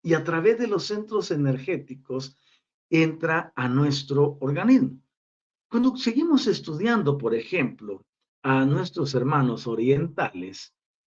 Y 0.05 0.15
a 0.15 0.23
través 0.23 0.61
de 0.61 0.69
los 0.69 0.85
centros 0.85 1.33
energéticos 1.33 2.37
entra 2.91 3.53
a 3.55 3.69
nuestro 3.69 4.37
organismo. 4.41 5.01
Cuando 5.69 5.97
seguimos 5.97 6.47
estudiando, 6.47 7.19
por 7.19 7.35
ejemplo, 7.35 8.05
a 8.43 8.65
nuestros 8.65 9.15
hermanos 9.15 9.67
orientales, 9.67 10.73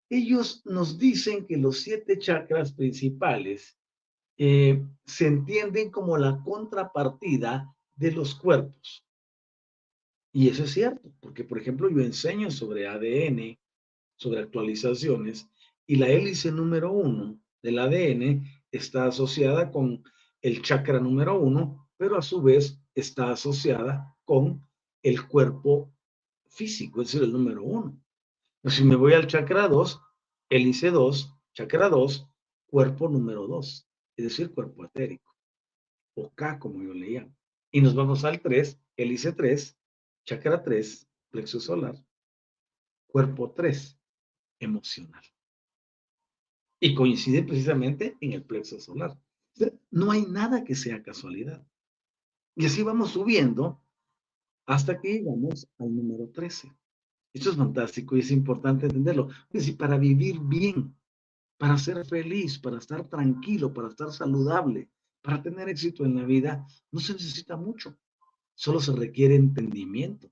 ellos 0.10 0.62
nos 0.66 1.00
dicen 1.00 1.46
que 1.48 1.58
los 1.58 1.80
siete 1.80 2.20
chakras 2.20 2.74
principales 2.74 3.78
eh, 4.38 4.84
se 5.06 5.28
entienden 5.28 5.90
como 5.90 6.18
la 6.18 6.40
contrapartida 6.44 7.76
de 7.96 8.12
los 8.12 8.36
cuerpos. 8.36 9.06
Y 10.32 10.50
eso 10.50 10.64
es 10.64 10.72
cierto, 10.72 11.12
porque 11.20 11.44
por 11.44 11.60
ejemplo 11.60 11.90
yo 11.90 12.02
enseño 12.02 12.52
sobre 12.52 12.88
ADN, 12.88 13.58
sobre 14.16 14.42
actualizaciones, 14.42 15.48
y 15.86 15.98
la 15.98 16.10
hélice 16.10 16.52
número 16.52 16.92
uno 16.92 17.40
del 17.62 17.80
ADN 17.80 18.44
está 18.72 19.06
asociada 19.06 19.72
con 19.72 20.04
el 20.44 20.62
chakra 20.62 21.00
número 21.00 21.40
uno, 21.40 21.90
pero 21.98 22.18
a 22.18 22.22
su 22.22 22.42
vez 22.42 22.78
está 22.94 23.32
asociada 23.32 24.16
con 24.26 24.62
el 25.02 25.26
cuerpo 25.28 25.92
físico, 26.48 27.02
es 27.02 27.08
decir, 27.08 27.24
el 27.24 27.32
número 27.32 27.64
uno. 27.64 28.00
Si 28.66 28.84
me 28.84 28.96
voy 28.96 29.14
al 29.14 29.28
chakra 29.28 29.68
2, 29.68 30.00
hélice 30.50 30.92
2, 30.92 31.34
chakra 31.54 31.90
2, 31.90 32.30
cuerpo 32.68 33.10
número 33.10 33.48
2, 33.48 33.90
es 34.18 34.24
decir, 34.26 34.54
cuerpo 34.54 34.86
etérico, 34.86 35.34
o 36.16 36.30
K 36.30 36.60
como 36.60 36.84
yo 36.84 36.94
le 36.94 37.08
llamo. 37.08 37.36
Y 37.72 37.82
nos 37.82 37.96
vamos 37.96 38.26
al 38.26 38.42
3, 38.42 38.80
hélice 38.98 39.32
3, 39.32 39.78
chakra 40.26 40.62
3, 40.62 41.10
plexo 41.30 41.60
solar, 41.60 41.96
cuerpo 43.08 43.52
3, 43.52 43.98
emocional. 44.60 45.24
Y 46.82 46.94
coincide 46.96 47.44
precisamente 47.44 48.18
en 48.20 48.34
el 48.34 48.44
plexo 48.44 48.80
solar. 48.80 49.18
No 49.92 50.12
hay 50.12 50.26
nada 50.26 50.64
que 50.64 50.76
sea 50.76 51.04
casualidad. 51.04 51.66
Y 52.56 52.66
así 52.66 52.84
vamos 52.84 53.12
subiendo 53.12 53.82
hasta 54.66 55.00
que 55.00 55.14
llegamos 55.14 55.68
al 55.78 55.96
número 55.96 56.30
13. 56.30 56.72
Esto 57.34 57.50
es 57.50 57.58
fantástico 57.58 58.16
y 58.16 58.20
es 58.20 58.32
importante 58.32 58.86
entenderlo. 58.86 59.30
Es 59.50 59.62
decir, 59.62 59.78
para 59.78 59.98
vivir 59.98 60.40
bien, 60.40 60.96
para 61.58 61.78
ser 61.78 62.06
feliz, 62.06 62.60
para 62.60 62.78
estar 62.78 63.08
tranquilo, 63.10 63.74
para 63.74 63.90
estar 63.90 64.12
saludable, 64.12 64.90
para 65.22 65.42
tener 65.42 65.70
éxito 65.70 66.06
en 66.06 66.16
la 66.16 66.24
vida, 66.24 66.66
no 66.92 67.00
se 67.00 67.14
necesita 67.14 67.58
mucho. 67.58 67.98
Solo 68.54 68.80
se 68.80 68.94
requiere 68.96 69.36
entendimiento. 69.36 70.32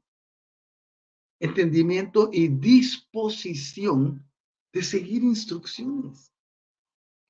Entendimiento 1.40 2.30
y 2.32 2.50
disposición 2.50 4.24
de 4.72 4.84
seguir 4.84 5.24
instrucciones. 5.24 6.31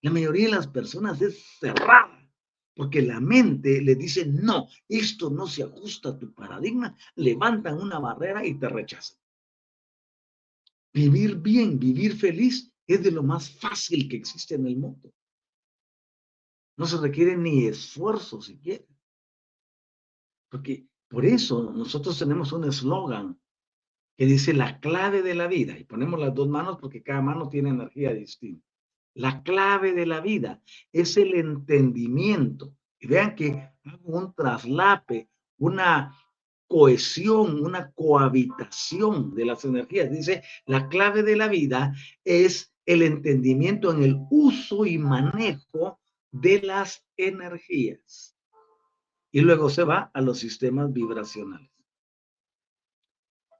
La 0.02 0.12
mayoría 0.12 0.46
de 0.46 0.56
las 0.56 0.68
personas 0.68 1.22
es 1.22 1.58
cerrada, 1.60 2.28
porque 2.76 3.02
la 3.02 3.20
mente 3.20 3.82
le 3.82 3.96
dice, 3.96 4.26
no, 4.26 4.68
esto 4.88 5.30
no 5.30 5.46
se 5.48 5.64
ajusta 5.64 6.10
a 6.10 6.18
tu 6.18 6.34
paradigma, 6.34 6.96
levantan 7.16 7.80
una 7.80 8.00
barrera 8.00 8.46
y 8.46 8.58
te 8.58 8.68
rechazan. 8.68 9.20
Vivir 10.94 11.38
bien, 11.38 11.80
vivir 11.80 12.18
feliz 12.18 12.74
es 12.88 13.04
de 13.04 13.12
lo 13.12 13.24
más 13.24 13.50
fácil 13.50 14.10
que 14.10 14.18
existe 14.18 14.56
en 14.56 14.68
el 14.68 14.78
mundo. 14.78 15.14
No 16.78 16.86
se 16.86 16.98
requiere 16.98 17.38
ni 17.38 17.66
esfuerzo 17.66 18.42
siquiera. 18.42 18.86
Porque 20.50 20.88
por 21.08 21.26
eso 21.26 21.72
nosotros 21.72 22.18
tenemos 22.18 22.52
un 22.52 22.66
eslogan 22.66 23.40
que 24.18 24.26
dice 24.26 24.54
la 24.54 24.80
clave 24.80 25.22
de 25.22 25.36
la 25.36 25.48
vida 25.48 25.78
y 25.78 25.84
ponemos 25.84 26.20
las 26.20 26.34
dos 26.34 26.50
manos 26.50 26.78
porque 26.80 27.04
cada 27.04 27.22
mano 27.22 27.50
tiene 27.50 27.70
energía 27.70 28.14
distinta. 28.14 28.71
La 29.14 29.44
clave 29.44 29.94
de 29.94 30.06
la 30.06 30.22
vida 30.22 30.62
es 30.92 31.18
el 31.18 31.36
entendimiento. 31.36 32.74
Y 33.00 33.08
vean 33.08 33.36
que 33.36 33.72
un 34.04 34.34
traslape, 34.34 35.30
una 35.58 36.16
cohesión, 36.68 37.62
una 37.62 37.92
cohabitación 37.92 39.36
de 39.36 39.46
las 39.46 39.66
energías. 39.66 40.10
Dice, 40.10 40.44
la 40.66 40.88
clave 40.88 41.24
de 41.24 41.36
la 41.36 41.48
vida 41.48 41.94
es 42.24 42.74
el 42.86 43.02
entendimiento 43.02 43.92
en 43.92 44.04
el 44.04 44.18
uso 44.30 44.86
y 44.86 44.98
manejo 44.98 46.00
de 46.32 46.62
las 46.62 47.06
energías. 47.18 48.36
Y 49.32 49.42
luego 49.42 49.70
se 49.70 49.84
va 49.84 50.12
a 50.14 50.22
los 50.22 50.40
sistemas 50.40 50.92
vibracionales. 50.92 51.70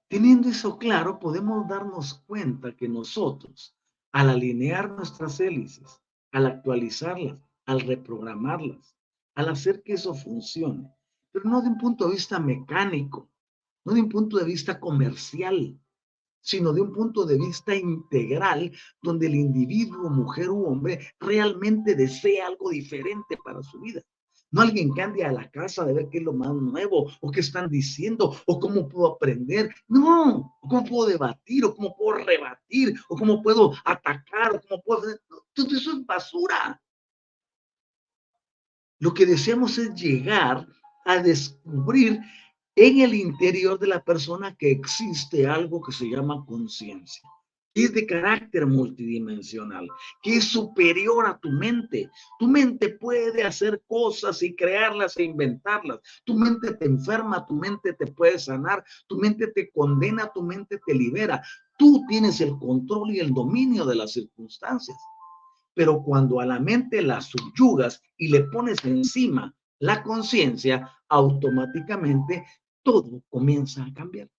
Teniendo 0.08 0.50
eso 0.50 0.78
claro, 0.78 1.20
podemos 1.20 1.68
darnos 1.68 2.24
cuenta 2.26 2.76
que 2.76 2.90
nosotros 2.90 3.76
al 4.12 4.30
alinear 4.30 4.92
nuestras 4.92 5.40
hélices, 5.40 6.02
al 6.32 6.46
actualizarlas, 6.46 7.40
al 7.66 7.82
reprogramarlas, 7.82 8.96
al 9.36 9.50
hacer 9.50 9.84
que 9.84 9.94
eso 9.94 10.14
funcione, 10.14 10.92
pero 11.32 11.50
no 11.50 11.62
de 11.62 11.70
un 11.70 11.78
punto 11.78 12.08
de 12.08 12.14
vista 12.16 12.40
mecánico, 12.40 13.30
no 13.86 13.94
de 13.94 14.02
un 14.02 14.10
punto 14.10 14.38
de 14.38 14.46
vista 14.46 14.80
comercial, 14.80 15.80
sino 16.42 16.74
de 16.74 16.82
un 16.82 16.92
punto 16.92 17.26
de 17.26 17.38
vista 17.38 17.76
integral, 17.76 18.72
donde 19.02 19.28
el 19.28 19.36
individuo, 19.36 20.10
mujer 20.10 20.50
u 20.50 20.66
hombre, 20.66 21.00
realmente 21.20 21.96
desea 21.96 22.48
algo 22.48 22.72
diferente 22.72 23.38
para 23.44 23.62
su 23.62 23.80
vida. 23.80 24.02
No 24.52 24.62
alguien 24.62 24.94
que 24.94 25.02
ande 25.02 25.24
a 25.24 25.32
la 25.32 25.50
casa 25.50 25.86
de 25.86 25.94
ver 25.94 26.10
qué 26.10 26.18
es 26.18 26.24
lo 26.24 26.34
más 26.34 26.54
nuevo, 26.54 27.10
o 27.22 27.32
qué 27.32 27.40
están 27.40 27.70
diciendo, 27.70 28.36
o 28.46 28.60
cómo 28.60 28.88
puedo 28.90 29.14
aprender. 29.14 29.74
No, 29.88 30.58
cómo 30.60 30.84
puedo 30.84 31.08
debatir, 31.08 31.64
o 31.64 31.74
cómo 31.74 31.96
puedo 31.96 32.26
rebatir, 32.26 33.00
o 33.08 33.16
cómo 33.16 33.42
puedo 33.42 33.74
atacar, 33.86 34.56
o 34.56 34.62
cómo 34.68 34.82
puedo... 34.84 35.18
Todo 35.54 35.76
eso 35.76 35.92
es 35.92 36.06
basura. 36.06 36.82
Lo 39.00 39.14
que 39.14 39.26
deseamos 39.26 39.78
es 39.78 39.96
llegar 39.96 40.68
a 41.06 41.18
descubrir 41.24 42.20
en 42.76 43.00
el 43.00 43.14
interior 43.14 43.80
de 43.80 43.88
la 43.88 44.04
persona 44.04 44.56
que 44.56 44.72
existe 44.72 45.48
algo 45.48 45.82
que 45.82 45.92
se 45.92 46.06
llama 46.10 46.46
conciencia. 46.46 47.28
Es 47.74 47.94
de 47.94 48.06
carácter 48.06 48.66
multidimensional, 48.66 49.88
que 50.22 50.38
es 50.38 50.46
superior 50.46 51.26
a 51.26 51.38
tu 51.40 51.50
mente. 51.50 52.10
Tu 52.40 52.48
mente 52.48 52.90
puede 52.90 53.44
hacer 53.44 53.82
cosas 53.88 54.44
y 54.44 54.56
crearlas 54.56 55.18
e 55.18 55.24
inventarlas. 55.24 56.00
Tu 56.26 56.34
mente 56.34 56.74
te 56.74 56.86
enferma, 56.86 57.46
tu 57.46 57.56
mente 57.56 57.94
te 57.94 58.08
puede 58.08 58.40
sanar, 58.40 58.84
tu 59.08 59.18
mente 59.18 59.48
te 59.48 59.70
condena, 59.72 60.32
tu 60.34 60.44
mente 60.44 60.80
te 60.86 60.94
libera. 60.94 61.42
Tú 61.78 62.04
tienes 62.08 62.42
el 62.42 62.58
control 62.58 63.12
y 63.12 63.20
el 63.20 63.34
dominio 63.34 63.86
de 63.86 63.96
las 63.96 64.14
circunstancias. 64.14 64.98
Pero 65.74 66.04
cuando 66.04 66.40
a 66.42 66.46
la 66.46 66.60
mente 66.60 67.02
la 67.02 67.22
subyugas 67.22 68.02
y 68.18 68.28
le 68.28 68.44
pones 68.46 68.84
encima 68.84 69.56
la 69.80 70.04
conciencia, 70.04 70.92
automáticamente 71.08 72.46
todo 72.84 73.24
comienza 73.30 73.84
a 73.84 73.94
cambiar. 73.94 74.30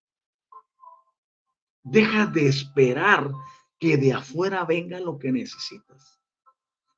Deja 1.83 2.25
de 2.27 2.47
esperar 2.47 3.29
que 3.77 3.97
de 3.97 4.13
afuera 4.13 4.63
venga 4.63 5.01
lo 5.01 5.19
que 5.19 5.31
necesitas. 5.31 6.21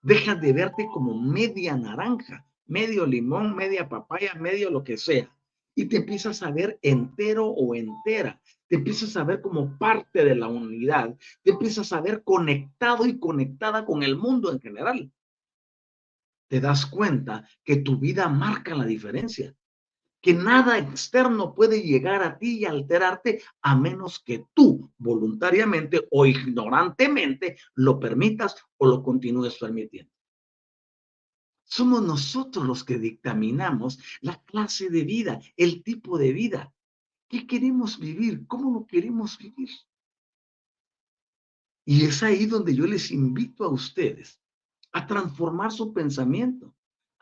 Deja 0.04 0.36
de 0.36 0.54
verte 0.54 0.88
como 0.94 1.20
media 1.20 1.76
naranja, 1.76 2.46
medio 2.68 3.08
limón, 3.08 3.56
media 3.56 3.90
papaya, 3.90 4.36
medio 4.36 4.70
lo 4.70 4.84
que 4.84 4.98
sea. 4.98 5.36
Y 5.74 5.86
te 5.86 5.98
empiezas 5.98 6.44
a 6.44 6.52
ver 6.52 6.78
entero 6.84 7.48
o 7.48 7.74
entera. 7.74 8.40
Te 8.68 8.76
empiezas 8.76 9.18
a 9.18 9.24
ver 9.24 9.42
como 9.42 9.76
parte 9.80 10.24
de 10.24 10.36
la 10.36 10.48
unidad. 10.48 11.18
Te 11.42 11.52
empiezas 11.52 11.92
a 11.92 12.02
ver 12.02 12.24
conectado 12.24 13.08
y 13.08 13.18
conectada 13.18 13.86
con 13.86 14.04
el 14.04 14.16
mundo 14.16 14.52
en 14.52 14.60
general. 14.60 15.12
Te 16.48 16.60
das 16.60 16.86
cuenta 16.86 17.50
que 17.64 17.78
tu 17.78 17.98
vida 17.98 18.30
marca 18.30 18.76
la 18.76 18.86
diferencia 18.86 19.56
que 20.26 20.34
nada 20.34 20.80
externo 20.80 21.54
puede 21.54 21.84
llegar 21.84 22.24
a 22.24 22.40
ti 22.40 22.58
y 22.58 22.66
alterarte 22.66 23.44
a 23.62 23.76
menos 23.76 24.18
que 24.18 24.48
tú 24.56 24.92
voluntariamente 24.98 26.08
o 26.10 26.26
ignorantemente 26.26 27.60
lo 27.76 28.00
permitas 28.00 28.56
o 28.78 28.88
lo 28.88 29.04
continúes 29.04 29.56
permitiendo. 29.60 30.12
Somos 31.64 32.02
nosotros 32.02 32.66
los 32.66 32.84
que 32.84 32.98
dictaminamos 32.98 34.00
la 34.22 34.42
clase 34.46 34.90
de 34.90 35.04
vida, 35.04 35.40
el 35.58 35.84
tipo 35.84 36.18
de 36.18 36.34
vida. 36.34 36.74
¿Qué 37.28 37.46
queremos 37.46 38.00
vivir? 38.00 38.48
¿Cómo 38.48 38.74
lo 38.74 38.88
queremos 38.88 39.38
vivir? 39.38 39.70
Y 41.86 42.04
es 42.04 42.24
ahí 42.24 42.48
donde 42.48 42.74
yo 42.74 42.88
les 42.88 43.12
invito 43.12 43.64
a 43.64 43.70
ustedes 43.70 44.42
a 44.92 45.06
transformar 45.06 45.72
su 45.72 45.94
pensamiento 45.94 46.75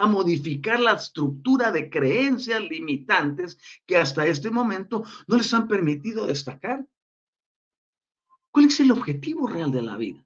a 0.03 0.07
modificar 0.07 0.79
la 0.79 0.93
estructura 0.93 1.71
de 1.71 1.89
creencias 1.89 2.61
limitantes 2.61 3.57
que 3.85 3.97
hasta 3.97 4.27
este 4.27 4.51
momento 4.51 5.03
no 5.27 5.37
les 5.37 5.53
han 5.53 5.67
permitido 5.67 6.27
destacar. 6.27 6.85
¿Cuál 8.51 8.65
es 8.65 8.79
el 8.79 8.91
objetivo 8.91 9.47
real 9.47 9.71
de 9.71 9.81
la 9.81 9.97
vida? 9.97 10.23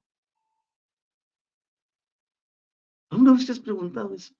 ¿Alguna 3.09 3.33
vez 3.33 3.45
te 3.45 3.51
has 3.51 3.59
preguntado 3.59 4.13
eso? 4.13 4.33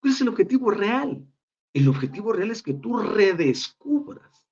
¿Cuál 0.00 0.12
es 0.12 0.20
el 0.20 0.28
objetivo 0.28 0.70
real? 0.70 1.26
El 1.72 1.88
objetivo 1.88 2.32
real 2.32 2.50
es 2.50 2.62
que 2.62 2.74
tú 2.74 2.98
redescubras. 2.98 4.44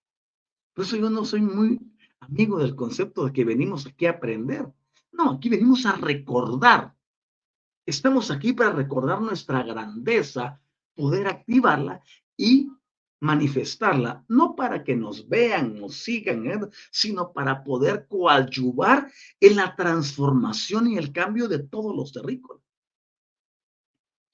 Por 0.73 0.85
eso 0.85 0.97
yo 0.97 1.11
no 1.11 1.25
soy 1.25 1.43
muy 1.43 1.81
amigo 2.21 2.59
del 2.59 2.77
concepto 2.77 3.25
de 3.27 3.33
que 3.33 3.45
venimos 3.45 3.87
aquí 3.87 4.07
a 4.07 4.13
aprender. 4.13 4.73
No, 5.13 5.33
aquí 5.33 5.49
venimos 5.49 5.85
a 5.85 5.97
recordar 5.97 6.98
Estamos 7.89 8.31
aquí 8.31 8.53
para 8.53 8.73
recordar 8.73 9.19
nuestra 9.23 9.63
grandeza, 9.63 10.61
poder 10.95 11.27
activarla 11.27 12.03
y 12.37 12.69
manifestarla, 13.21 14.27
no 14.29 14.55
para 14.55 14.85
que 14.85 14.95
nos 14.95 15.27
vean, 15.27 15.81
nos 15.81 15.95
sigan, 15.95 16.47
¿eh? 16.47 16.61
sino 16.91 17.33
para 17.33 17.65
poder 17.65 18.07
coadyuvar 18.07 19.11
en 19.41 19.57
la 19.57 19.75
transformación 19.75 20.89
y 20.89 20.99
el 20.99 21.13
cambio 21.13 21.49
de 21.49 21.61
todos 21.61 21.97
los 21.97 22.13
terrícolas. 22.13 22.63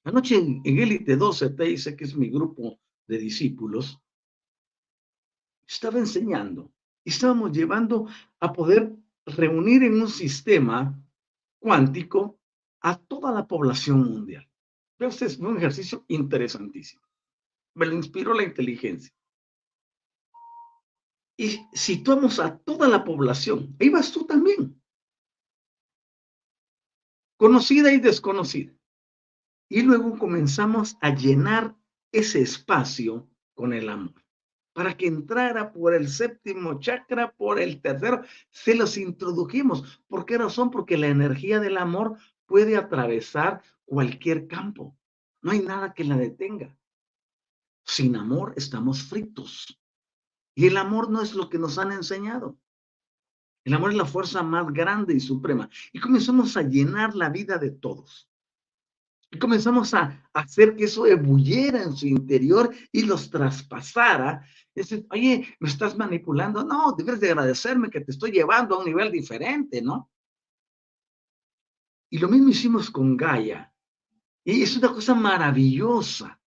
Anoche 0.03 0.35
en, 0.35 0.61
Élite 0.65 1.17
12, 1.17 1.51
te 1.51 1.65
dice 1.65 1.95
que 1.95 2.07
es 2.07 2.17
mi 2.17 2.31
grupo 2.31 2.81
de 3.07 3.19
discípulos, 3.19 4.01
estaba 5.65 6.01
enseñando 6.01 6.73
estábamos 7.05 7.53
llevando 7.53 8.09
a 8.41 8.53
poder 8.53 8.93
reunir 9.27 9.85
en 9.85 10.01
un 10.01 10.09
sistema 10.09 11.01
cuántico 11.61 12.41
a 12.85 12.99
toda 12.99 13.33
la 13.33 13.47
población 13.47 14.05
mundial. 14.05 14.47
Este 14.99 15.25
es 15.25 15.39
un 15.39 15.57
ejercicio 15.57 16.05
interesantísimo. 16.07 17.03
Me 17.75 17.87
lo 17.87 17.95
inspiró 17.95 18.35
la 18.35 18.43
inteligencia. 18.43 19.13
Y 21.37 21.67
situamos 21.73 22.39
a 22.39 22.59
toda 22.59 22.87
la 22.87 23.03
población. 23.03 23.75
Ahí 23.81 23.89
vas 23.89 24.13
tú 24.13 24.27
también. 24.27 24.81
Conocida 27.39 27.91
y 27.91 27.99
desconocida. 27.99 28.73
Y 29.71 29.83
luego 29.83 30.19
comenzamos 30.19 30.97
a 31.01 31.15
llenar 31.15 31.75
ese 32.13 32.43
espacio 32.43 33.29
con 33.55 33.73
el 33.73 33.89
amor. 33.89 34.23
Para 34.75 34.95
que 34.97 35.07
entrara 35.07 35.73
por 35.73 35.95
el 35.95 36.09
séptimo 36.09 36.79
chakra, 36.81 37.33
por 37.33 37.61
el 37.61 37.81
tercero, 37.81 38.23
se 38.51 38.75
los 38.75 38.99
introdujimos. 38.99 40.03
¿Por 40.07 40.27
qué 40.27 40.37
razón? 40.37 40.71
Porque 40.71 40.99
la 40.99 41.09
energía 41.09 41.61
del 41.61 41.79
amor 41.79 42.19
puede 42.55 42.77
atravesar 42.77 43.61
cualquier 43.85 44.47
campo. 44.47 44.97
No 45.43 45.51
hay 45.51 45.59
nada 45.59 45.93
que 45.93 46.05
la 46.05 46.17
detenga. 46.17 46.79
Sin 47.85 48.15
amor 48.15 48.55
estamos 48.57 49.03
fritos. 49.03 49.77
Y 50.55 50.69
el 50.69 50.77
amor 50.77 51.11
no 51.11 51.21
es 51.21 51.35
lo 51.35 51.49
que 51.49 51.59
nos 51.59 51.79
han 51.79 51.91
enseñado. 51.91 52.57
El 53.65 53.75
amor 53.75 53.91
es 53.91 53.97
la 53.97 54.05
fuerza 54.05 54.45
más 54.45 54.73
grande 54.73 55.15
y 55.15 55.19
suprema. 55.19 55.69
Y 55.93 55.99
comenzamos 55.99 56.57
a 56.57 56.63
llenar 56.63 57.17
la 57.17 57.29
vida 57.29 57.59
de 57.59 57.73
todos. 57.73 58.31
Y 59.33 59.39
comenzamos 59.41 59.93
a 59.93 60.25
hacer 60.33 60.77
que 60.77 60.85
eso 60.85 61.09
ebulliera 61.09 61.83
en 61.83 61.97
su 61.97 62.07
interior 62.07 62.73
y 62.93 63.03
los 63.03 63.31
traspasara. 63.31 64.47
Dice, 64.73 65.05
oye, 65.11 65.57
me 65.59 65.69
estás 65.69 65.99
manipulando. 65.99 66.63
No, 66.63 66.93
debes 66.97 67.19
de 67.19 67.33
agradecerme 67.33 67.91
que 67.91 68.03
te 68.03 68.13
estoy 68.13 68.31
llevando 68.31 68.77
a 68.77 68.79
un 68.79 68.85
nivel 68.85 69.11
diferente, 69.11 69.83
¿no? 69.83 70.09
Y 72.15 72.19
lo 72.19 72.29
mismo 72.29 72.51
hicimos 72.51 72.93
con 72.93 73.17
Gaia. 73.17 73.75
Y 74.45 74.63
es 74.63 74.77
una 74.77 74.93
cosa 74.93 75.17
maravillosa. 75.17 76.41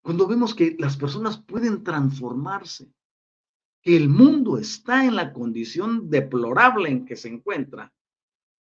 Cuando 0.00 0.28
vemos 0.28 0.54
que 0.54 0.76
las 0.78 0.96
personas 0.96 1.42
pueden 1.42 1.82
transformarse, 1.82 2.94
que 3.82 3.96
el 3.96 4.08
mundo 4.08 4.56
está 4.56 5.04
en 5.04 5.16
la 5.16 5.32
condición 5.32 6.08
deplorable 6.08 6.90
en 6.90 7.04
que 7.04 7.16
se 7.16 7.26
encuentra, 7.26 7.92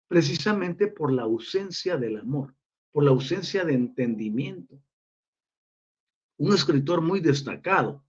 precisamente 0.08 0.88
por 0.88 1.14
la 1.14 1.22
ausencia 1.22 1.96
del 1.96 2.18
amor, 2.18 2.56
por 2.92 3.04
la 3.04 3.12
ausencia 3.12 3.64
de 3.64 3.76
entendimiento. 3.76 4.82
Un 6.38 6.52
escritor 6.52 7.02
muy 7.02 7.20
destacado, 7.20 8.04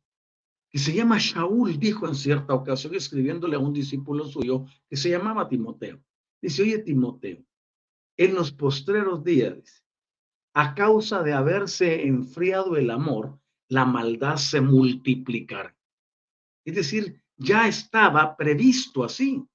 que 0.70 0.78
se 0.78 0.95
llama 0.95 1.18
Shaul, 1.18 1.78
dijo 1.78 2.09
en 2.09 2.14
cierta 2.14 2.55
ocasión, 2.55 2.95
escribiéndole 2.95 3.57
a 3.57 3.59
un 3.59 3.74
discípulo 3.74 4.24
suyo 4.24 4.64
que 4.89 4.97
se 4.97 5.11
llamaba 5.11 5.47
Timoteo, 5.47 6.03
Dice, 6.43 6.62
oye 6.62 6.78
Timoteo, 6.78 7.45
en 8.16 8.34
los 8.34 8.53
postreros 8.53 9.22
días, 9.24 9.84
a 10.55 10.74
causa 10.74 11.22
de 11.22 11.32
haberse 11.32 12.07
enfriado 12.07 12.76
el 12.76 12.91
amor, 12.91 13.38
la 13.68 13.84
maldad 13.84 14.36
se 14.36 14.61
multiplicará. 14.61 15.76
Es 16.64 16.74
decir, 16.74 17.22
ya 17.36 17.68
estaba 17.68 18.36
previsto 18.36 19.05
así. 19.05 19.47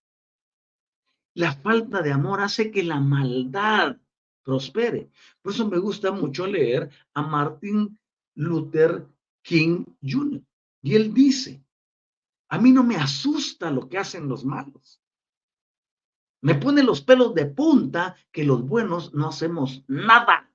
La 1.35 1.53
falta 1.53 2.01
de 2.01 2.11
amor 2.11 2.41
hace 2.41 2.71
que 2.71 2.83
la 2.83 2.99
maldad 2.99 3.97
prospere. 4.43 5.11
Por 5.41 5.53
eso 5.53 5.67
me 5.67 5.77
gusta 5.77 6.11
mucho 6.11 6.47
leer 6.47 6.89
a 7.13 7.21
Martin 7.21 7.99
Luther 8.35 9.05
King 9.41 9.85
Jr. 10.01 10.41
Y 10.81 10.95
él 10.95 11.13
dice, 11.13 11.63
a 12.49 12.57
mí 12.57 12.71
no 12.71 12.83
me 12.83 12.95
asusta 12.95 13.69
lo 13.69 13.89
que 13.89 13.97
hacen 13.97 14.29
los 14.29 14.45
malos. 14.45 15.01
Me 16.45 16.53
pone 16.53 16.83
los 16.83 17.01
pelos 17.01 17.33
de 17.33 17.47
punta 17.47 18.15
que 18.31 18.43
los 18.43 18.61
buenos 18.67 19.15
no 19.15 19.29
hacemos 19.29 19.83
nada. 19.87 20.47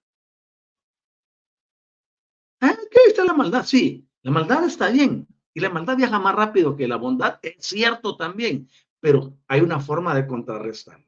¿Eh? 2.60 2.76
¿Qué 2.88 2.98
está 3.08 3.24
la 3.24 3.32
maldad? 3.32 3.66
Sí, 3.66 4.06
la 4.22 4.30
maldad 4.30 4.62
está 4.62 4.88
bien. 4.90 5.26
Y 5.52 5.58
la 5.58 5.68
maldad 5.68 5.96
viaja 5.96 6.20
más 6.20 6.36
rápido 6.36 6.76
que 6.76 6.86
la 6.86 6.94
bondad, 6.94 7.40
es 7.42 7.56
cierto 7.58 8.16
también, 8.16 8.68
pero 9.00 9.36
hay 9.48 9.62
una 9.62 9.80
forma 9.80 10.14
de 10.14 10.28
contrarrestar. 10.28 11.04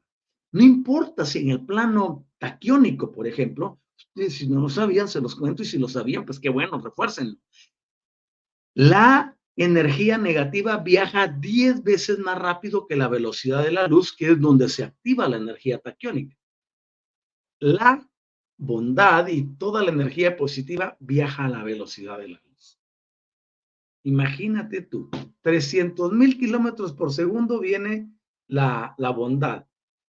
No 0.51 0.61
importa 0.61 1.25
si 1.25 1.39
en 1.39 1.51
el 1.51 1.65
plano 1.65 2.27
taquiónico, 2.37 3.09
por 3.09 3.25
ejemplo, 3.25 3.79
si 4.27 4.49
no 4.49 4.59
lo 4.59 4.67
sabían, 4.67 5.07
se 5.07 5.21
los 5.21 5.37
cuento, 5.37 5.63
y 5.63 5.65
si 5.65 5.79
lo 5.79 5.87
sabían, 5.87 6.25
pues 6.25 6.41
qué 6.41 6.49
bueno, 6.49 6.77
refuércenlo. 6.77 7.37
La 8.73 9.37
energía 9.55 10.17
negativa 10.17 10.77
viaja 10.77 11.27
10 11.27 11.83
veces 11.83 12.19
más 12.19 12.37
rápido 12.39 12.87
que 12.87 12.95
la 12.95 13.07
velocidad 13.07 13.63
de 13.63 13.71
la 13.71 13.87
luz, 13.87 14.15
que 14.15 14.31
es 14.31 14.39
donde 14.39 14.69
se 14.69 14.83
activa 14.83 15.27
la 15.27 15.37
energía 15.37 15.77
taquiónica. 15.77 16.35
La 17.59 18.09
bondad 18.57 19.27
y 19.27 19.43
toda 19.55 19.83
la 19.83 19.91
energía 19.91 20.35
positiva 20.35 20.97
viaja 20.99 21.45
a 21.45 21.49
la 21.49 21.63
velocidad 21.63 22.17
de 22.17 22.29
la 22.29 22.41
luz. 22.45 22.79
Imagínate 24.03 24.81
tú, 24.81 25.09
300 25.41 26.11
mil 26.11 26.37
kilómetros 26.37 26.93
por 26.93 27.13
segundo 27.13 27.59
viene 27.59 28.11
la, 28.47 28.95
la 28.97 29.11
bondad 29.11 29.65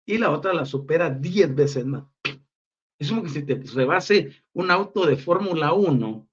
y 0.07 0.19
la 0.19 0.31
otra 0.31 0.53
la 0.53 0.65
supera 0.65 1.11
10 1.11 1.55
veces 1.55 1.87
más. 1.87 2.05
Es 2.99 3.09
como 3.09 3.23
que 3.23 3.31
si 3.31 3.43
te 3.45 3.55
rebase 3.75 4.45
un 4.53 4.71
auto 4.71 5.07
de 5.07 5.17
Fórmula 5.17 5.73
1, 5.73 6.30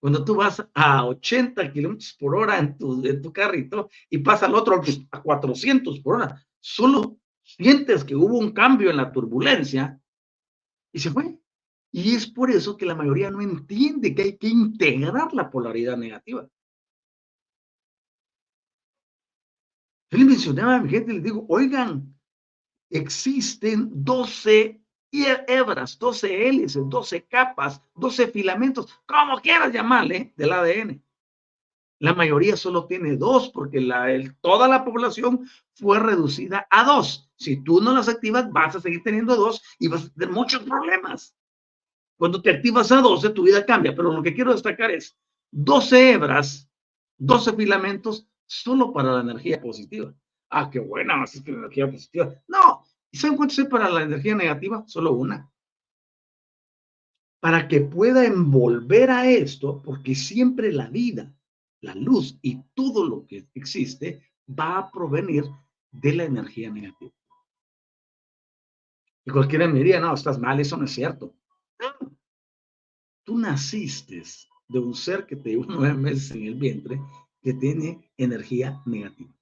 cuando 0.00 0.24
tú 0.24 0.36
vas 0.36 0.66
a 0.74 1.04
80 1.06 1.72
kilómetros 1.72 2.16
por 2.18 2.36
hora 2.36 2.58
en 2.58 2.76
tu, 2.76 3.04
en 3.04 3.22
tu 3.22 3.32
carrito 3.32 3.90
y 4.10 4.18
pasa 4.18 4.46
al 4.46 4.54
otro 4.54 4.80
a 5.10 5.22
400 5.22 6.00
por 6.00 6.16
hora, 6.16 6.46
solo 6.60 7.18
sientes 7.42 8.04
que 8.04 8.14
hubo 8.14 8.38
un 8.38 8.52
cambio 8.52 8.90
en 8.90 8.96
la 8.96 9.10
turbulencia 9.10 10.00
y 10.92 10.98
se 10.98 11.10
fue. 11.10 11.38
Y 11.92 12.14
es 12.14 12.26
por 12.26 12.50
eso 12.50 12.76
que 12.76 12.84
la 12.84 12.94
mayoría 12.94 13.30
no 13.30 13.40
entiende 13.40 14.14
que 14.14 14.22
hay 14.22 14.36
que 14.36 14.48
integrar 14.48 15.32
la 15.32 15.50
polaridad 15.50 15.96
negativa. 15.96 16.48
Yo 20.10 20.18
le 20.18 20.24
mencionaba 20.24 20.76
a 20.76 20.82
mi 20.82 20.90
gente, 20.90 21.14
les 21.14 21.22
digo, 21.22 21.46
oigan, 21.48 22.14
existen 22.90 23.90
12 23.92 24.80
hebras, 25.24 25.98
12 25.98 26.48
hélices, 26.48 26.82
12 26.88 27.24
capas, 27.26 27.80
12 27.94 28.28
filamentos, 28.28 28.88
como 29.06 29.40
quieras 29.40 29.72
llamarle, 29.72 30.32
del 30.36 30.52
ADN. 30.52 31.02
La 31.98 32.12
mayoría 32.12 32.56
solo 32.56 32.86
tiene 32.86 33.16
dos 33.16 33.48
porque 33.48 33.80
la, 33.80 34.06
toda 34.42 34.68
la 34.68 34.84
población 34.84 35.48
fue 35.74 35.98
reducida 35.98 36.66
a 36.70 36.84
dos. 36.84 37.30
Si 37.36 37.62
tú 37.62 37.80
no 37.80 37.94
las 37.94 38.08
activas, 38.08 38.50
vas 38.52 38.76
a 38.76 38.80
seguir 38.80 39.02
teniendo 39.02 39.34
dos 39.36 39.62
y 39.78 39.88
vas 39.88 40.04
a 40.04 40.08
tener 40.10 40.30
muchos 40.30 40.62
problemas. 40.62 41.34
Cuando 42.18 42.40
te 42.40 42.50
activas 42.50 42.90
a 42.92 43.00
12, 43.00 43.30
tu 43.30 43.44
vida 43.44 43.64
cambia. 43.64 43.94
Pero 43.94 44.12
lo 44.12 44.22
que 44.22 44.34
quiero 44.34 44.52
destacar 44.52 44.90
es 44.90 45.16
12 45.52 46.12
hebras, 46.12 46.68
12 47.18 47.54
filamentos 47.54 48.28
solo 48.46 48.92
para 48.92 49.12
la 49.12 49.20
energía 49.20 49.60
positiva. 49.60 50.14
Ah, 50.50 50.70
qué 50.70 50.78
buena, 50.78 51.22
es 51.24 51.42
que 51.42 51.52
la 51.52 51.58
energía 51.58 51.90
positiva. 51.90 52.34
No, 52.46 52.75
¿y 53.16 53.18
saben 53.18 53.38
cuánto 53.38 53.62
es 53.62 53.68
para 53.68 53.88
la 53.88 54.02
energía 54.02 54.34
negativa? 54.34 54.84
Solo 54.86 55.14
una. 55.14 55.50
Para 57.40 57.66
que 57.66 57.80
pueda 57.80 58.26
envolver 58.26 59.10
a 59.10 59.26
esto, 59.26 59.80
porque 59.82 60.14
siempre 60.14 60.70
la 60.70 60.90
vida, 60.90 61.34
la 61.80 61.94
luz 61.94 62.38
y 62.42 62.60
todo 62.74 63.08
lo 63.08 63.26
que 63.26 63.48
existe 63.54 64.20
va 64.46 64.76
a 64.76 64.90
provenir 64.90 65.44
de 65.92 66.12
la 66.12 66.24
energía 66.24 66.70
negativa. 66.70 67.10
Y 69.24 69.30
cualquiera 69.30 69.66
me 69.66 69.78
diría, 69.78 69.98
no, 69.98 70.12
estás 70.12 70.38
mal, 70.38 70.60
eso 70.60 70.76
no 70.76 70.84
es 70.84 70.92
cierto. 70.92 71.34
Tú 73.24 73.38
naciste 73.38 74.24
de 74.68 74.78
un 74.78 74.94
ser 74.94 75.24
que 75.24 75.36
te 75.36 75.50
llevó 75.50 75.64
nueve 75.68 75.94
meses 75.94 76.32
en 76.32 76.42
el 76.42 76.56
vientre 76.56 77.00
que 77.40 77.54
tiene 77.54 78.12
energía 78.18 78.82
negativa. 78.84 79.34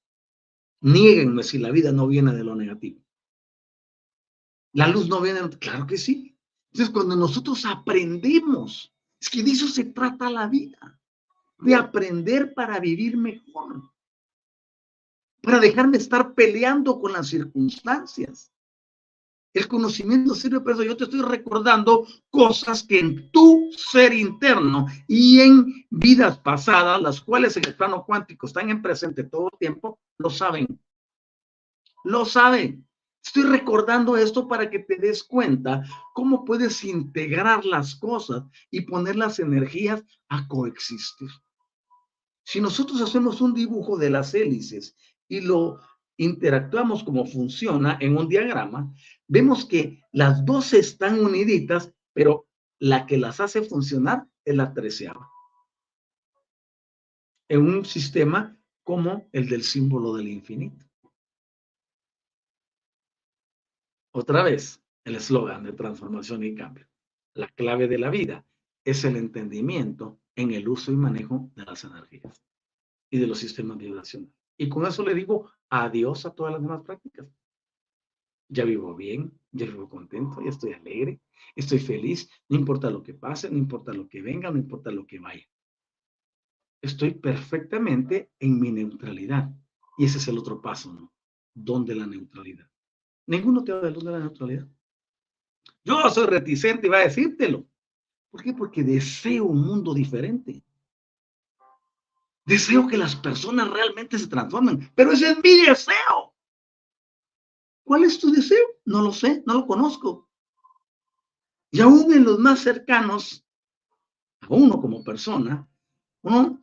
Niéguenme 0.81 1.43
si 1.43 1.59
la 1.59 1.72
vida 1.72 1.91
no 1.91 2.07
viene 2.07 2.33
de 2.35 2.45
lo 2.45 2.55
negativo. 2.55 3.04
La 4.75 4.89
luz 4.89 5.09
no 5.09 5.20
viene, 5.20 5.41
claro 5.59 5.87
que 5.87 5.97
sí. 5.97 6.37
Entonces, 6.72 6.93
cuando 6.93 7.14
nosotros 7.14 7.64
aprendemos, 7.64 8.93
es 9.20 9.31
que 9.31 9.43
de 9.43 9.53
eso 9.53 9.68
se 9.68 9.85
trata 9.85 10.29
la 10.29 10.49
vida, 10.49 11.01
de 11.61 11.77
aprender 11.77 12.53
para 12.55 12.81
vivir 12.81 13.16
mejor, 13.16 13.83
para 15.41 15.61
dejarme 15.61 15.97
estar 15.99 16.35
peleando 16.35 17.01
con 17.01 17.12
las 17.12 17.29
circunstancias. 17.29 18.51
El 19.53 19.68
conocimiento 19.68 20.35
sirve 20.35 20.61
para 20.61 20.75
eso. 20.75 20.83
Yo 20.83 20.97
te 20.97 21.05
estoy 21.05 21.22
recordando 21.22 22.05
cosas 22.29 22.83
que 22.83 22.99
en 22.99 23.31
tu 23.31 23.70
ser 23.77 24.12
interno 24.12 24.89
y 25.07 25.39
en 25.39 25.87
vidas 25.89 26.39
pasadas, 26.41 27.01
las 27.01 27.20
cuales 27.20 27.57
en 27.57 27.66
el 27.66 27.77
plano 27.77 28.05
cuántico 28.05 28.49
están 28.49 28.68
en 28.70 28.83
presente 28.83 29.22
todo 29.22 29.51
el 29.53 29.59
tiempo, 29.59 30.01
lo 30.18 30.29
saben. 30.31 30.66
Lo 32.03 32.25
saben. 32.25 32.85
Estoy 33.25 33.45
recordando 33.45 34.16
esto 34.16 34.47
para 34.47 34.68
que 34.68 34.81
te 34.81 34.97
des 34.97 35.25
cuenta 35.25 35.83
cómo 36.12 36.45
puedes 36.45 36.85
integrar 36.85 37.64
las 37.64 37.95
cosas 37.95 38.45
y 38.70 38.83
poner 38.83 39.16
las 39.16 39.39
energías 39.39 40.03
a 40.29 40.47
coexistir. 40.47 41.31
Si 42.45 42.61
nosotros 42.61 43.01
hacemos 43.01 43.41
un 43.41 43.55
dibujo 43.55 43.97
de 43.97 44.11
las 44.11 44.35
hélices 44.35 44.95
y 45.27 45.41
lo 45.41 45.81
interactuamos 46.18 47.03
como 47.03 47.25
funciona 47.25 47.97
en 48.01 48.16
un 48.16 48.29
diagrama, 48.29 48.93
vemos 49.27 49.64
que 49.64 50.03
las 50.12 50.45
dos 50.45 50.75
están 50.75 51.18
uniditas, 51.18 51.93
pero 52.12 52.47
la 52.79 53.07
que 53.07 53.16
las 53.16 53.41
hace 53.41 53.62
funcionar 53.62 54.27
es 54.45 54.55
la 54.55 54.75
treceava. 54.75 55.31
En 57.49 57.62
un 57.62 57.85
sistema 57.87 58.57
como 58.83 59.27
el 59.33 59.49
del 59.49 59.62
símbolo 59.62 60.14
del 60.14 60.29
infinito. 60.29 60.85
Otra 64.17 64.45
vez, 64.45 64.81
el 65.05 65.17
eslogan 65.17 65.65
de 65.65 65.73
transformación 65.73 66.45
y 66.45 66.55
cambio. 66.55 66.87
La 67.35 67.49
clave 67.49 67.89
de 67.89 67.99
la 67.99 68.11
vida 68.11 68.47
es 68.85 69.05
el 69.05 69.17
entendimiento 69.17 70.21
en 70.37 70.53
el 70.53 70.69
uso 70.69 70.93
y 70.93 70.97
manejo 70.97 71.51
de 71.57 71.65
las 71.65 71.83
energías 71.83 72.41
y 73.11 73.19
de 73.19 73.27
los 73.27 73.41
sistemas 73.41 73.77
vibracionales. 73.77 74.33
Y 74.57 74.69
con 74.69 74.87
eso 74.87 75.05
le 75.05 75.15
digo 75.15 75.51
adiós 75.69 76.27
a 76.27 76.31
todas 76.31 76.53
las 76.53 76.62
demás 76.62 76.83
prácticas. 76.83 77.27
Ya 78.49 78.65
vivo 78.65 78.95
bien, 78.95 79.37
ya 79.51 79.67
vivo 79.67 79.89
contento, 79.89 80.41
ya 80.41 80.51
estoy 80.51 80.75
alegre, 80.75 81.21
estoy 81.57 81.81
feliz, 81.81 82.31
no 82.49 82.57
importa 82.57 82.91
lo 82.91 83.03
que 83.03 83.15
pase, 83.15 83.51
no 83.51 83.59
importa 83.59 83.93
lo 83.93 84.07
que 84.09 84.23
venga, 84.23 84.49
no 84.49 84.59
importa 84.59 84.93
lo 84.93 85.09
que 85.09 85.19
vaya. 85.19 85.49
Estoy 86.81 87.15
perfectamente 87.15 88.31
en 88.39 88.61
mi 88.61 88.71
neutralidad. 88.71 89.51
Y 89.99 90.05
ese 90.05 90.19
es 90.19 90.29
el 90.29 90.39
otro 90.39 90.62
paso, 90.62 90.93
¿no? 90.93 91.12
¿Dónde 91.53 91.97
la 91.97 92.07
neutralidad? 92.07 92.71
Ninguno 93.27 93.64
te 93.64 93.72
habla 93.72 93.91
de 93.91 94.03
la 94.03 94.18
neutralidad. 94.18 94.68
Yo 95.85 96.09
soy 96.11 96.27
reticente 96.27 96.87
y 96.87 96.91
va 96.91 96.99
a 96.99 97.05
decírtelo. 97.05 97.66
¿Por 98.31 98.43
qué? 98.43 98.53
Porque 98.53 98.83
deseo 98.83 99.45
un 99.45 99.66
mundo 99.66 99.95
diferente. 99.95 100.64
Deseo 102.45 102.87
que 102.87 102.99
las 102.99 103.16
personas 103.16 103.70
realmente 103.70 104.18
se 104.18 104.27
transformen, 104.27 104.91
pero 104.95 105.12
ese 105.12 105.31
es 105.31 105.37
mi 105.43 105.66
deseo. 105.66 106.35
¿Cuál 107.85 108.05
es 108.05 108.18
tu 108.18 108.31
deseo? 108.31 108.66
No 108.85 109.03
lo 109.03 109.12
sé, 109.12 109.43
no 109.47 109.55
lo 109.55 109.66
conozco. 109.66 110.29
Y 111.70 111.81
aún 111.81 112.12
en 112.12 112.25
los 112.25 112.39
más 112.39 112.61
cercanos, 112.61 113.47
a 114.41 114.47
uno 114.49 114.81
como 114.81 115.03
persona, 115.03 115.68
uno 116.22 116.61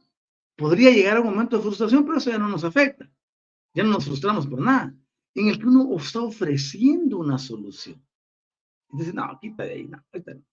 podría 0.55 0.91
llegar 0.91 1.17
a 1.17 1.21
un 1.21 1.27
momento 1.27 1.57
de 1.57 1.63
frustración, 1.63 2.05
pero 2.05 2.17
eso 2.17 2.29
ya 2.29 2.37
no 2.37 2.47
nos 2.47 2.63
afecta. 2.63 3.09
Ya 3.73 3.83
no 3.83 3.89
nos 3.89 4.05
frustramos 4.05 4.47
por 4.47 4.61
nada. 4.61 4.95
En 5.33 5.47
el 5.47 5.59
que 5.59 5.65
uno 5.65 5.95
está 5.97 6.21
ofreciendo 6.21 7.19
una 7.19 7.37
solución. 7.37 8.03
Y 8.91 8.97
dice, 8.97 9.13
no, 9.13 9.37
quita 9.39 9.63
de 9.63 9.73
ahí, 9.73 9.87
no, 9.87 9.97
no. 10.13 10.43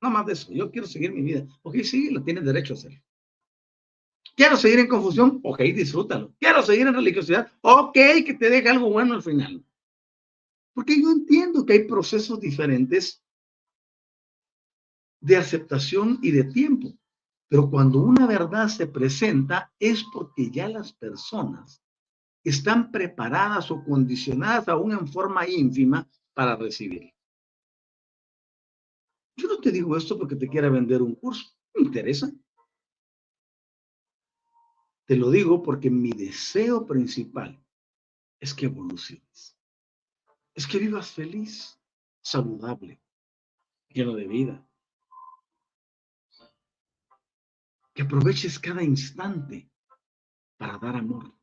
No 0.00 0.10
más 0.10 0.26
de 0.26 0.32
eso, 0.32 0.52
yo 0.52 0.70
quiero 0.70 0.86
seguir 0.86 1.12
mi 1.12 1.22
vida. 1.22 1.46
Ok, 1.62 1.76
sí, 1.82 2.10
lo 2.10 2.22
tienes 2.22 2.44
derecho 2.44 2.74
a 2.74 2.76
hacer. 2.76 3.02
Quiero 4.36 4.56
seguir 4.56 4.80
en 4.80 4.88
confusión, 4.88 5.40
ok, 5.44 5.60
disfrútalo. 5.60 6.34
Quiero 6.40 6.62
seguir 6.62 6.86
en 6.86 6.94
religiosidad, 6.94 7.50
ok, 7.60 7.94
que 8.26 8.36
te 8.38 8.50
deje 8.50 8.68
algo 8.68 8.90
bueno 8.90 9.14
al 9.14 9.22
final. 9.22 9.64
Porque 10.74 11.00
yo 11.00 11.12
entiendo 11.12 11.64
que 11.64 11.74
hay 11.74 11.84
procesos 11.84 12.40
diferentes 12.40 13.24
de 15.20 15.36
aceptación 15.36 16.18
y 16.20 16.32
de 16.32 16.44
tiempo. 16.44 16.92
Pero 17.48 17.70
cuando 17.70 18.00
una 18.00 18.26
verdad 18.26 18.68
se 18.68 18.86
presenta 18.88 19.72
es 19.78 20.04
porque 20.12 20.50
ya 20.50 20.68
las 20.68 20.92
personas 20.92 21.83
están 22.44 22.90
preparadas 22.92 23.70
o 23.70 23.82
condicionadas 23.82 24.68
aún 24.68 24.92
en 24.92 25.08
forma 25.08 25.48
ínfima 25.48 26.08
para 26.34 26.54
recibirla. 26.56 27.12
Yo 29.36 29.48
no 29.48 29.58
te 29.60 29.72
digo 29.72 29.96
esto 29.96 30.18
porque 30.18 30.36
te 30.36 30.48
quiera 30.48 30.68
vender 30.68 31.02
un 31.02 31.14
curso, 31.14 31.44
me 31.74 31.86
interesa. 31.86 32.30
Te 35.06 35.16
lo 35.16 35.30
digo 35.30 35.62
porque 35.62 35.90
mi 35.90 36.12
deseo 36.12 36.86
principal 36.86 37.62
es 38.40 38.54
que 38.54 38.66
evoluciones. 38.66 39.58
Es 40.54 40.66
que 40.66 40.78
vivas 40.78 41.10
feliz, 41.10 41.80
saludable, 42.22 43.02
lleno 43.88 44.14
de 44.14 44.26
vida. 44.26 44.68
Que 47.92 48.02
aproveches 48.02 48.58
cada 48.58 48.82
instante 48.82 49.70
para 50.56 50.78
dar 50.78 50.96
amor. 50.96 51.34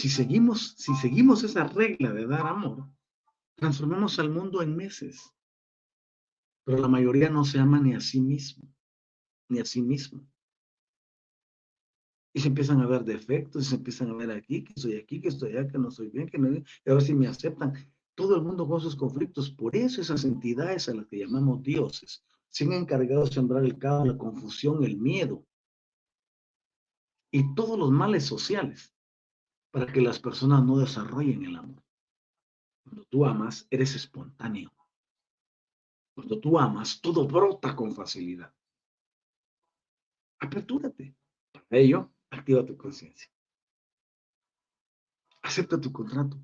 Si 0.00 0.08
seguimos, 0.08 0.76
si 0.78 0.94
seguimos 0.94 1.44
esa 1.44 1.64
regla 1.64 2.10
de 2.14 2.26
dar 2.26 2.46
amor, 2.46 2.88
transformamos 3.54 4.18
al 4.18 4.30
mundo 4.30 4.62
en 4.62 4.74
meses. 4.74 5.30
Pero 6.64 6.78
la 6.78 6.88
mayoría 6.88 7.28
no 7.28 7.44
se 7.44 7.58
ama 7.58 7.78
ni 7.80 7.92
a 7.92 8.00
sí 8.00 8.18
mismo, 8.18 8.66
ni 9.50 9.58
a 9.58 9.66
sí 9.66 9.82
mismo. 9.82 10.26
Y 12.32 12.40
se 12.40 12.48
empiezan 12.48 12.80
a 12.80 12.86
ver 12.86 13.04
defectos, 13.04 13.66
y 13.66 13.68
se 13.68 13.74
empiezan 13.74 14.08
a 14.08 14.14
ver 14.14 14.30
aquí, 14.30 14.64
que 14.64 14.72
soy 14.74 14.94
aquí, 14.94 15.20
que 15.20 15.28
estoy 15.28 15.50
allá, 15.50 15.68
que 15.68 15.76
no 15.76 15.90
soy 15.90 16.08
bien, 16.08 16.30
que 16.30 16.38
no, 16.38 16.50
y 16.50 16.64
a 16.86 16.94
ver 16.94 17.02
si 17.02 17.12
me 17.12 17.26
aceptan. 17.26 17.74
Todo 18.14 18.36
el 18.36 18.42
mundo 18.42 18.66
con 18.66 18.80
sus 18.80 18.96
conflictos. 18.96 19.50
Por 19.50 19.76
eso 19.76 20.00
esas 20.00 20.24
entidades 20.24 20.88
a 20.88 20.94
las 20.94 21.06
que 21.08 21.18
llamamos 21.18 21.62
dioses 21.62 22.24
se 22.48 22.64
han 22.64 22.72
encargado 22.72 23.26
de 23.26 23.32
sembrar 23.32 23.66
el 23.66 23.76
caos, 23.76 24.08
la 24.08 24.16
confusión, 24.16 24.82
el 24.82 24.96
miedo. 24.96 25.44
y 27.32 27.54
todos 27.54 27.78
los 27.78 27.90
males 27.90 28.24
sociales 28.24 28.94
para 29.70 29.86
que 29.92 30.00
las 30.00 30.18
personas 30.18 30.64
no 30.64 30.78
desarrollen 30.78 31.44
el 31.44 31.56
amor. 31.56 31.82
Cuando 32.82 33.04
tú 33.04 33.24
amas, 33.24 33.66
eres 33.70 33.94
espontáneo. 33.94 34.72
Cuando 36.14 36.40
tú 36.40 36.58
amas, 36.58 37.00
todo 37.00 37.26
brota 37.26 37.76
con 37.76 37.94
facilidad. 37.94 38.52
Apertúrate. 40.40 41.14
Para 41.52 41.80
ello, 41.80 42.10
activa 42.30 42.64
tu 42.64 42.76
conciencia. 42.76 43.30
Acepta 45.42 45.80
tu 45.80 45.92
contrato. 45.92 46.36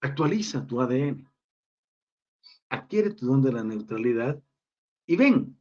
Actualiza 0.00 0.66
tu 0.66 0.80
ADN. 0.80 1.28
Adquiere 2.68 3.10
tu 3.10 3.26
don 3.26 3.42
de 3.42 3.52
la 3.52 3.64
neutralidad 3.64 4.42
y 5.06 5.16
ven, 5.16 5.58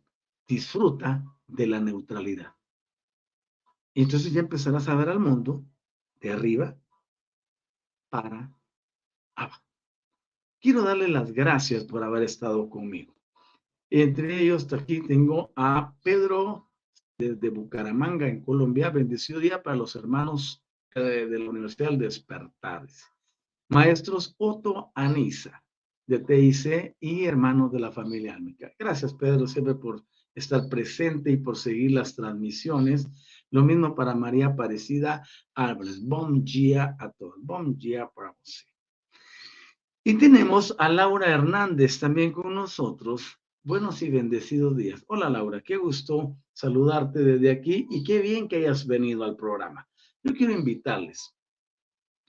disfruta 0.48 1.24
de 1.48 1.68
la 1.68 1.80
neutralidad. 1.80 2.56
Y 3.94 4.04
entonces 4.04 4.34
ya 4.34 4.42
empezarás 4.42 4.88
a 4.88 4.96
ver 4.96 5.10
al 5.10 5.20
mundo 5.20 5.66
de 6.26 6.32
arriba 6.32 6.78
para 8.10 8.52
abajo. 9.36 9.64
Quiero 10.60 10.82
darle 10.82 11.08
las 11.08 11.32
gracias 11.32 11.84
por 11.84 12.04
haber 12.04 12.24
estado 12.24 12.68
conmigo. 12.68 13.14
Entre 13.92 14.42
ellos, 14.42 14.72
aquí 14.74 15.02
tengo 15.02 15.54
a 15.56 15.94
Pedro 16.02 16.72
desde 17.20 17.50
Bucaramanga, 17.50 18.28
en 18.28 18.42
Colombia. 18.44 18.90
Bendecido 18.90 19.40
día 19.40 19.62
para 19.62 19.76
los 19.76 19.96
hermanos 19.96 20.66
eh, 20.96 21.28
de 21.30 21.40
la 21.40 21.50
Universidad 21.52 21.90
del 21.90 22.00
Despertar. 22.00 22.88
Maestros 23.70 24.34
Otto 24.40 24.92
Anisa, 24.96 25.64
de 26.08 26.20
TIC 26.20 26.96
y 27.00 27.26
hermanos 27.26 27.72
de 27.72 27.80
la 27.80 27.92
familia 27.92 28.34
Álmica. 28.34 28.72
Gracias, 28.80 29.14
Pedro, 29.14 29.48
siempre 29.48 29.76
por 29.76 30.04
estar 30.34 30.68
presente 30.70 31.32
y 31.32 31.38
por 31.38 31.56
seguir 31.56 31.92
las 31.92 32.16
transmisiones. 32.16 33.08
Lo 33.56 33.64
mismo 33.64 33.96
para 33.96 34.14
María 34.14 34.48
Aparecida 34.48 35.26
Álvarez. 35.54 36.06
Bom 36.06 36.44
dia 36.44 36.94
a 37.00 37.10
todos. 37.10 37.36
Bom 37.42 37.74
dia 37.78 38.06
para 38.14 38.32
usted. 38.32 38.68
Y 40.04 40.16
tenemos 40.16 40.76
a 40.78 40.90
Laura 40.90 41.28
Hernández 41.28 41.98
también 41.98 42.34
con 42.34 42.54
nosotros. 42.54 43.40
Buenos 43.64 44.02
y 44.02 44.10
bendecidos 44.10 44.76
días. 44.76 45.06
Hola 45.08 45.30
Laura, 45.30 45.62
qué 45.62 45.78
gusto 45.78 46.36
saludarte 46.52 47.20
desde 47.20 47.50
aquí 47.50 47.88
y 47.90 48.04
qué 48.04 48.20
bien 48.20 48.50
que 48.50 48.58
hayas 48.58 48.86
venido 48.86 49.24
al 49.24 49.38
programa. 49.38 49.88
Yo 50.22 50.34
quiero 50.34 50.52
invitarles 50.52 51.34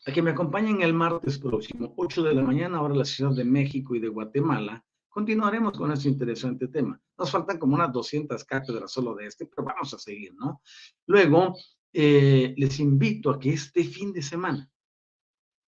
a 0.07 0.12
que 0.12 0.22
me 0.22 0.31
acompañen 0.31 0.83
el 0.83 0.95
martes 0.95 1.41
próximo, 1.41 1.93
8 1.97 2.22
de 2.22 2.35
la 2.37 2.43
mañana, 2.43 2.79
ahora 2.79 2.95
en 2.95 3.01
la 3.01 3.05
Ciudad 3.05 3.33
de 3.33 3.45
México 3.45 3.97
y 3.97 3.99
de 3.99 4.11
Guatemala. 4.11 4.86
Continuaremos 5.16 5.78
con 5.78 5.90
este 5.92 6.10
interesante 6.10 6.68
tema. 6.68 7.00
Nos 7.16 7.30
faltan 7.30 7.58
como 7.58 7.74
unas 7.74 7.90
200 7.90 8.44
cátedras 8.44 8.92
solo 8.92 9.14
de 9.14 9.24
este, 9.24 9.46
pero 9.46 9.66
vamos 9.66 9.94
a 9.94 9.98
seguir, 9.98 10.34
¿no? 10.34 10.60
Luego, 11.06 11.56
eh, 11.90 12.52
les 12.54 12.78
invito 12.80 13.30
a 13.30 13.40
que 13.40 13.54
este 13.54 13.82
fin 13.84 14.12
de 14.12 14.20
semana 14.20 14.70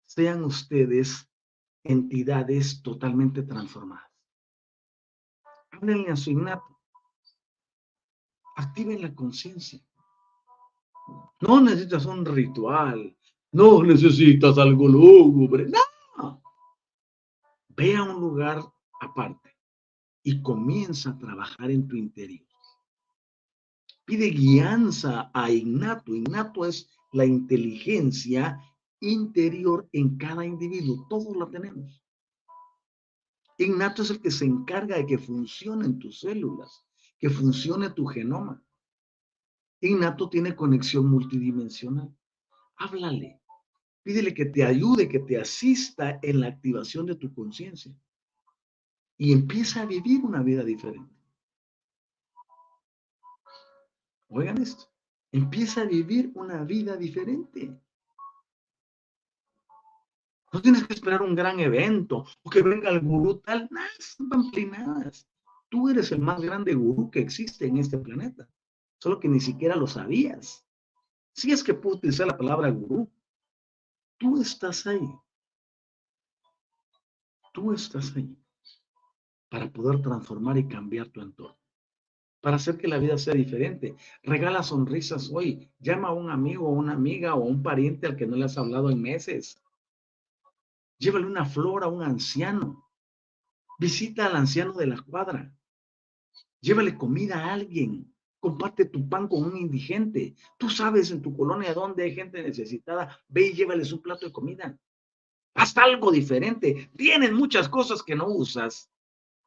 sean 0.06 0.44
ustedes 0.44 1.32
entidades 1.82 2.82
totalmente 2.82 3.44
transformadas. 3.44 4.12
Háblenle 5.72 6.12
a 6.12 6.18
su 6.18 6.32
innato. 6.32 6.82
Activen 8.58 9.02
la 9.02 9.16
conciencia. 9.16 9.80
No 11.40 11.62
necesitas 11.62 12.06
un 12.06 12.26
ritual. 12.26 13.18
No 13.54 13.82
necesitas 13.82 14.58
algo 14.58 14.90
lúgubre. 14.90 15.70
No. 15.70 16.42
Ve 17.70 17.96
a 17.96 18.04
un 18.04 18.20
lugar 18.20 18.62
aparte 19.00 19.58
y 20.24 20.42
comienza 20.42 21.12
a 21.12 21.18
trabajar 21.18 21.72
en 21.72 21.88
tu 21.88 21.96
interior. 21.96 22.46
Pide 24.06 24.30
guianza 24.30 25.32
a 25.34 25.52
innato. 25.52 26.16
Innato 26.16 26.66
es 26.66 26.90
la 27.12 27.26
inteligencia 27.26 28.60
interior 29.02 29.88
en 29.92 30.18
cada 30.18 30.46
individuo. 30.46 31.06
Todos 31.10 31.36
la 31.36 31.50
tenemos. 31.50 32.04
Innato 33.58 34.04
es 34.04 34.12
el 34.12 34.22
que 34.22 34.32
se 34.32 34.46
encarga 34.46 34.98
de 34.98 35.06
que 35.06 35.18
funcionen 35.18 36.00
tus 36.00 36.20
células, 36.20 36.86
que 37.20 37.30
funcione 37.30 37.90
tu 37.90 38.06
genoma. 38.06 38.64
Innato 39.82 40.30
tiene 40.30 40.56
conexión 40.56 41.10
multidimensional. 41.10 42.16
Háblale. 42.78 43.42
Pídele 44.04 44.34
que 44.34 44.46
te 44.46 44.64
ayude, 44.64 45.10
que 45.10 45.20
te 45.20 45.40
asista 45.40 46.20
en 46.22 46.40
la 46.40 46.48
activación 46.48 47.06
de 47.08 47.16
tu 47.16 47.34
conciencia. 47.34 47.94
Y 49.18 49.34
empieza 49.34 49.82
a 49.82 49.86
vivir 49.86 50.24
una 50.24 50.44
vida 50.44 50.64
diferente. 50.64 51.16
Oigan 54.30 54.62
esto. 54.62 54.86
Empieza 55.32 55.82
a 55.82 55.86
vivir 55.86 56.32
una 56.36 56.64
vida 56.64 56.96
diferente. 56.96 57.82
No 60.54 60.62
tienes 60.62 60.86
que 60.88 60.94
esperar 60.94 61.22
un 61.22 61.36
gran 61.36 61.60
evento 61.60 62.26
o 62.44 62.50
que 62.50 62.62
venga 62.62 62.90
el 62.90 63.02
gurú 63.02 63.40
tal. 63.40 63.68
Nada, 63.72 63.90
son 64.00 64.30
pamplinadas. 64.30 65.28
Tú 65.70 65.90
eres 65.90 66.12
el 66.12 66.20
más 66.20 66.40
grande 66.40 66.76
gurú 66.76 67.10
que 67.10 67.20
existe 67.20 67.66
en 67.66 67.78
este 67.78 67.98
planeta. 67.98 68.48
Solo 69.00 69.20
que 69.20 69.28
ni 69.28 69.40
siquiera 69.40 69.76
lo 69.76 69.88
sabías. 69.88 70.66
Si 71.34 71.52
es 71.52 71.64
que 71.64 71.74
puedo 71.74 71.98
utilizar 71.98 72.28
la 72.28 72.38
palabra 72.38 72.70
gurú. 72.70 73.12
Tú 74.18 74.42
estás 74.42 74.86
ahí. 74.88 75.10
Tú 77.52 77.74
estás 77.74 78.16
ahí 78.16 78.38
para 79.50 79.72
poder 79.72 80.02
transformar 80.02 80.58
y 80.58 80.68
cambiar 80.68 81.10
tu 81.10 81.22
entorno 81.22 81.58
para 82.42 82.58
hacer 82.58 82.78
que 82.78 82.88
la 82.88 82.98
vida 82.98 83.18
sea 83.18 83.34
diferente. 83.34 83.96
Regala 84.24 84.64
sonrisas 84.64 85.30
hoy. 85.34 85.70
Llama 85.80 86.10
a 86.10 86.14
un 86.14 86.30
amigo 86.30 86.68
o 86.68 86.72
una 86.72 86.94
amiga 86.94 87.36
o 87.36 87.44
un 87.44 87.62
pariente 87.62 88.08
al 88.08 88.16
que 88.16 88.28
no 88.28 88.36
le 88.36 88.46
has 88.46 88.58
hablado 88.58 88.90
en 88.90 89.02
meses. 89.02 89.62
Llévale 90.98 91.26
una 91.26 91.46
flor 91.46 91.84
a 91.84 91.88
un 91.88 92.04
anciano. 92.04 92.90
Visita 93.80 94.28
al 94.28 94.36
anciano 94.36 94.74
de 94.74 94.88
la 94.88 95.02
cuadra. 95.02 95.54
Llévale 96.62 96.98
comida 96.98 97.46
a 97.46 97.54
alguien. 97.54 98.14
Comparte 98.40 98.86
tu 98.86 99.10
pan 99.10 99.28
con 99.28 99.44
un 99.44 99.58
indigente. 99.58 100.36
Tú 100.58 100.70
sabes 100.70 101.12
en 101.12 101.22
tu 101.22 101.36
colonia 101.36 101.74
dónde 101.74 102.04
hay 102.04 102.16
gente 102.16 102.42
necesitada. 102.42 103.20
Ve 103.28 103.48
y 103.48 103.54
llévale 103.54 103.84
su 103.84 104.02
plato 104.02 104.26
de 104.26 104.32
comida. 104.32 104.80
Haz 105.56 105.76
algo 105.78 106.12
diferente. 106.12 106.92
Tienen 106.96 107.34
muchas 107.34 107.68
cosas 107.68 108.02
que 108.04 108.16
no 108.16 108.28
usas. 108.28 108.90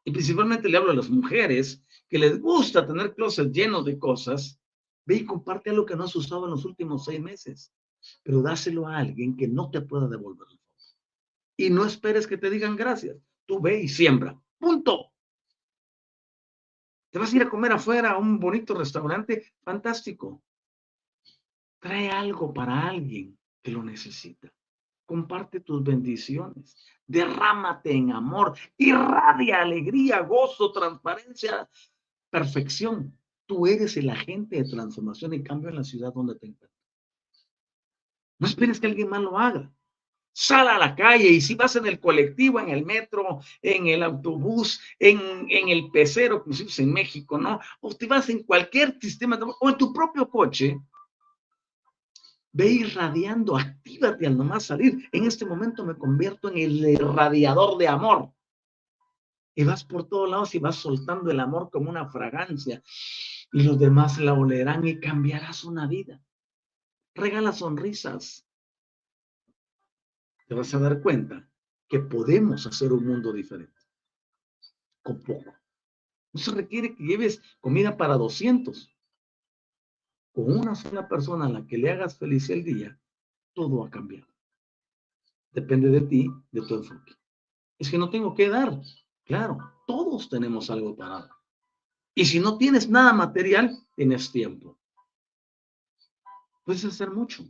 Y 0.05 0.13
principalmente 0.13 0.69
le 0.69 0.79
hablo 0.79 0.93
a 0.93 0.95
las 0.95 1.11
mujeres 1.11 1.83
que 2.09 2.19
les 2.19 2.41
gusta 2.41 2.87
tener 2.87 3.15
closets 3.15 3.53
llenos 3.53 3.85
de 3.85 3.99
cosas. 3.99 4.59
Ve 5.05 5.17
y 5.17 5.25
comparte 5.25 5.71
algo 5.71 5.87
que 5.87 5.97
no 5.97 6.05
has 6.05 6.17
usado 6.17 6.45
en 6.45 6.53
los 6.53 6.65
últimos 6.65 7.05
seis 7.05 7.21
meses. 7.21 7.73
Pero 8.23 8.43
dáselo 8.43 8.87
a 8.87 8.97
alguien 8.97 9.37
que 9.37 9.49
no 9.49 9.71
te 9.71 9.81
pueda 9.81 10.09
devolverlo 10.09 10.61
y 11.61 11.69
no 11.69 11.85
esperes 11.85 12.27
que 12.27 12.39
te 12.39 12.49
digan 12.49 12.75
gracias. 12.75 13.19
Tú 13.45 13.61
ve 13.61 13.83
y 13.83 13.89
siembra. 13.89 14.35
Punto. 14.59 15.13
Te 17.11 17.19
vas 17.19 17.33
a 17.33 17.37
ir 17.37 17.43
a 17.43 17.51
comer 17.51 17.73
afuera 17.73 18.13
a 18.13 18.19
un 18.19 18.41
bonito 18.41 18.73
restaurante. 18.73 19.53
Fantástico. 19.63 20.43
Trae 21.79 22.11
algo 22.11 22.55
para 22.55 22.89
alguien 22.89 23.39
que 23.63 23.73
lo 23.73 23.83
necesita. 23.83 24.51
Comparte 25.11 25.59
tus 25.59 25.83
bendiciones. 25.83 26.87
Derrámate 27.05 27.91
en 27.91 28.13
amor. 28.13 28.57
Irradia 28.79 29.61
alegría, 29.61 30.21
gozo, 30.21 30.71
transparencia, 30.71 31.69
perfección. 32.31 33.19
Tú 33.45 33.67
eres 33.67 33.97
el 33.97 34.09
agente 34.09 34.63
de 34.63 34.71
transformación 34.71 35.35
y 35.35 35.43
cambio 35.43 35.69
en 35.69 35.75
la 35.75 35.83
ciudad 35.83 36.13
donde 36.15 36.37
te 36.37 36.47
encuentras. 36.47 36.71
No 38.39 38.47
esperes 38.47 38.79
que 38.79 38.87
alguien 38.87 39.09
más 39.09 39.21
lo 39.21 39.37
haga. 39.37 39.73
Sal 40.33 40.69
a 40.69 40.79
la 40.79 40.95
calle 40.95 41.27
y 41.27 41.41
si 41.41 41.57
vas 41.57 41.75
en 41.75 41.87
el 41.87 41.99
colectivo, 41.99 42.61
en 42.61 42.69
el 42.69 42.87
metro, 42.87 43.41
en 43.63 43.89
el 43.89 44.05
autobús, 44.05 44.81
en, 45.01 45.51
el 45.51 45.91
pecero, 45.91 46.45
como 46.45 46.55
se 46.55 46.83
en 46.85 46.93
México, 46.93 47.37
¿no? 47.37 47.59
O 47.81 47.93
te 47.97 48.07
vas 48.07 48.29
en 48.29 48.45
cualquier 48.45 48.97
sistema, 49.01 49.37
o 49.59 49.71
en 49.71 49.77
tu 49.77 49.93
propio 49.93 50.31
coche, 50.31 50.81
ve 52.53 52.69
irradiando, 52.69 53.57
actívate 53.57 54.27
al 54.27 54.37
nomás 54.37 54.65
salir. 54.65 55.09
En 55.13 55.25
este 55.25 55.45
momento 55.47 55.85
me 55.85 55.97
convierto 55.97 56.51
en 56.51 56.59
el 56.59 56.89
irradiador 56.91 57.79
de 57.79 57.89
amor. 57.89 58.33
Y 59.55 59.65
vas 59.65 59.85
por 59.85 60.09
todos 60.09 60.31
lados 60.31 60.55
y 60.55 60.59
vas 60.59 60.77
soltando 60.77 61.31
el 61.31 61.41
amor 61.41 61.71
como 61.71 61.91
una 61.91 62.09
fragancia. 62.11 62.83
Y 63.53 63.63
los 63.63 63.79
demás 63.79 64.19
la 64.19 64.33
olerán 64.33 64.87
y 64.87 65.01
cambiarás 65.01 65.65
una 65.65 65.87
vida. 65.87 66.23
Regala 67.15 67.53
sonrisas 67.53 68.47
te 70.51 70.57
vas 70.57 70.75
a 70.75 70.81
dar 70.81 71.01
cuenta 71.01 71.49
que 71.89 72.01
podemos 72.01 72.67
hacer 72.67 72.93
un 72.93 73.07
mundo 73.07 73.33
diferente. 73.33 73.81
Con 75.01 75.23
poco. 75.23 75.55
No 76.33 76.41
se 76.41 76.51
requiere 76.51 76.97
que 76.97 77.05
lleves 77.05 77.41
comida 77.61 77.97
para 77.97 78.17
200. 78.17 78.93
Con 80.33 80.57
una 80.59 80.75
sola 80.75 81.09
persona 81.09 81.47
a 81.47 81.51
la 81.51 81.67
que 81.67 81.79
le 81.79 81.91
hagas 81.91 82.17
feliz 82.17 82.49
el 82.51 82.63
día, 82.63 82.99
todo 83.53 83.79
va 83.79 83.89
a 83.89 83.91
cambiar. 83.91 84.27
Depende 85.53 85.89
de 85.89 86.03
ti, 86.03 86.31
de 86.53 86.63
tu 86.63 86.77
enfoque. 86.77 87.13
Es 87.79 87.91
que 87.91 87.99
no 87.99 88.11
tengo 88.11 88.35
que 88.35 88.49
dar. 88.49 88.81
Claro, 89.25 89.59
todos 89.87 90.29
tenemos 90.29 90.71
algo 90.71 90.95
para 90.95 91.21
dar. 91.21 91.31
Y 92.15 92.25
si 92.27 92.41
no 92.41 92.59
tienes 92.59 92.89
nada 92.89 93.13
material, 93.13 93.77
tienes 93.97 94.31
tiempo. 94.31 94.79
puedes 96.65 96.85
hacer 96.85 97.11
mucho. 97.11 97.45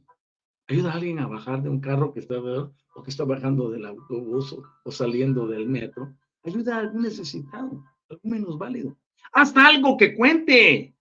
Ayuda 0.68 0.93
a 0.93 0.95
alguien 0.95 1.18
a 1.18 1.26
bajar 1.26 1.62
de 1.62 1.68
un 1.68 1.81
carro 1.81 2.12
que 2.12 2.20
está, 2.20 2.39
o 2.39 3.03
que 3.03 3.11
está 3.11 3.24
bajando 3.24 3.70
del 3.70 3.85
autobús 3.85 4.57
o, 4.85 4.91
saliendo 4.91 5.47
del 5.47 5.68
metro. 5.68 6.14
Ayuda 6.45 6.76
a 6.76 6.78
algún 6.81 7.03
necesitado, 7.03 7.85
algo 8.09 8.22
menos 8.22 8.57
válido. 8.57 8.97
Hasta 9.33 9.66
algo 9.66 9.97
que 9.97 10.14
cuente. 10.14 10.95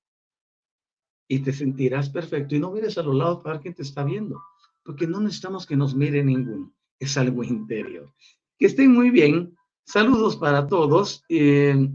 Y 1.29 1.39
te 1.39 1.53
sentirás 1.53 2.09
perfecto. 2.09 2.55
Y 2.55 2.59
no 2.59 2.71
mires 2.71 2.97
a 2.97 3.03
los 3.03 3.15
lados 3.15 3.41
para 3.41 3.53
ver 3.53 3.61
quién 3.61 3.75
te 3.75 3.83
está 3.83 4.03
viendo. 4.03 4.41
Porque 4.83 5.07
no 5.07 5.21
necesitamos 5.21 5.65
que 5.65 5.77
nos 5.77 5.95
mire 5.95 6.23
ninguno. 6.23 6.73
Es 6.99 7.17
algo 7.17 7.43
interior. 7.45 8.11
Que 8.57 8.65
estén 8.65 8.91
muy 8.91 9.11
bien. 9.11 9.55
Saludos 9.85 10.35
para 10.35 10.67
todos. 10.67 11.23
Eh, 11.29 11.87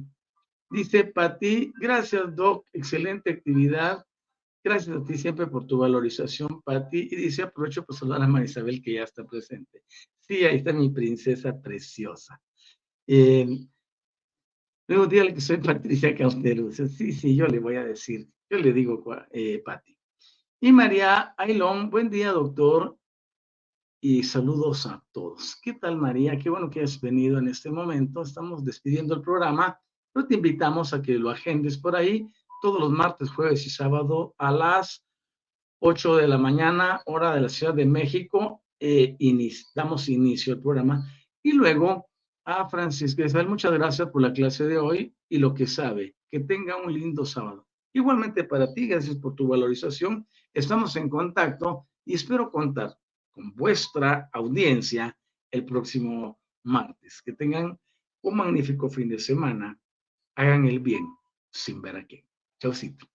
dice 0.70 1.04
Pati, 1.04 1.72
gracias 1.78 2.34
Doc, 2.34 2.66
excelente 2.72 3.30
actividad. 3.30 4.04
Gracias 4.64 4.96
a 4.96 5.04
ti 5.04 5.18
siempre 5.18 5.46
por 5.46 5.66
tu 5.66 5.78
valorización, 5.78 6.62
Pati. 6.62 7.08
Y 7.10 7.16
dice, 7.16 7.42
aprovecho 7.42 7.84
para 7.84 7.98
saludar 7.98 8.22
a 8.22 8.26
María 8.26 8.46
Isabel 8.46 8.82
que 8.82 8.94
ya 8.94 9.02
está 9.04 9.24
presente. 9.24 9.82
Sí, 10.20 10.44
ahí 10.44 10.56
está 10.56 10.72
mi 10.72 10.88
princesa 10.88 11.60
preciosa. 11.60 12.40
Eh, 13.06 13.46
luego 14.88 15.06
dígale 15.06 15.34
que 15.34 15.40
soy 15.40 15.58
Patricia 15.62 16.16
Cauterucci. 16.16 16.88
Sí, 16.88 17.12
sí, 17.12 17.36
yo 17.36 17.46
le 17.46 17.58
voy 17.58 17.76
a 17.76 17.84
decir. 17.84 18.26
Yo 18.50 18.58
le 18.58 18.72
digo, 18.72 19.02
eh, 19.30 19.62
Pati. 19.64 19.96
Y 20.60 20.72
María 20.72 21.34
Ailón, 21.36 21.90
buen 21.90 22.10
día, 22.10 22.32
doctor. 22.32 22.96
Y 24.00 24.22
saludos 24.22 24.86
a 24.86 25.02
todos. 25.12 25.56
¿Qué 25.62 25.72
tal, 25.72 25.96
María? 25.96 26.38
Qué 26.38 26.50
bueno 26.50 26.68
que 26.68 26.82
has 26.82 27.00
venido 27.00 27.38
en 27.38 27.48
este 27.48 27.70
momento. 27.70 28.22
Estamos 28.22 28.64
despidiendo 28.64 29.14
el 29.14 29.22
programa, 29.22 29.80
pero 30.12 30.26
te 30.26 30.34
invitamos 30.34 30.92
a 30.92 31.00
que 31.00 31.18
lo 31.18 31.30
agendes 31.30 31.78
por 31.78 31.96
ahí 31.96 32.28
todos 32.60 32.80
los 32.80 32.90
martes, 32.90 33.30
jueves 33.30 33.66
y 33.66 33.70
sábado 33.70 34.34
a 34.38 34.50
las 34.50 35.04
8 35.80 36.16
de 36.16 36.28
la 36.28 36.38
mañana, 36.38 37.02
hora 37.06 37.34
de 37.34 37.42
la 37.42 37.48
Ciudad 37.48 37.74
de 37.74 37.86
México. 37.86 38.62
Eh, 38.78 39.16
damos 39.74 40.08
inicio 40.08 40.54
al 40.54 40.62
programa. 40.62 41.06
Y 41.42 41.52
luego 41.52 42.08
a 42.44 42.68
Francisco 42.68 43.22
Isabel, 43.22 43.48
muchas 43.48 43.72
gracias 43.72 44.08
por 44.08 44.22
la 44.22 44.32
clase 44.32 44.66
de 44.66 44.78
hoy 44.78 45.14
y 45.28 45.38
lo 45.38 45.54
que 45.54 45.66
sabe. 45.66 46.14
Que 46.30 46.40
tenga 46.40 46.76
un 46.76 46.92
lindo 46.92 47.24
sábado. 47.24 47.63
Igualmente 47.94 48.42
para 48.42 48.74
ti, 48.74 48.88
gracias 48.88 49.16
por 49.16 49.36
tu 49.36 49.46
valorización. 49.46 50.26
Estamos 50.52 50.96
en 50.96 51.08
contacto 51.08 51.86
y 52.04 52.14
espero 52.14 52.50
contar 52.50 52.98
con 53.30 53.54
vuestra 53.54 54.28
audiencia 54.32 55.16
el 55.52 55.64
próximo 55.64 56.40
martes. 56.64 57.22
Que 57.22 57.32
tengan 57.32 57.78
un 58.22 58.36
magnífico 58.36 58.90
fin 58.90 59.08
de 59.08 59.20
semana. 59.20 59.78
Hagan 60.34 60.66
el 60.66 60.80
bien 60.80 61.06
sin 61.50 61.80
ver 61.80 61.96
a 61.96 62.04
quién. 62.04 62.24
Chaucito. 62.58 63.13